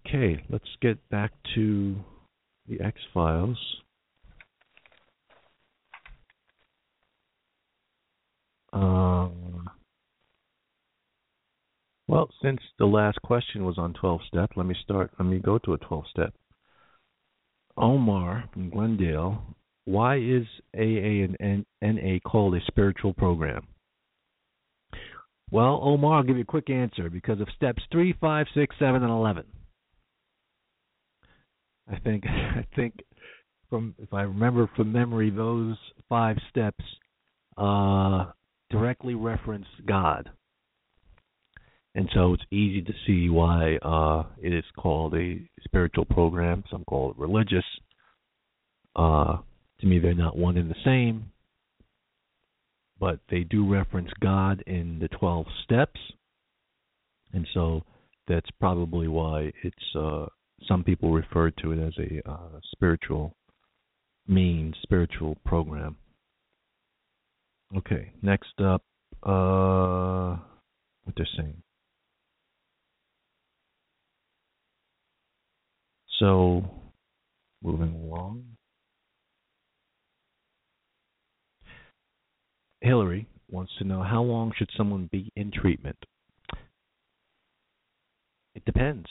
Okay, 0.06 0.44
let's 0.50 0.64
get 0.82 0.98
back 1.10 1.32
to 1.56 1.96
the 2.68 2.80
X 2.82 3.00
Files. 3.14 3.58
Um, 8.74 9.70
well, 12.08 12.30
since 12.42 12.60
the 12.78 12.86
last 12.86 13.22
question 13.24 13.66
was 13.66 13.78
on 13.78 13.94
12 13.94 14.22
step, 14.28 14.52
let 14.56 14.66
me 14.66 14.76
start. 14.84 15.12
Let 15.18 15.28
me 15.28 15.40
go 15.40 15.58
to 15.60 15.74
a 15.74 15.78
12 15.78 16.06
step. 16.12 16.34
Omar 17.78 18.50
from 18.54 18.70
Glendale, 18.70 19.44
why 19.86 20.18
is 20.18 20.44
AA 20.76 21.28
and 21.40 21.66
NA 21.82 22.20
called 22.24 22.56
a 22.56 22.60
spiritual 22.68 23.14
program? 23.14 23.68
Well, 25.52 25.82
Omar, 25.84 26.18
I'll 26.18 26.24
give 26.24 26.38
you 26.38 26.44
a 26.44 26.46
quick 26.46 26.70
answer 26.70 27.10
because 27.10 27.42
of 27.42 27.48
steps 27.56 27.84
three, 27.92 28.16
five, 28.22 28.46
six, 28.56 28.74
seven, 28.80 29.04
and 29.04 29.12
11. 29.12 29.44
I 31.92 32.00
think 32.00 32.24
I 32.28 32.66
think 32.76 32.96
from 33.70 33.96
if 34.00 34.14
I 34.14 34.22
remember 34.22 34.70
from 34.76 34.92
memory, 34.92 35.30
those 35.30 35.76
five 36.08 36.38
steps 36.50 36.84
uh, 37.58 38.26
directly 38.70 39.16
reference 39.16 39.66
God, 39.86 40.30
and 41.96 42.10
so 42.14 42.34
it's 42.34 42.44
easy 42.52 42.82
to 42.82 42.94
see 43.06 43.30
why 43.30 43.76
uh, 43.78 44.24
it 44.42 44.54
is 44.54 44.64
called 44.78 45.16
a 45.16 45.42
spiritual 45.64 46.06
program. 46.06 46.64
Some 46.72 46.86
call 46.86 47.12
it 47.12 47.18
religious. 47.18 47.66
Uh, 48.96 49.38
to 49.82 49.88
me, 49.88 50.00
they're 50.00 50.14
not 50.14 50.38
one 50.38 50.58
and 50.58 50.70
the 50.70 50.76
same, 50.86 51.32
but 53.00 53.20
they 53.30 53.42
do 53.42 53.70
reference 53.70 54.10
God 54.22 54.64
in 54.68 55.00
the 55.00 55.08
twelve 55.10 55.48
steps, 55.64 56.00
and 57.34 57.48
so 57.54 57.84
that's 58.28 58.50
probably 58.60 59.08
why 59.08 59.52
it's. 59.64 59.96
Uh, 59.96 60.28
some 60.68 60.84
people 60.84 61.12
refer 61.12 61.50
to 61.50 61.72
it 61.72 61.80
as 61.80 61.94
a 61.98 62.30
uh, 62.30 62.60
spiritual 62.72 63.36
means, 64.28 64.76
spiritual 64.84 65.36
program. 65.46 65.96
Okay, 67.76 68.12
next 68.22 68.60
up, 68.60 68.84
uh, 69.24 70.38
what 71.04 71.16
they're 71.16 71.28
saying. 71.36 71.64
So, 76.20 76.64
moving 77.64 77.96
along. 77.96 78.51
Hillary 82.82 83.28
wants 83.50 83.72
to 83.78 83.84
know 83.84 84.02
how 84.02 84.22
long 84.22 84.52
should 84.58 84.70
someone 84.76 85.10
be 85.12 85.32
in 85.36 85.52
treatment? 85.52 85.98
It 88.56 88.66
depends. 88.66 89.08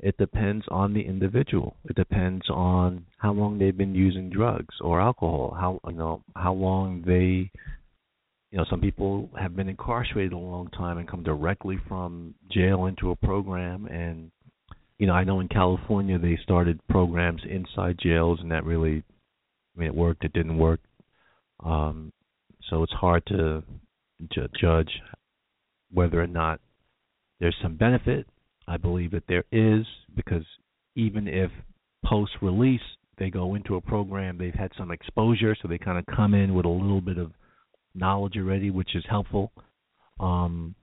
It 0.00 0.18
depends 0.18 0.66
on 0.70 0.92
the 0.92 1.00
individual. 1.00 1.76
It 1.88 1.96
depends 1.96 2.44
on 2.50 3.06
how 3.18 3.32
long 3.32 3.58
they've 3.58 3.76
been 3.76 3.94
using 3.94 4.28
drugs 4.28 4.74
or 4.80 5.00
alcohol. 5.00 5.56
How 5.58 5.80
you 5.88 5.96
know 5.96 6.22
how 6.36 6.52
long 6.52 7.02
they, 7.06 7.50
you 8.50 8.58
know, 8.58 8.66
some 8.68 8.80
people 8.80 9.30
have 9.38 9.56
been 9.56 9.68
incarcerated 9.68 10.32
a 10.32 10.38
long 10.38 10.68
time 10.70 10.98
and 10.98 11.08
come 11.08 11.22
directly 11.22 11.78
from 11.88 12.34
jail 12.50 12.86
into 12.86 13.12
a 13.12 13.16
program. 13.16 13.86
And 13.86 14.30
you 14.98 15.06
know, 15.06 15.14
I 15.14 15.24
know 15.24 15.40
in 15.40 15.48
California 15.48 16.18
they 16.18 16.38
started 16.42 16.80
programs 16.88 17.42
inside 17.48 17.98
jails, 17.98 18.40
and 18.42 18.50
that 18.50 18.64
really, 18.64 19.02
I 19.74 19.80
mean, 19.80 19.88
it 19.88 19.94
worked. 19.94 20.24
It 20.24 20.32
didn't 20.34 20.58
work. 20.58 20.80
Um, 21.64 22.12
so 22.68 22.82
it's 22.82 22.92
hard 22.92 23.24
to 23.26 23.62
ju- 24.32 24.48
judge 24.60 24.90
whether 25.92 26.20
or 26.20 26.26
not 26.26 26.60
there's 27.40 27.56
some 27.62 27.76
benefit 27.76 28.26
I 28.66 28.76
believe 28.76 29.10
that 29.12 29.24
there 29.28 29.44
is 29.52 29.86
because 30.14 30.44
even 30.96 31.28
if 31.28 31.50
post 32.04 32.32
release 32.40 32.80
they 33.18 33.30
go 33.30 33.54
into 33.54 33.76
a 33.76 33.80
program, 33.80 34.38
they've 34.38 34.54
had 34.54 34.72
some 34.76 34.90
exposure, 34.90 35.56
so 35.60 35.68
they 35.68 35.78
kind 35.78 35.98
of 35.98 36.16
come 36.16 36.34
in 36.34 36.54
with 36.54 36.66
a 36.66 36.68
little 36.68 37.00
bit 37.00 37.18
of 37.18 37.30
knowledge 37.94 38.36
already, 38.36 38.70
which 38.70 38.96
is 38.96 39.04
helpful. 39.08 39.52
Um, 40.18 40.74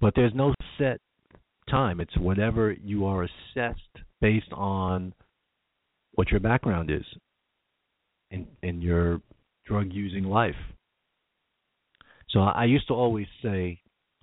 but 0.00 0.14
there's 0.16 0.32
no 0.34 0.54
set 0.78 1.00
time. 1.68 2.00
It's 2.00 2.16
whatever 2.16 2.72
you 2.72 3.04
are 3.04 3.24
assessed 3.24 3.80
based 4.22 4.52
on 4.52 5.12
what 6.14 6.30
your 6.30 6.40
background 6.40 6.90
is 6.90 7.04
in 8.30 8.80
your 8.80 9.20
drug 9.68 9.92
using 9.92 10.24
life. 10.24 10.56
So 12.30 12.40
I 12.40 12.64
used 12.64 12.88
to 12.88 12.94
always 12.94 13.26
say 13.42 13.80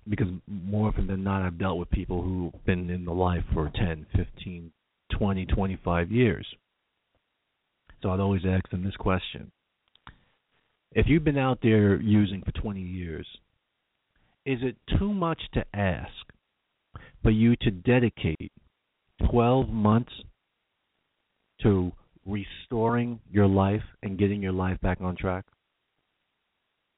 because 0.08 0.28
more 0.46 0.88
often 0.88 1.06
than 1.06 1.24
not 1.24 1.42
I've 1.42 1.58
dealt 1.58 1.78
with 1.78 1.90
people 1.90 2.22
who've 2.22 2.64
been 2.64 2.90
in 2.90 3.04
the 3.04 3.12
life 3.12 3.42
for 3.52 3.70
10, 3.74 4.06
15, 4.14 4.70
20, 5.18 5.46
25 5.46 6.12
years. 6.12 6.46
So 8.02 8.10
I'd 8.10 8.20
always 8.20 8.42
ask 8.48 8.68
them 8.70 8.84
this 8.84 8.96
question. 8.96 9.50
If 10.92 11.06
you've 11.08 11.24
been 11.24 11.38
out 11.38 11.58
there 11.62 12.00
using 12.00 12.42
for 12.42 12.52
20 12.52 12.80
years, 12.80 13.26
is 14.44 14.60
it 14.62 14.76
too 14.98 15.12
much 15.12 15.40
to 15.54 15.64
ask 15.74 16.12
for 17.22 17.30
you 17.30 17.56
to 17.56 17.70
dedicate 17.70 18.52
12 19.28 19.68
months 19.68 20.12
to 21.62 21.90
restoring 22.26 23.20
your 23.30 23.46
life 23.46 23.82
and 24.02 24.18
getting 24.18 24.42
your 24.42 24.52
life 24.52 24.80
back 24.80 24.98
on 25.00 25.16
track? 25.16 25.44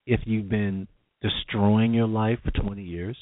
If 0.07 0.21
you've 0.25 0.49
been 0.49 0.89
destroying 1.21 1.93
your 1.95 2.09
life 2.09 2.39
for 2.45 2.51
20 2.51 2.83
years? 2.83 3.17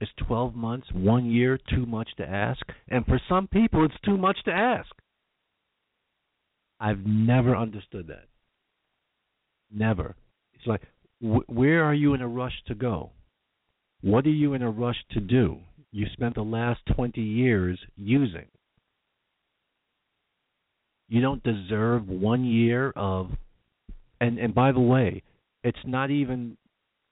Is 0.00 0.08
12 0.26 0.54
months, 0.54 0.88
one 0.92 1.26
year 1.26 1.58
too 1.70 1.86
much 1.86 2.08
to 2.16 2.28
ask? 2.28 2.60
And 2.88 3.06
for 3.06 3.20
some 3.28 3.46
people, 3.46 3.84
it's 3.84 3.94
too 4.04 4.16
much 4.16 4.36
to 4.44 4.50
ask. 4.50 4.90
I've 6.80 7.06
never 7.06 7.56
understood 7.56 8.08
that. 8.08 8.24
Never. 9.70 10.16
It's 10.54 10.66
like, 10.66 10.82
wh- 11.20 11.48
where 11.48 11.84
are 11.84 11.94
you 11.94 12.14
in 12.14 12.20
a 12.20 12.28
rush 12.28 12.64
to 12.66 12.74
go? 12.74 13.12
What 14.00 14.26
are 14.26 14.30
you 14.30 14.54
in 14.54 14.62
a 14.62 14.70
rush 14.70 14.96
to 15.12 15.20
do? 15.20 15.58
You 15.92 16.06
spent 16.12 16.34
the 16.34 16.42
last 16.42 16.80
20 16.96 17.20
years 17.20 17.78
using. 17.96 18.46
You 21.08 21.20
don't 21.20 21.42
deserve 21.42 22.08
one 22.08 22.44
year 22.44 22.90
of 22.96 23.30
and 24.20 24.38
and 24.38 24.54
by 24.54 24.72
the 24.72 24.80
way, 24.80 25.22
it's 25.64 25.84
not 25.84 26.10
even 26.10 26.56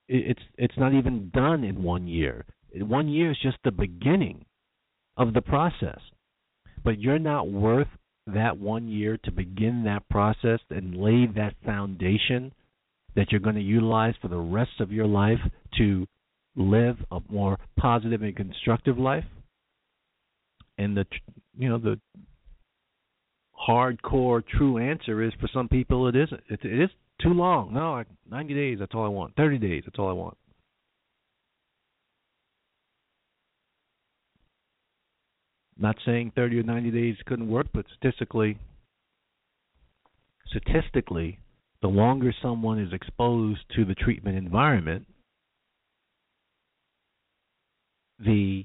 it's 0.07 0.41
it's 0.57 0.77
not 0.77 0.93
even 0.93 1.29
done 1.33 1.63
in 1.63 1.83
one 1.83 2.07
year. 2.07 2.45
One 2.75 3.09
year 3.09 3.31
is 3.31 3.37
just 3.41 3.57
the 3.63 3.71
beginning 3.71 4.45
of 5.17 5.33
the 5.33 5.41
process. 5.41 5.99
But 6.83 6.99
you're 6.99 7.19
not 7.19 7.49
worth 7.49 7.87
that 8.27 8.57
one 8.57 8.87
year 8.87 9.17
to 9.23 9.31
begin 9.31 9.83
that 9.83 10.07
process 10.09 10.59
and 10.69 10.95
lay 10.95 11.27
that 11.35 11.53
foundation 11.65 12.53
that 13.15 13.31
you're 13.31 13.41
going 13.41 13.55
to 13.55 13.61
utilize 13.61 14.13
for 14.21 14.29
the 14.29 14.37
rest 14.37 14.79
of 14.79 14.91
your 14.91 15.05
life 15.07 15.39
to 15.77 16.07
live 16.55 16.97
a 17.11 17.19
more 17.29 17.57
positive 17.77 18.21
and 18.21 18.35
constructive 18.35 18.97
life. 18.97 19.25
And 20.77 20.95
the 20.95 21.05
you 21.57 21.69
know 21.69 21.77
the 21.77 21.99
hardcore 23.67 24.43
true 24.45 24.77
answer 24.77 25.21
is 25.23 25.33
for 25.39 25.47
some 25.53 25.67
people 25.67 26.07
it 26.07 26.15
isn't. 26.15 26.41
It, 26.49 26.59
it 26.63 26.83
is 26.83 26.89
too 27.21 27.33
long. 27.33 27.73
No, 27.73 27.95
I, 27.95 28.03
90 28.29 28.53
days, 28.53 28.77
that's 28.79 28.93
all 28.95 29.05
I 29.05 29.09
want. 29.09 29.35
30 29.35 29.57
days, 29.57 29.83
that's 29.85 29.99
all 29.99 30.09
I 30.09 30.13
want. 30.13 30.37
Not 35.77 35.95
saying 36.05 36.33
30 36.35 36.59
or 36.59 36.63
90 36.63 36.91
days 36.91 37.15
couldn't 37.25 37.49
work, 37.49 37.67
but 37.73 37.85
statistically, 37.97 38.57
statistically, 40.47 41.39
the 41.81 41.87
longer 41.87 42.33
someone 42.41 42.79
is 42.79 42.93
exposed 42.93 43.61
to 43.75 43.85
the 43.85 43.95
treatment 43.95 44.37
environment, 44.37 45.07
the 48.19 48.63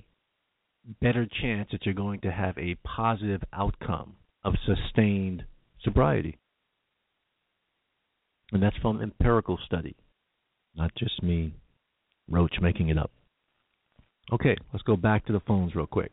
better 1.00 1.26
chance 1.40 1.70
that 1.72 1.86
you're 1.86 1.94
going 1.94 2.20
to 2.20 2.30
have 2.30 2.56
a 2.58 2.76
positive 2.84 3.42
outcome 3.54 4.14
of 4.46 4.54
sustained 4.64 5.44
sobriety. 5.82 6.38
And 8.52 8.62
that's 8.62 8.76
from 8.80 9.02
empirical 9.02 9.58
study, 9.66 9.96
not 10.76 10.92
just 10.96 11.20
me, 11.22 11.52
Roach, 12.30 12.54
making 12.62 12.88
it 12.88 12.96
up. 12.96 13.10
Okay, 14.32 14.56
let's 14.72 14.84
go 14.84 14.96
back 14.96 15.26
to 15.26 15.32
the 15.32 15.40
phones 15.40 15.74
real 15.74 15.86
quick. 15.86 16.12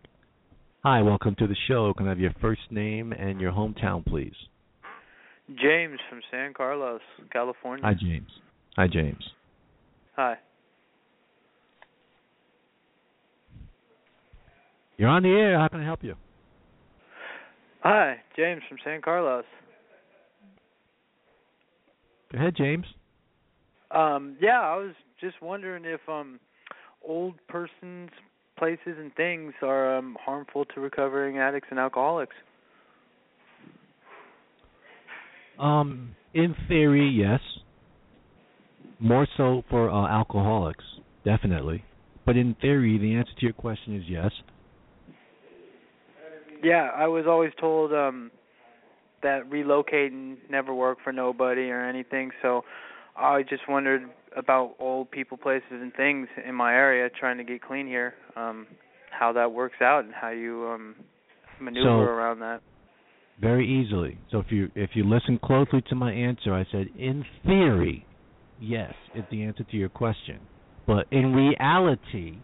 Hi, 0.83 1.01
welcome 1.03 1.35
to 1.39 1.47
the 1.47 1.55
show. 1.67 1.93
Can 1.93 2.07
I 2.07 2.09
have 2.09 2.19
your 2.19 2.33
first 2.41 2.61
name 2.71 3.13
and 3.13 3.39
your 3.39 3.51
hometown, 3.51 4.03
please? 4.03 4.33
James 5.49 5.99
from 6.09 6.21
San 6.31 6.53
Carlos, 6.53 7.01
California. 7.31 7.85
Hi, 7.85 7.93
James. 7.93 8.29
Hi, 8.75 8.87
James. 8.87 9.23
Hi. 10.15 10.35
You're 14.97 15.09
on 15.09 15.21
the 15.21 15.29
air. 15.29 15.59
How 15.59 15.67
can 15.67 15.81
I 15.81 15.85
help 15.85 16.03
you? 16.03 16.15
Hi, 17.83 18.15
James 18.37 18.61
from 18.69 18.77
San 18.81 19.01
Carlos. 19.01 19.43
Go 22.31 22.37
ahead, 22.37 22.55
James. 22.55 22.85
Um, 23.91 24.37
yeah, 24.39 24.61
I 24.61 24.77
was 24.77 24.93
just 25.19 25.41
wondering 25.41 25.83
if 25.83 25.99
um 26.07 26.39
old 27.05 27.35
persons, 27.49 28.09
places 28.57 28.95
and 28.97 29.13
things 29.15 29.53
are 29.61 29.97
um 29.97 30.15
harmful 30.23 30.63
to 30.73 30.79
recovering 30.79 31.39
addicts 31.39 31.67
and 31.71 31.77
alcoholics. 31.77 32.35
Um, 35.59 36.15
in 36.33 36.55
theory, 36.69 37.09
yes. 37.09 37.41
More 39.01 39.27
so 39.35 39.63
for 39.69 39.89
uh, 39.89 40.07
alcoholics, 40.07 40.85
definitely. 41.25 41.83
But 42.25 42.37
in 42.37 42.55
theory, 42.61 42.97
the 42.97 43.15
answer 43.15 43.33
to 43.37 43.45
your 43.45 43.53
question 43.53 43.97
is 43.97 44.03
yes. 44.07 44.31
Yeah, 46.63 46.89
I 46.95 47.07
was 47.07 47.25
always 47.27 47.51
told 47.59 47.93
um 47.93 48.31
that 49.21 49.49
relocating 49.49 50.37
never 50.49 50.73
worked 50.73 51.01
for 51.01 51.13
nobody 51.13 51.69
or 51.69 51.87
anything, 51.87 52.31
so 52.41 52.63
I 53.15 53.43
just 53.43 53.63
wondered 53.69 54.03
about 54.35 54.75
old 54.79 55.11
people, 55.11 55.37
places 55.37 55.63
and 55.71 55.93
things 55.93 56.27
in 56.47 56.55
my 56.55 56.73
area 56.73 57.09
trying 57.09 57.37
to 57.37 57.43
get 57.43 57.61
clean 57.61 57.87
here. 57.87 58.13
Um 58.35 58.67
how 59.11 59.31
that 59.33 59.51
works 59.51 59.81
out 59.81 60.05
and 60.05 60.13
how 60.13 60.29
you 60.29 60.67
um 60.73 60.95
maneuver 61.59 62.05
So- 62.05 62.11
around 62.11 62.39
that. 62.39 62.61
Very 63.41 63.67
easily. 63.67 64.19
So 64.31 64.37
if 64.39 64.51
you 64.51 64.69
if 64.75 64.91
you 64.93 65.03
listen 65.09 65.39
closely 65.43 65.81
to 65.89 65.95
my 65.95 66.11
answer, 66.13 66.53
I 66.53 66.65
said 66.71 66.87
in 66.97 67.25
theory, 67.45 68.05
yes, 68.61 68.93
is 69.15 69.23
the 69.31 69.43
answer 69.43 69.63
to 69.63 69.75
your 69.77 69.89
question. 69.89 70.39
But 70.85 71.07
in 71.11 71.33
reality, 71.33 72.37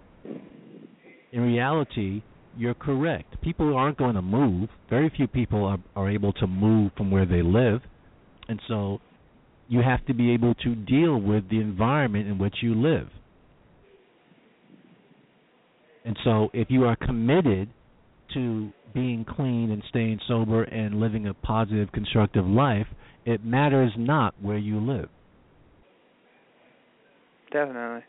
in 1.31 1.41
reality, 1.41 2.23
you're 2.57 2.73
correct. 2.73 3.41
People 3.41 3.75
aren't 3.75 3.97
going 3.97 4.15
to 4.15 4.21
move. 4.21 4.69
Very 4.89 5.11
few 5.15 5.27
people 5.27 5.65
are 5.65 5.79
are 5.95 6.09
able 6.09 6.33
to 6.33 6.47
move 6.47 6.91
from 6.97 7.11
where 7.11 7.25
they 7.25 7.41
live. 7.41 7.81
And 8.47 8.59
so 8.67 8.99
you 9.67 9.81
have 9.81 10.05
to 10.07 10.13
be 10.13 10.31
able 10.31 10.55
to 10.55 10.75
deal 10.75 11.17
with 11.17 11.49
the 11.49 11.59
environment 11.59 12.27
in 12.27 12.37
which 12.37 12.55
you 12.61 12.73
live. 12.73 13.09
And 16.03 16.17
so 16.23 16.49
if 16.53 16.71
you 16.71 16.85
are 16.85 16.95
committed 16.95 17.69
to 18.33 18.71
being 18.93 19.25
clean 19.25 19.71
and 19.71 19.83
staying 19.89 20.19
sober 20.27 20.63
and 20.63 20.99
living 20.99 21.27
a 21.27 21.33
positive, 21.33 21.91
constructive 21.91 22.45
life, 22.45 22.87
it 23.25 23.45
matters 23.45 23.91
not 23.97 24.33
where 24.41 24.57
you 24.57 24.79
live. 24.79 25.09
Definitely. 27.51 28.03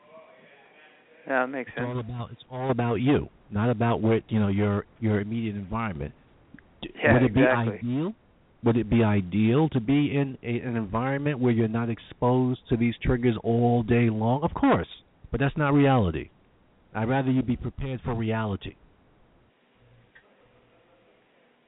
Yeah, 1.27 1.43
that 1.43 1.47
makes 1.49 1.71
sense. 1.75 1.87
It's 1.87 1.89
all 1.89 2.01
about 2.01 2.31
it's 2.31 2.45
all 2.51 2.71
about 2.71 2.95
you, 2.97 3.29
not 3.51 3.71
about 3.71 4.01
where 4.01 4.21
you 4.29 4.39
know 4.39 4.49
your 4.49 4.87
your 5.01 5.21
immediate 5.21 5.57
environment. 5.57 6.13
Yeah, 6.83 7.15
Would 7.15 7.23
it 7.23 7.35
be 7.35 7.43
ideal? 7.43 8.15
Would 8.63 8.77
it 8.77 8.91
be 8.91 9.03
ideal 9.03 9.69
to 9.71 9.81
be 9.81 10.15
in 10.15 10.37
a, 10.43 10.59
an 10.61 10.77
environment 10.77 11.39
where 11.39 11.53
you're 11.53 11.69
not 11.69 11.89
exposed 11.89 12.61
to 12.69 12.77
these 12.77 12.95
triggers 13.03 13.37
all 13.43 13.83
day 13.83 14.11
long? 14.11 14.43
Of 14.43 14.53
course, 14.55 14.89
but 15.31 15.41
that's 15.41 15.57
not 15.57 15.73
reality. 15.73 16.31
I'd 16.95 17.09
rather 17.09 17.31
you 17.31 17.43
be 17.43 17.57
prepared 17.57 18.01
for 18.05 18.15
reality. 18.15 18.75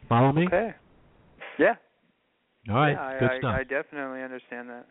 Follow 0.08 0.32
me? 0.32 0.46
Okay. 0.46 0.74
Yeah. 1.58 1.74
All 2.68 2.76
right, 2.76 2.92
yeah, 2.92 3.00
I, 3.00 3.18
good 3.18 3.30
I, 3.30 3.38
stuff. 3.38 3.54
I 3.56 3.62
definitely 3.62 4.22
understand 4.22 4.68
that. 4.68 4.86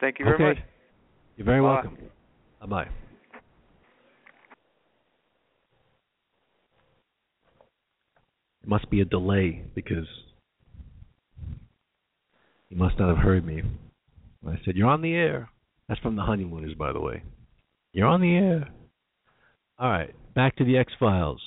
Thank 0.00 0.18
you 0.18 0.24
very 0.24 0.34
okay. 0.34 0.60
much. 0.60 0.68
You're 1.36 1.46
very 1.46 1.60
Bye. 1.60 1.68
welcome. 1.68 1.96
Bye 2.60 2.66
bye. 2.66 2.88
It 8.66 8.70
must 8.70 8.90
be 8.90 9.00
a 9.00 9.04
delay 9.04 9.62
because 9.76 10.08
you 12.68 12.76
must 12.76 12.98
not 12.98 13.08
have 13.08 13.24
heard 13.24 13.46
me. 13.46 13.62
I 14.44 14.56
said, 14.64 14.74
You're 14.74 14.88
on 14.88 15.02
the 15.02 15.14
air. 15.14 15.48
That's 15.88 16.00
from 16.00 16.16
the 16.16 16.22
honeymooners, 16.22 16.74
by 16.74 16.92
the 16.92 17.00
way. 17.00 17.22
You're 17.92 18.08
on 18.08 18.20
the 18.20 18.34
air. 18.34 18.68
All 19.78 19.88
right, 19.88 20.12
back 20.34 20.56
to 20.56 20.64
the 20.64 20.78
X 20.78 20.92
Files. 20.98 21.40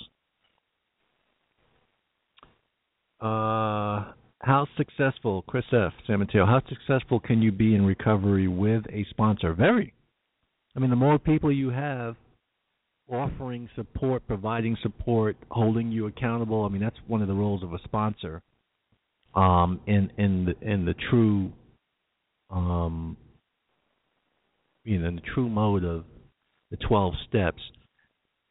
Uh, 3.20 4.14
how 4.42 4.66
successful, 4.78 5.44
Chris 5.46 5.66
F. 5.74 5.92
San 6.08 6.20
Mateo, 6.20 6.46
how 6.46 6.62
successful 6.70 7.20
can 7.20 7.42
you 7.42 7.52
be 7.52 7.76
in 7.76 7.86
recovery 7.86 8.48
with 8.48 8.86
a 8.94 9.06
sponsor? 9.10 9.54
Very. 9.54 9.94
I 10.74 10.80
mean, 10.80 10.90
the 10.90 10.96
more 10.96 11.20
people 11.20 11.52
you 11.52 11.70
have 11.70 12.16
offering 13.12 13.70
support, 13.76 14.26
providing 14.28 14.78
support, 14.82 15.38
holding 15.50 15.92
you 15.92 16.08
accountable. 16.08 16.64
I 16.64 16.70
mean, 16.70 16.82
that's 16.82 16.98
one 17.08 17.22
of 17.22 17.28
the 17.28 17.34
roles 17.34 17.64
of 17.64 17.74
a 17.74 17.80
sponsor. 17.84 18.42
Um, 19.36 19.80
in 19.86 20.12
in 20.18 20.46
the 20.46 20.56
in 20.72 20.86
the 20.86 20.96
true, 21.10 21.52
um, 22.50 23.16
you 24.84 25.00
know, 25.00 25.08
in 25.08 25.16
the 25.16 25.22
true 25.34 25.50
mode 25.50 25.84
of 25.84 26.06
the 26.72 26.78
twelve 26.78 27.14
steps, 27.28 27.62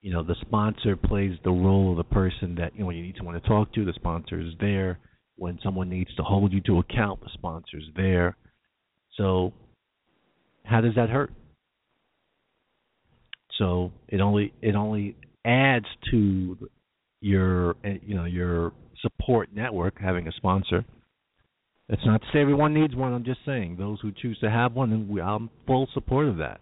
you 0.01 0.13
know, 0.13 0.23
the 0.23 0.37
sponsor 0.41 0.97
plays 0.97 1.37
the 1.43 1.51
role 1.51 1.91
of 1.91 1.97
the 1.97 2.15
person 2.15 2.55
that 2.57 2.77
you 2.77 2.85
know 2.85 2.91
you 2.91 3.03
need 3.03 3.17
someone 3.17 3.41
to 3.41 3.49
talk 3.49 3.73
to, 3.75 3.85
the 3.85 3.93
sponsor 3.95 4.41
is 4.41 4.55
there. 4.61 4.99
When 5.37 5.59
someone 5.63 5.89
needs 5.89 6.15
to 6.17 6.23
hold 6.23 6.53
you 6.53 6.61
to 6.63 6.79
account, 6.79 7.21
the 7.21 7.31
sponsor 7.33 7.79
is 7.79 7.85
there. 7.97 8.37
So, 9.17 9.53
how 10.65 10.81
does 10.81 10.95
that 10.97 11.11
hurt? 11.11 11.33
So 13.59 13.93
it 14.09 14.21
only 14.21 14.53
it 14.63 14.75
only 14.75 15.17
adds 15.45 15.87
to 16.11 16.57
your 17.21 17.77
eh, 17.85 17.99
you 18.03 18.15
know 18.15 18.25
your 18.25 18.73
support 19.03 19.51
network 19.53 20.01
having 20.01 20.27
a 20.29 20.33
sponsor. 20.33 20.85
It's 21.89 22.05
not 22.05 22.21
to 22.21 22.27
say 22.33 22.41
everyone 22.41 22.75
needs 22.75 22.95
one. 22.95 23.13
I'm 23.13 23.25
just 23.25 23.41
saying 23.47 23.77
those 23.77 23.99
who 24.01 24.13
choose 24.13 24.39
to 24.41 24.51
have 24.51 24.75
one, 24.75 25.09
we, 25.09 25.23
I'm 25.23 25.49
full 25.67 25.89
support 25.95 26.29
of 26.29 26.37
that. 26.37 26.61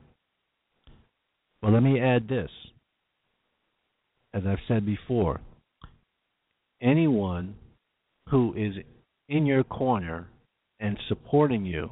But 1.60 1.72
let 1.72 1.82
me 1.82 2.00
add 2.00 2.28
this. 2.28 2.50
As 4.32 4.44
I've 4.46 4.58
said 4.68 4.86
before, 4.86 5.40
anyone 6.80 7.56
who 8.28 8.54
is 8.54 8.74
in 9.28 9.46
your 9.46 9.64
corner 9.64 10.28
and 10.78 10.96
supporting 11.08 11.64
you 11.64 11.90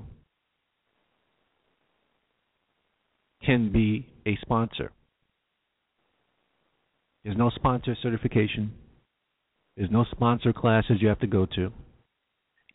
can 3.45 3.73
be 3.73 4.07
a 4.27 4.37
sponsor. 4.43 4.93
There's 7.25 7.37
no 7.37 7.51
sponsor 7.51 7.97
certification. 8.03 8.73
There's 9.77 9.91
no 9.91 10.05
sponsor 10.11 10.53
classes 10.53 10.99
you 11.01 11.09
have 11.09 11.21
to 11.21 11.27
go 11.27 11.47
to. 11.57 11.73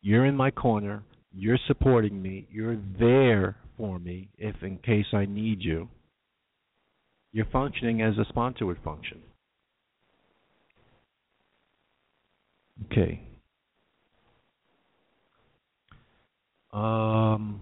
You're 0.01 0.25
in 0.25 0.35
my 0.35 0.51
corner. 0.51 1.03
You're 1.31 1.59
supporting 1.67 2.21
me. 2.21 2.47
You're 2.51 2.77
there 2.99 3.57
for 3.77 3.99
me 3.99 4.29
if 4.37 4.55
in 4.63 4.77
case 4.77 5.05
I 5.13 5.25
need 5.25 5.61
you. 5.61 5.89
You're 7.31 7.45
functioning 7.51 8.01
as 8.01 8.17
a 8.17 8.25
sponsor 8.29 8.65
would 8.65 8.81
function. 8.83 9.21
Okay. 12.85 13.21
Um, 16.73 17.61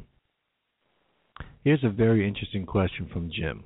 here's 1.67 1.83
a 1.83 1.89
very 1.89 2.25
interesting 2.25 2.65
question 2.65 3.09
from 3.11 3.29
Jim. 3.29 3.61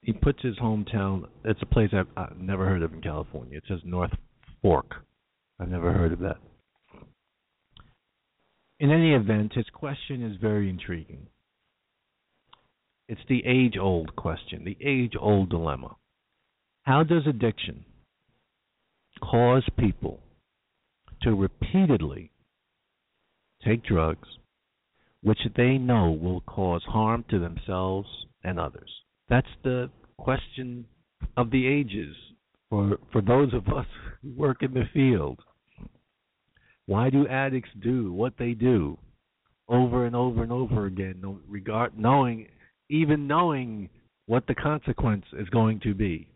He 0.00 0.14
puts 0.14 0.40
his 0.40 0.56
hometown. 0.56 1.26
It's 1.44 1.60
a 1.60 1.66
place 1.66 1.90
I've, 1.92 2.06
I've 2.16 2.38
never 2.38 2.66
heard 2.66 2.82
of 2.82 2.94
in 2.94 3.02
California. 3.02 3.58
It 3.58 3.64
says 3.68 3.80
North 3.84 4.12
Fork. 4.62 5.04
I've 5.60 5.68
never 5.68 5.92
heard 5.92 6.14
of 6.14 6.20
that. 6.20 6.38
In 8.80 8.90
any 8.90 9.12
event, 9.12 9.52
his 9.54 9.66
question 9.74 10.22
is 10.24 10.40
very 10.40 10.70
intriguing. 10.70 11.26
It's 13.06 13.20
the 13.28 13.44
age 13.44 13.76
old 13.78 14.16
question, 14.16 14.64
the 14.64 14.78
age 14.82 15.12
old 15.20 15.50
dilemma. 15.50 15.96
How 16.84 17.02
does 17.02 17.26
addiction 17.26 17.84
cause 19.22 19.68
people 19.78 20.20
to 21.20 21.34
repeatedly 21.34 22.30
take 23.62 23.84
drugs 23.84 24.28
which 25.24 25.40
they 25.56 25.78
know 25.78 26.10
will 26.10 26.42
cause 26.42 26.82
harm 26.86 27.24
to 27.30 27.40
themselves 27.40 28.08
and 28.44 28.60
others? 28.60 28.90
That's 29.28 29.48
the 29.64 29.90
question 30.18 30.84
of 31.36 31.50
the 31.50 31.66
ages 31.66 32.14
for 32.68 32.98
for 33.10 33.22
those 33.22 33.52
of 33.54 33.66
us 33.68 33.86
who 34.22 34.32
work 34.36 34.62
in 34.62 34.74
the 34.74 34.84
field. 34.92 35.40
Why 36.86 37.08
do 37.08 37.26
addicts 37.26 37.70
do 37.82 38.12
what 38.12 38.34
they 38.38 38.52
do 38.52 38.98
over 39.66 40.04
and 40.04 40.14
over 40.14 40.42
and 40.42 40.52
over 40.52 40.84
again, 40.84 41.22
regard 41.48 41.98
knowing 41.98 42.48
even 42.90 43.26
knowing 43.26 43.88
what 44.26 44.46
the 44.46 44.54
consequence 44.54 45.24
is 45.38 45.48
going 45.48 45.80
to 45.80 45.94
be? 45.94 46.28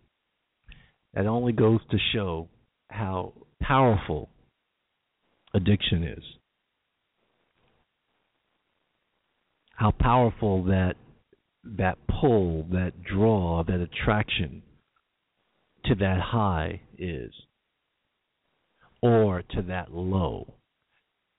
That 1.13 1.27
only 1.27 1.53
goes 1.53 1.81
to 1.91 1.99
show 2.15 2.49
how 2.91 3.35
powerful 3.61 4.31
addiction 5.53 6.05
is. 6.05 6.25
How 9.79 9.93
powerful 9.93 10.65
that 10.65 10.95
that 11.77 11.99
pull, 12.21 12.65
that 12.73 13.05
draw, 13.05 13.63
that 13.63 13.81
attraction 13.81 14.63
to 15.85 15.95
that 15.95 16.19
high 16.21 16.81
is, 16.99 17.31
or 19.01 19.43
to 19.51 19.63
that 19.63 19.93
low. 19.93 20.55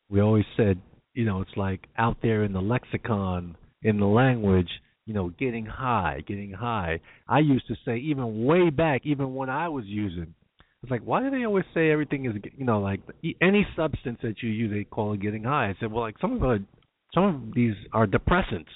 We 0.09 0.21
always 0.21 0.45
said, 0.55 0.79
you 1.13 1.25
know, 1.25 1.41
it's 1.41 1.57
like 1.57 1.87
out 1.97 2.17
there 2.21 2.45
in 2.45 2.53
the 2.53 2.61
lexicon, 2.61 3.57
in 3.81 3.99
the 3.99 4.05
language, 4.05 4.69
you 5.05 5.13
know, 5.13 5.33
getting 5.37 5.65
high, 5.65 6.23
getting 6.25 6.53
high. 6.53 7.01
I 7.27 7.39
used 7.39 7.67
to 7.67 7.75
say, 7.83 7.97
even 7.97 8.45
way 8.45 8.69
back, 8.69 9.01
even 9.03 9.35
when 9.35 9.49
I 9.49 9.67
was 9.67 9.83
using, 9.85 10.33
it's 10.81 10.91
like, 10.91 11.01
why 11.01 11.21
do 11.21 11.29
they 11.29 11.43
always 11.45 11.65
say 11.73 11.91
everything 11.91 12.25
is, 12.25 12.35
you 12.55 12.63
know, 12.63 12.79
like 12.79 13.01
any 13.41 13.67
substance 13.75 14.19
that 14.23 14.41
you 14.41 14.49
use, 14.49 14.71
they 14.71 14.85
call 14.85 15.11
it 15.11 15.21
getting 15.21 15.43
high? 15.43 15.67
I 15.67 15.75
said, 15.81 15.91
well, 15.91 16.03
like 16.03 16.15
some 16.21 16.31
of 16.31 16.39
the, 16.39 16.63
some 17.13 17.23
of 17.23 17.53
these 17.53 17.73
are 17.91 18.05
depressants 18.07 18.67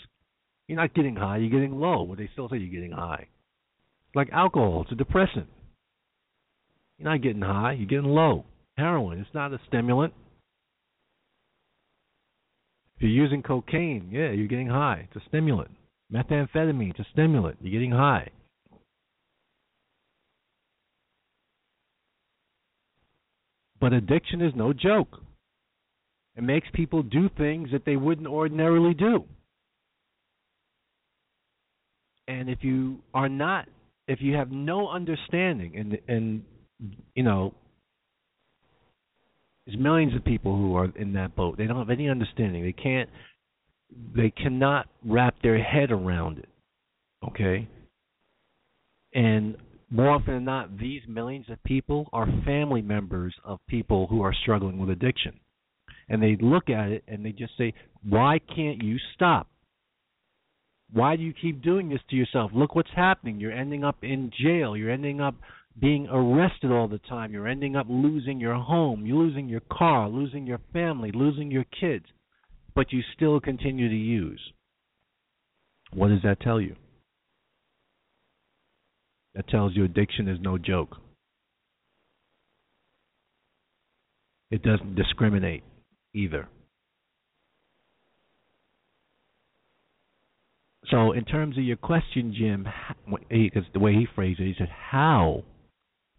you're 0.67 0.77
not 0.81 0.93
getting 0.93 1.15
high, 1.15 1.37
you're 1.37 1.49
getting 1.49 1.79
low, 1.79 2.05
but 2.05 2.17
they 2.17 2.29
still 2.33 2.49
say 2.49 2.57
you're 2.57 2.73
getting 2.73 2.91
high. 2.91 3.27
Like 4.15 4.29
alcohol, 4.31 4.83
it's 4.83 4.91
a 4.91 4.95
depressant. 4.95 5.47
You're 6.97 7.11
not 7.11 7.21
getting 7.21 7.41
high, 7.41 7.73
you're 7.73 7.87
getting 7.87 8.05
low. 8.05 8.45
Heroin, 8.77 9.19
it's 9.19 9.33
not 9.33 9.53
a 9.53 9.59
stimulant. 9.67 10.13
If 12.95 13.03
you're 13.03 13.11
using 13.11 13.43
cocaine, 13.43 14.09
yeah, 14.11 14.31
you're 14.31 14.47
getting 14.47 14.69
high. 14.69 15.07
It's 15.09 15.23
a 15.23 15.27
stimulant. 15.27 15.71
Methamphetamine, 16.11 16.91
it's 16.91 16.99
a 16.99 17.05
stimulant. 17.11 17.57
You're 17.61 17.73
getting 17.73 17.91
high. 17.91 18.29
But 23.81 23.91
addiction 23.91 24.41
is 24.41 24.53
no 24.55 24.71
joke. 24.71 25.19
It 26.35 26.43
makes 26.43 26.67
people 26.73 27.03
do 27.03 27.29
things 27.37 27.69
that 27.71 27.85
they 27.85 27.95
wouldn't 27.95 28.27
ordinarily 28.27 28.93
do. 28.93 29.25
And 32.27 32.49
if 32.49 32.59
you 32.61 32.99
are 33.13 33.29
not, 33.29 33.67
if 34.07 34.19
you 34.21 34.35
have 34.35 34.51
no 34.51 34.89
understanding, 34.89 35.77
and 35.77 35.97
and 36.07 36.43
you 37.13 37.23
know, 37.23 37.53
there's 39.65 39.77
millions 39.79 40.15
of 40.15 40.25
people 40.25 40.55
who 40.55 40.75
are 40.75 40.91
in 40.95 41.13
that 41.13 41.35
boat. 41.35 41.57
They 41.57 41.67
don't 41.67 41.77
have 41.77 41.89
any 41.89 42.09
understanding. 42.09 42.63
They 42.63 42.73
can't, 42.73 43.09
they 44.15 44.31
cannot 44.31 44.87
wrap 45.05 45.35
their 45.41 45.61
head 45.61 45.91
around 45.91 46.39
it. 46.39 46.49
Okay. 47.27 47.67
And 49.13 49.55
more 49.89 50.09
often 50.09 50.33
than 50.33 50.45
not, 50.45 50.77
these 50.77 51.01
millions 51.07 51.45
of 51.49 51.63
people 51.63 52.09
are 52.11 52.27
family 52.45 52.81
members 52.81 53.33
of 53.45 53.59
people 53.69 54.07
who 54.07 54.21
are 54.21 54.33
struggling 54.33 54.79
with 54.79 54.89
addiction. 54.89 55.39
And 56.09 56.21
they 56.21 56.37
look 56.39 56.69
at 56.69 56.89
it 56.89 57.03
and 57.07 57.25
they 57.25 57.31
just 57.31 57.57
say, 57.57 57.73
Why 58.07 58.39
can't 58.39 58.83
you 58.83 58.97
stop? 59.13 59.47
Why 60.91 61.15
do 61.15 61.23
you 61.23 61.33
keep 61.33 61.63
doing 61.63 61.89
this 61.89 62.01
to 62.09 62.15
yourself? 62.15 62.51
Look 62.53 62.75
what's 62.75 62.89
happening. 62.95 63.39
You're 63.39 63.51
ending 63.51 63.83
up 63.83 63.97
in 64.03 64.31
jail. 64.39 64.77
You're 64.77 64.91
ending 64.91 65.21
up 65.21 65.35
being 65.79 66.07
arrested 66.07 66.71
all 66.71 66.87
the 66.87 66.99
time. 66.99 67.33
You're 67.33 67.47
ending 67.47 67.75
up 67.75 67.87
losing 67.89 68.39
your 68.39 68.55
home, 68.55 69.05
you're 69.05 69.17
losing 69.17 69.47
your 69.47 69.61
car, 69.71 70.07
losing 70.07 70.45
your 70.45 70.59
family, 70.71 71.11
losing 71.13 71.51
your 71.51 71.65
kids, 71.79 72.05
but 72.75 72.91
you 72.91 73.01
still 73.15 73.39
continue 73.39 73.89
to 73.89 73.95
use. 73.95 74.41
What 75.93 76.09
does 76.09 76.21
that 76.23 76.41
tell 76.41 76.61
you? 76.61 76.75
That 79.35 79.47
tells 79.47 79.75
you 79.75 79.83
addiction 79.83 80.27
is 80.27 80.39
no 80.39 80.57
joke. 80.57 80.97
It 84.51 84.61
doesn't 84.61 84.95
discriminate 84.95 85.63
either. 86.13 86.47
So, 90.87 91.11
in 91.13 91.23
terms 91.25 91.57
of 91.57 91.63
your 91.63 91.77
question, 91.77 92.33
Jim, 92.37 92.67
because 93.29 93.63
the 93.73 93.79
way 93.79 93.93
he 93.93 94.05
phrased 94.13 94.39
it, 94.39 94.47
he 94.47 94.55
said, 94.57 94.69
"How 94.69 95.43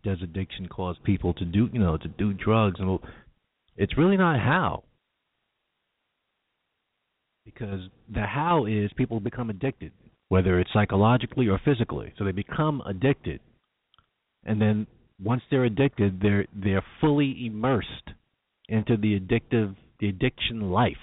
does 0.03 0.23
addiction 0.23 0.69
cause 0.69 0.97
people 1.05 1.35
to 1.35 1.45
do, 1.45 1.69
you 1.73 1.79
know, 1.79 1.97
to 1.99 2.09
do 2.09 2.33
drugs?" 2.33 2.81
And 2.81 2.99
it's 3.77 3.97
really 3.99 4.17
not 4.17 4.41
how, 4.41 4.85
because 7.45 7.89
the 8.09 8.23
how 8.27 8.65
is 8.65 8.91
people 8.97 9.21
become 9.21 9.51
addicted, 9.51 9.93
whether 10.29 10.59
it's 10.59 10.73
psychologically 10.73 11.47
or 11.47 11.59
physically. 11.59 12.13
So 12.17 12.25
they 12.25 12.33
become 12.33 12.83
addicted, 12.87 13.41
and 14.45 14.61
then 14.61 14.87
once 15.23 15.43
they're 15.51 15.65
addicted, 15.65 16.21
they're 16.21 16.47
they're 16.55 16.85
fully 17.01 17.47
immersed 17.47 18.11
into 18.69 18.97
the 18.97 19.21
addictive, 19.21 19.77
the 20.05 20.11
addiction 20.11 20.71
life 20.71 20.97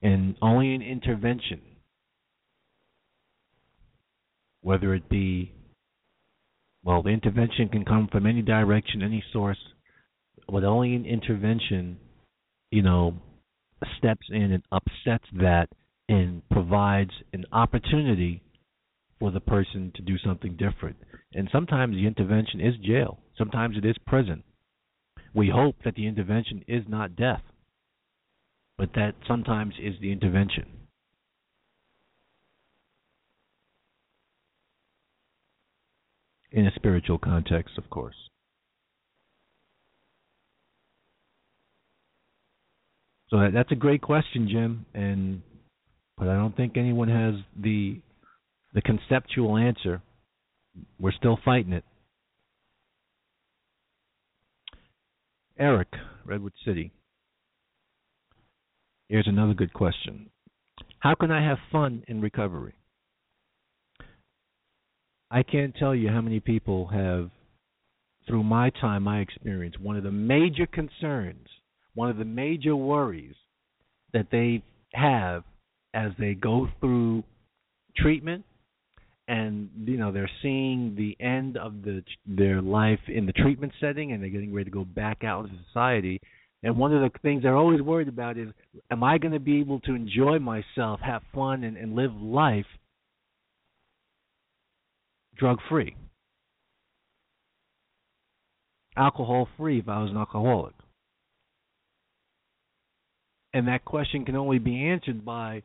and 0.00 0.36
only 0.40 0.74
an 0.74 0.80
intervention, 0.80 1.60
whether 4.62 4.94
it 4.94 5.06
be, 5.10 5.52
well, 6.82 7.02
the 7.02 7.10
intervention 7.10 7.68
can 7.68 7.84
come 7.84 8.08
from 8.10 8.26
any 8.26 8.40
direction, 8.40 9.02
any 9.02 9.22
source, 9.34 9.58
but 10.48 10.64
only 10.64 10.94
an 10.94 11.04
intervention, 11.04 11.98
you 12.70 12.80
know, 12.80 13.12
steps 13.98 14.26
in 14.30 14.52
and 14.52 14.62
upsets 14.72 15.26
that 15.34 15.68
and 16.08 16.40
provides 16.48 17.10
an 17.34 17.44
opportunity 17.52 18.42
for 19.18 19.30
the 19.30 19.40
person 19.40 19.92
to 19.94 20.00
do 20.00 20.16
something 20.24 20.56
different. 20.56 20.96
And 21.34 21.48
sometimes 21.52 21.94
the 21.96 22.06
intervention 22.06 22.60
is 22.60 22.74
jail, 22.84 23.20
sometimes 23.38 23.76
it 23.76 23.84
is 23.84 23.96
prison. 24.06 24.42
We 25.34 25.50
hope 25.50 25.76
that 25.84 25.94
the 25.94 26.06
intervention 26.06 26.64
is 26.68 26.84
not 26.88 27.16
death 27.16 27.42
But 28.78 28.90
that 28.94 29.14
sometimes 29.28 29.74
is 29.80 29.94
the 30.00 30.10
intervention. 30.10 30.66
In 36.52 36.66
a 36.66 36.72
spiritual 36.74 37.18
context, 37.18 37.78
of 37.78 37.90
course. 37.90 38.16
So 43.30 43.50
that's 43.52 43.70
a 43.72 43.76
great 43.76 44.02
question, 44.02 44.48
Jim, 44.50 44.86
and 44.94 45.42
but 46.18 46.28
I 46.28 46.34
don't 46.34 46.56
think 46.56 46.76
anyone 46.76 47.08
has 47.08 47.34
the 47.60 48.00
the 48.74 48.82
conceptual 48.82 49.56
answer. 49.56 50.02
We're 50.98 51.12
still 51.12 51.38
fighting 51.44 51.72
it. 51.72 51.84
Eric, 55.58 55.88
Redwood 56.24 56.54
City. 56.64 56.92
Here's 59.08 59.26
another 59.26 59.54
good 59.54 59.72
question. 59.72 60.30
How 61.00 61.14
can 61.14 61.30
I 61.30 61.44
have 61.46 61.58
fun 61.72 62.02
in 62.08 62.20
recovery? 62.20 62.74
I 65.30 65.42
can't 65.42 65.74
tell 65.76 65.94
you 65.94 66.08
how 66.08 66.20
many 66.20 66.40
people 66.40 66.86
have, 66.88 67.30
through 68.26 68.44
my 68.44 68.70
time, 68.70 69.02
my 69.04 69.20
experience, 69.20 69.76
one 69.78 69.96
of 69.96 70.02
the 70.02 70.10
major 70.10 70.66
concerns, 70.66 71.46
one 71.94 72.10
of 72.10 72.16
the 72.16 72.24
major 72.24 72.74
worries 72.74 73.34
that 74.12 74.28
they 74.32 74.62
have 74.92 75.44
as 75.94 76.12
they 76.18 76.34
go 76.34 76.68
through 76.80 77.24
treatment 77.96 78.44
and 79.30 79.70
you 79.84 79.96
know 79.96 80.10
they're 80.10 80.30
seeing 80.42 80.96
the 80.96 81.16
end 81.24 81.56
of 81.56 81.82
the 81.82 82.02
their 82.26 82.60
life 82.60 82.98
in 83.06 83.26
the 83.26 83.32
treatment 83.32 83.72
setting 83.80 84.10
and 84.10 84.20
they're 84.20 84.28
getting 84.28 84.52
ready 84.52 84.64
to 84.64 84.76
go 84.76 84.84
back 84.84 85.22
out 85.22 85.44
into 85.44 85.56
society. 85.68 86.20
And 86.64 86.76
one 86.76 86.92
of 86.92 87.00
the 87.00 87.18
things 87.20 87.44
they're 87.44 87.56
always 87.56 87.80
worried 87.80 88.08
about 88.08 88.36
is 88.36 88.48
am 88.90 89.04
i 89.04 89.18
going 89.18 89.32
to 89.32 89.38
be 89.38 89.60
able 89.60 89.78
to 89.80 89.94
enjoy 89.94 90.40
myself 90.40 90.98
have 91.00 91.22
fun 91.32 91.62
and, 91.62 91.76
and 91.76 91.94
live 91.94 92.12
life 92.14 92.66
drug 95.38 95.58
free 95.68 95.94
alcohol 98.96 99.48
free 99.56 99.78
if 99.78 99.88
i 99.88 100.02
was 100.02 100.10
an 100.10 100.16
alcoholic. 100.16 100.74
And 103.54 103.68
that 103.68 103.84
question 103.84 104.24
can 104.24 104.36
only 104.36 104.58
be 104.58 104.88
answered 104.88 105.24
by 105.24 105.62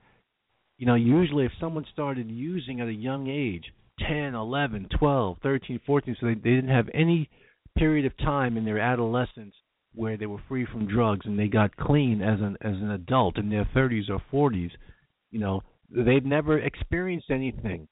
you 0.77 0.85
know, 0.85 0.95
usually 0.95 1.45
if 1.45 1.51
someone 1.59 1.85
started 1.91 2.29
using 2.29 2.81
at 2.81 2.87
a 2.87 2.93
young 2.93 3.27
age, 3.27 3.65
10, 4.07 4.35
11, 4.35 4.89
12, 4.97 5.37
13, 5.41 5.79
14, 5.85 6.17
so 6.19 6.27
they, 6.27 6.33
they 6.33 6.49
didn't 6.49 6.69
have 6.69 6.89
any 6.93 7.29
period 7.77 8.05
of 8.05 8.17
time 8.17 8.57
in 8.57 8.65
their 8.65 8.79
adolescence 8.79 9.53
where 9.93 10.17
they 10.17 10.25
were 10.25 10.41
free 10.49 10.65
from 10.69 10.87
drugs 10.87 11.25
and 11.25 11.39
they 11.39 11.47
got 11.47 11.75
clean 11.77 12.21
as 12.21 12.39
an 12.41 12.57
as 12.61 12.75
an 12.81 12.91
adult 12.91 13.37
in 13.37 13.49
their 13.49 13.67
30s 13.73 14.09
or 14.09 14.21
40s, 14.31 14.71
you 15.31 15.39
know, 15.39 15.61
they've 15.89 16.25
never 16.25 16.59
experienced 16.59 17.29
anything 17.29 17.87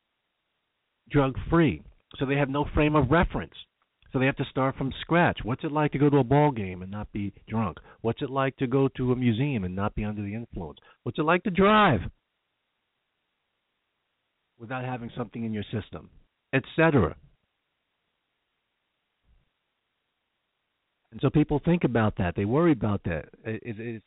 drug 1.09 1.35
free. 1.49 1.81
So 2.17 2.25
they 2.25 2.35
have 2.35 2.49
no 2.49 2.65
frame 2.73 2.95
of 2.95 3.09
reference. 3.09 3.53
So 4.11 4.19
they 4.19 4.25
have 4.25 4.35
to 4.37 4.45
start 4.51 4.75
from 4.77 4.93
scratch. 5.01 5.39
What's 5.43 5.63
it 5.63 5.71
like 5.71 5.91
to 5.93 5.97
go 5.97 6.09
to 6.09 6.17
a 6.17 6.23
ball 6.23 6.51
game 6.51 6.83
and 6.83 6.91
not 6.91 7.11
be 7.11 7.33
drunk? 7.47 7.77
What's 8.01 8.21
it 8.21 8.29
like 8.29 8.55
to 8.57 8.67
go 8.67 8.87
to 8.89 9.11
a 9.11 9.15
museum 9.15 9.63
and 9.63 9.75
not 9.75 9.95
be 9.95 10.03
under 10.03 10.21
the 10.21 10.35
influence? 10.35 10.79
What's 11.01 11.17
it 11.17 11.23
like 11.23 11.43
to 11.43 11.49
drive? 11.49 12.01
Without 14.63 14.85
having 14.85 15.11
something 15.17 15.43
in 15.43 15.51
your 15.51 15.65
system, 15.73 16.09
etc. 16.53 17.13
And 21.11 21.19
so 21.19 21.29
people 21.29 21.61
think 21.65 21.83
about 21.83 22.15
that. 22.17 22.33
They 22.37 22.45
worry 22.45 22.71
about 22.71 23.01
that. 23.03 23.25
It, 23.43 23.77
it, 23.77 24.03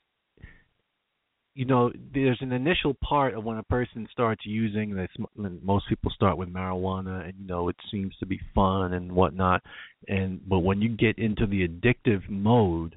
you 1.55 1.67
know, 1.67 1.93
there's 2.15 2.39
an 2.41 2.53
initial 2.53 2.97
part 3.05 3.35
of 3.35 3.45
when 3.45 3.59
a 3.59 3.63
person 3.65 4.09
starts 4.11 4.47
using 4.47 4.95
this. 4.95 5.11
Most 5.37 5.91
people 5.91 6.11
start 6.11 6.39
with 6.39 6.51
marijuana, 6.51 7.29
and 7.29 7.35
you 7.39 7.47
know, 7.47 7.69
it 7.69 7.77
seems 7.91 8.15
to 8.21 8.27
be 8.27 8.41
fun 8.55 8.95
and 8.95 9.13
whatnot. 9.13 9.63
And 10.09 10.41
but 10.49 10.61
when 10.61 10.81
you 10.81 10.89
get 10.89 11.19
into 11.19 11.47
the 11.47 11.69
addictive 11.69 12.31
mode, 12.31 12.97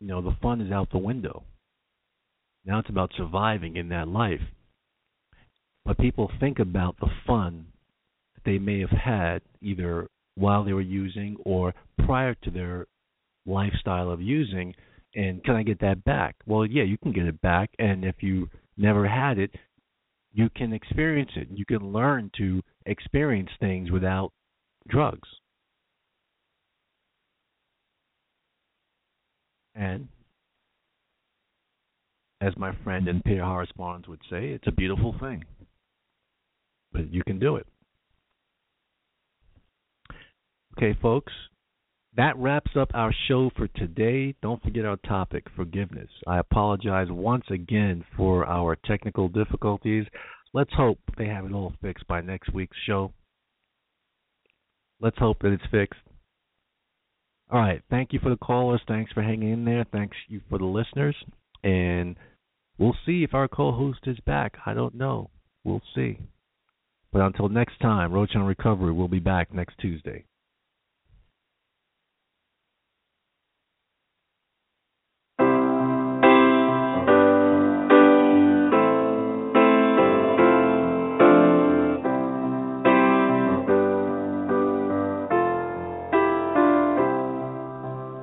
you 0.00 0.08
know, 0.08 0.20
the 0.20 0.36
fun 0.42 0.60
is 0.60 0.72
out 0.72 0.90
the 0.90 0.98
window. 0.98 1.44
Now 2.64 2.80
it's 2.80 2.90
about 2.90 3.12
surviving 3.16 3.76
in 3.76 3.90
that 3.90 4.08
life 4.08 4.40
but 5.86 5.96
people 5.98 6.30
think 6.40 6.58
about 6.58 6.96
the 6.98 7.08
fun 7.26 7.66
that 8.34 8.42
they 8.44 8.58
may 8.58 8.80
have 8.80 8.90
had 8.90 9.40
either 9.62 10.08
while 10.34 10.64
they 10.64 10.72
were 10.72 10.80
using 10.80 11.36
or 11.44 11.72
prior 12.04 12.34
to 12.34 12.50
their 12.50 12.86
lifestyle 13.46 14.10
of 14.10 14.20
using 14.20 14.74
and 15.14 15.42
can 15.44 15.54
I 15.54 15.62
get 15.62 15.80
that 15.80 16.04
back? 16.04 16.34
Well, 16.44 16.66
yeah, 16.66 16.82
you 16.82 16.98
can 16.98 17.12
get 17.12 17.24
it 17.24 17.40
back 17.40 17.70
and 17.78 18.04
if 18.04 18.16
you 18.20 18.50
never 18.76 19.06
had 19.08 19.38
it, 19.38 19.52
you 20.32 20.50
can 20.54 20.72
experience 20.72 21.30
it. 21.36 21.48
You 21.50 21.64
can 21.64 21.92
learn 21.92 22.30
to 22.36 22.60
experience 22.84 23.48
things 23.60 23.90
without 23.90 24.32
drugs. 24.88 25.28
And 29.74 30.08
as 32.40 32.54
my 32.56 32.72
friend 32.82 33.08
and 33.08 33.22
Horace 33.24 33.70
Barnes 33.76 34.08
would 34.08 34.20
say, 34.28 34.48
it's 34.48 34.66
a 34.66 34.72
beautiful 34.72 35.14
thing 35.20 35.44
but 36.96 37.12
you 37.12 37.22
can 37.26 37.38
do 37.38 37.56
it. 37.56 37.66
Okay, 40.76 40.98
folks, 41.00 41.32
that 42.16 42.36
wraps 42.36 42.70
up 42.78 42.90
our 42.94 43.14
show 43.28 43.50
for 43.56 43.68
today. 43.68 44.34
Don't 44.42 44.62
forget 44.62 44.84
our 44.84 44.96
topic, 44.96 45.44
forgiveness. 45.54 46.08
I 46.26 46.38
apologize 46.38 47.08
once 47.10 47.44
again 47.50 48.04
for 48.16 48.46
our 48.46 48.76
technical 48.84 49.28
difficulties. 49.28 50.06
Let's 50.52 50.72
hope 50.74 50.98
they 51.18 51.26
have 51.26 51.44
it 51.44 51.52
all 51.52 51.74
fixed 51.82 52.06
by 52.06 52.20
next 52.22 52.52
week's 52.52 52.76
show. 52.86 53.12
Let's 55.00 55.18
hope 55.18 55.38
that 55.40 55.52
it's 55.52 55.70
fixed. 55.70 56.00
All 57.50 57.60
right. 57.60 57.82
Thank 57.90 58.12
you 58.12 58.18
for 58.22 58.30
the 58.30 58.36
callers. 58.36 58.80
Thanks 58.88 59.12
for 59.12 59.22
hanging 59.22 59.52
in 59.52 59.64
there. 59.64 59.84
Thanks 59.92 60.16
you 60.28 60.40
for 60.48 60.58
the 60.58 60.64
listeners. 60.64 61.16
And 61.62 62.16
we'll 62.78 62.96
see 63.04 63.22
if 63.22 63.34
our 63.34 63.48
co 63.48 63.72
host 63.72 64.00
is 64.06 64.18
back. 64.26 64.54
I 64.64 64.74
don't 64.74 64.94
know. 64.94 65.30
We'll 65.64 65.82
see. 65.94 66.18
But 67.16 67.24
until 67.24 67.48
next 67.48 67.80
time, 67.80 68.12
Roach 68.12 68.36
on 68.36 68.42
Recovery 68.42 68.92
will 68.92 69.08
be 69.08 69.20
back 69.20 69.50
next 69.54 69.78
Tuesday. 69.78 70.26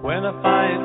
When 0.03 0.24
I 0.24 0.40
find 0.44 0.83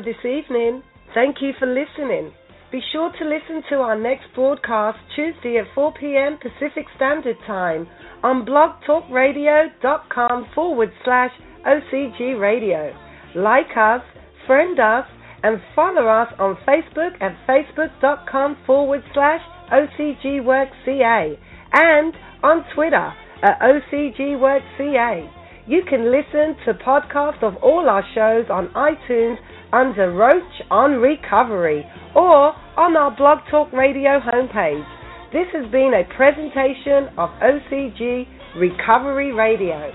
for 0.00 0.04
this 0.04 0.24
evening. 0.24 0.82
Thank 1.14 1.36
you 1.40 1.52
for 1.58 1.66
listening. 1.66 2.32
Be 2.72 2.80
sure 2.92 3.10
to 3.18 3.24
listen 3.24 3.62
to 3.70 3.76
our 3.76 3.98
next 3.98 4.26
broadcast 4.34 4.98
Tuesday 5.16 5.56
at 5.58 5.64
4 5.74 5.94
p.m. 5.98 6.38
Pacific 6.40 6.84
Standard 6.96 7.36
Time 7.46 7.88
on 8.22 8.44
blogtalkradio.com 8.46 10.46
forward 10.54 10.92
slash 11.04 11.30
OCG 11.66 12.38
Radio. 12.40 12.94
Like 13.34 13.76
us, 13.76 14.02
friend 14.46 14.78
us, 14.78 15.04
and 15.42 15.60
follow 15.74 16.06
us 16.06 16.32
on 16.38 16.56
Facebook 16.68 17.20
at 17.20 17.36
facebook.com 17.48 18.56
forward 18.66 19.02
slash 19.14 19.40
OCGWorkCA 19.72 21.36
and 21.72 22.14
on 22.42 22.64
Twitter 22.74 23.12
at 23.42 23.58
OCGWorkCA. 23.60 25.30
You 25.66 25.82
can 25.88 26.10
listen 26.10 26.56
to 26.66 26.74
podcasts 26.74 27.42
of 27.42 27.56
all 27.62 27.88
our 27.88 28.04
shows 28.14 28.46
on 28.50 28.68
iTunes 28.74 29.38
under 29.72 30.12
Roach 30.12 30.62
on 30.70 31.00
Recovery 31.00 31.84
or 32.14 32.52
on 32.76 32.96
our 32.96 33.14
Blog 33.16 33.38
Talk 33.50 33.72
Radio 33.72 34.18
homepage. 34.20 34.84
This 35.32 35.46
has 35.52 35.70
been 35.70 35.92
a 35.94 36.02
presentation 36.16 37.06
of 37.16 37.30
OCG 37.38 38.26
Recovery 38.58 39.32
Radio. 39.32 39.92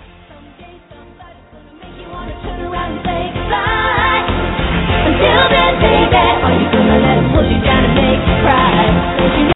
Until 5.05 5.43
then, 5.51 5.75
baby, 5.83 6.23
are 6.23 6.55
you 6.55 6.67
gonna 6.71 6.97
let 7.03 7.17
him 7.19 7.27
push 7.35 7.51
you 7.51 7.59
down 7.63 7.83
and 7.83 7.95
make 7.95 8.23
you 8.23 8.35
cry? 8.43 9.17
Don't 9.19 9.39
you 9.39 9.55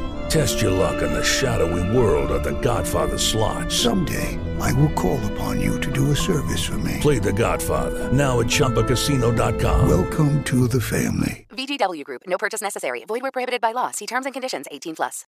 Test 0.31 0.61
your 0.61 0.71
luck 0.71 1.01
in 1.01 1.11
the 1.11 1.21
shadowy 1.21 1.83
world 1.93 2.31
of 2.31 2.41
The 2.41 2.57
Godfather 2.61 3.17
slot. 3.17 3.69
Someday, 3.69 4.39
I 4.61 4.71
will 4.71 4.93
call 4.93 5.19
upon 5.33 5.59
you 5.59 5.77
to 5.81 5.91
do 5.91 6.11
a 6.11 6.15
service 6.15 6.63
for 6.65 6.77
me. 6.77 6.99
Play 7.01 7.19
The 7.19 7.33
Godfather 7.33 8.09
now 8.13 8.39
at 8.39 8.47
ChumbaCasino.com. 8.47 9.89
Welcome 9.89 10.41
to 10.45 10.69
the 10.69 10.79
family. 10.79 11.45
VGW 11.49 12.05
Group. 12.05 12.21
No 12.27 12.37
purchase 12.37 12.61
necessary. 12.61 13.03
Void 13.03 13.23
where 13.23 13.31
prohibited 13.33 13.59
by 13.59 13.73
law. 13.73 13.91
See 13.91 14.05
terms 14.05 14.25
and 14.25 14.31
conditions. 14.31 14.67
18 14.71 14.95
plus. 14.95 15.25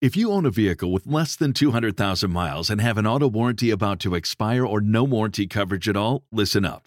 If 0.00 0.16
you 0.16 0.32
own 0.32 0.46
a 0.46 0.50
vehicle 0.50 0.92
with 0.92 1.06
less 1.06 1.36
than 1.36 1.52
200,000 1.52 2.30
miles 2.30 2.70
and 2.70 2.80
have 2.80 2.96
an 2.96 3.06
auto 3.06 3.28
warranty 3.28 3.70
about 3.70 4.00
to 4.00 4.14
expire 4.14 4.64
or 4.64 4.80
no 4.80 5.04
warranty 5.04 5.46
coverage 5.46 5.90
at 5.90 5.96
all, 5.96 6.24
listen 6.32 6.64
up. 6.64 6.86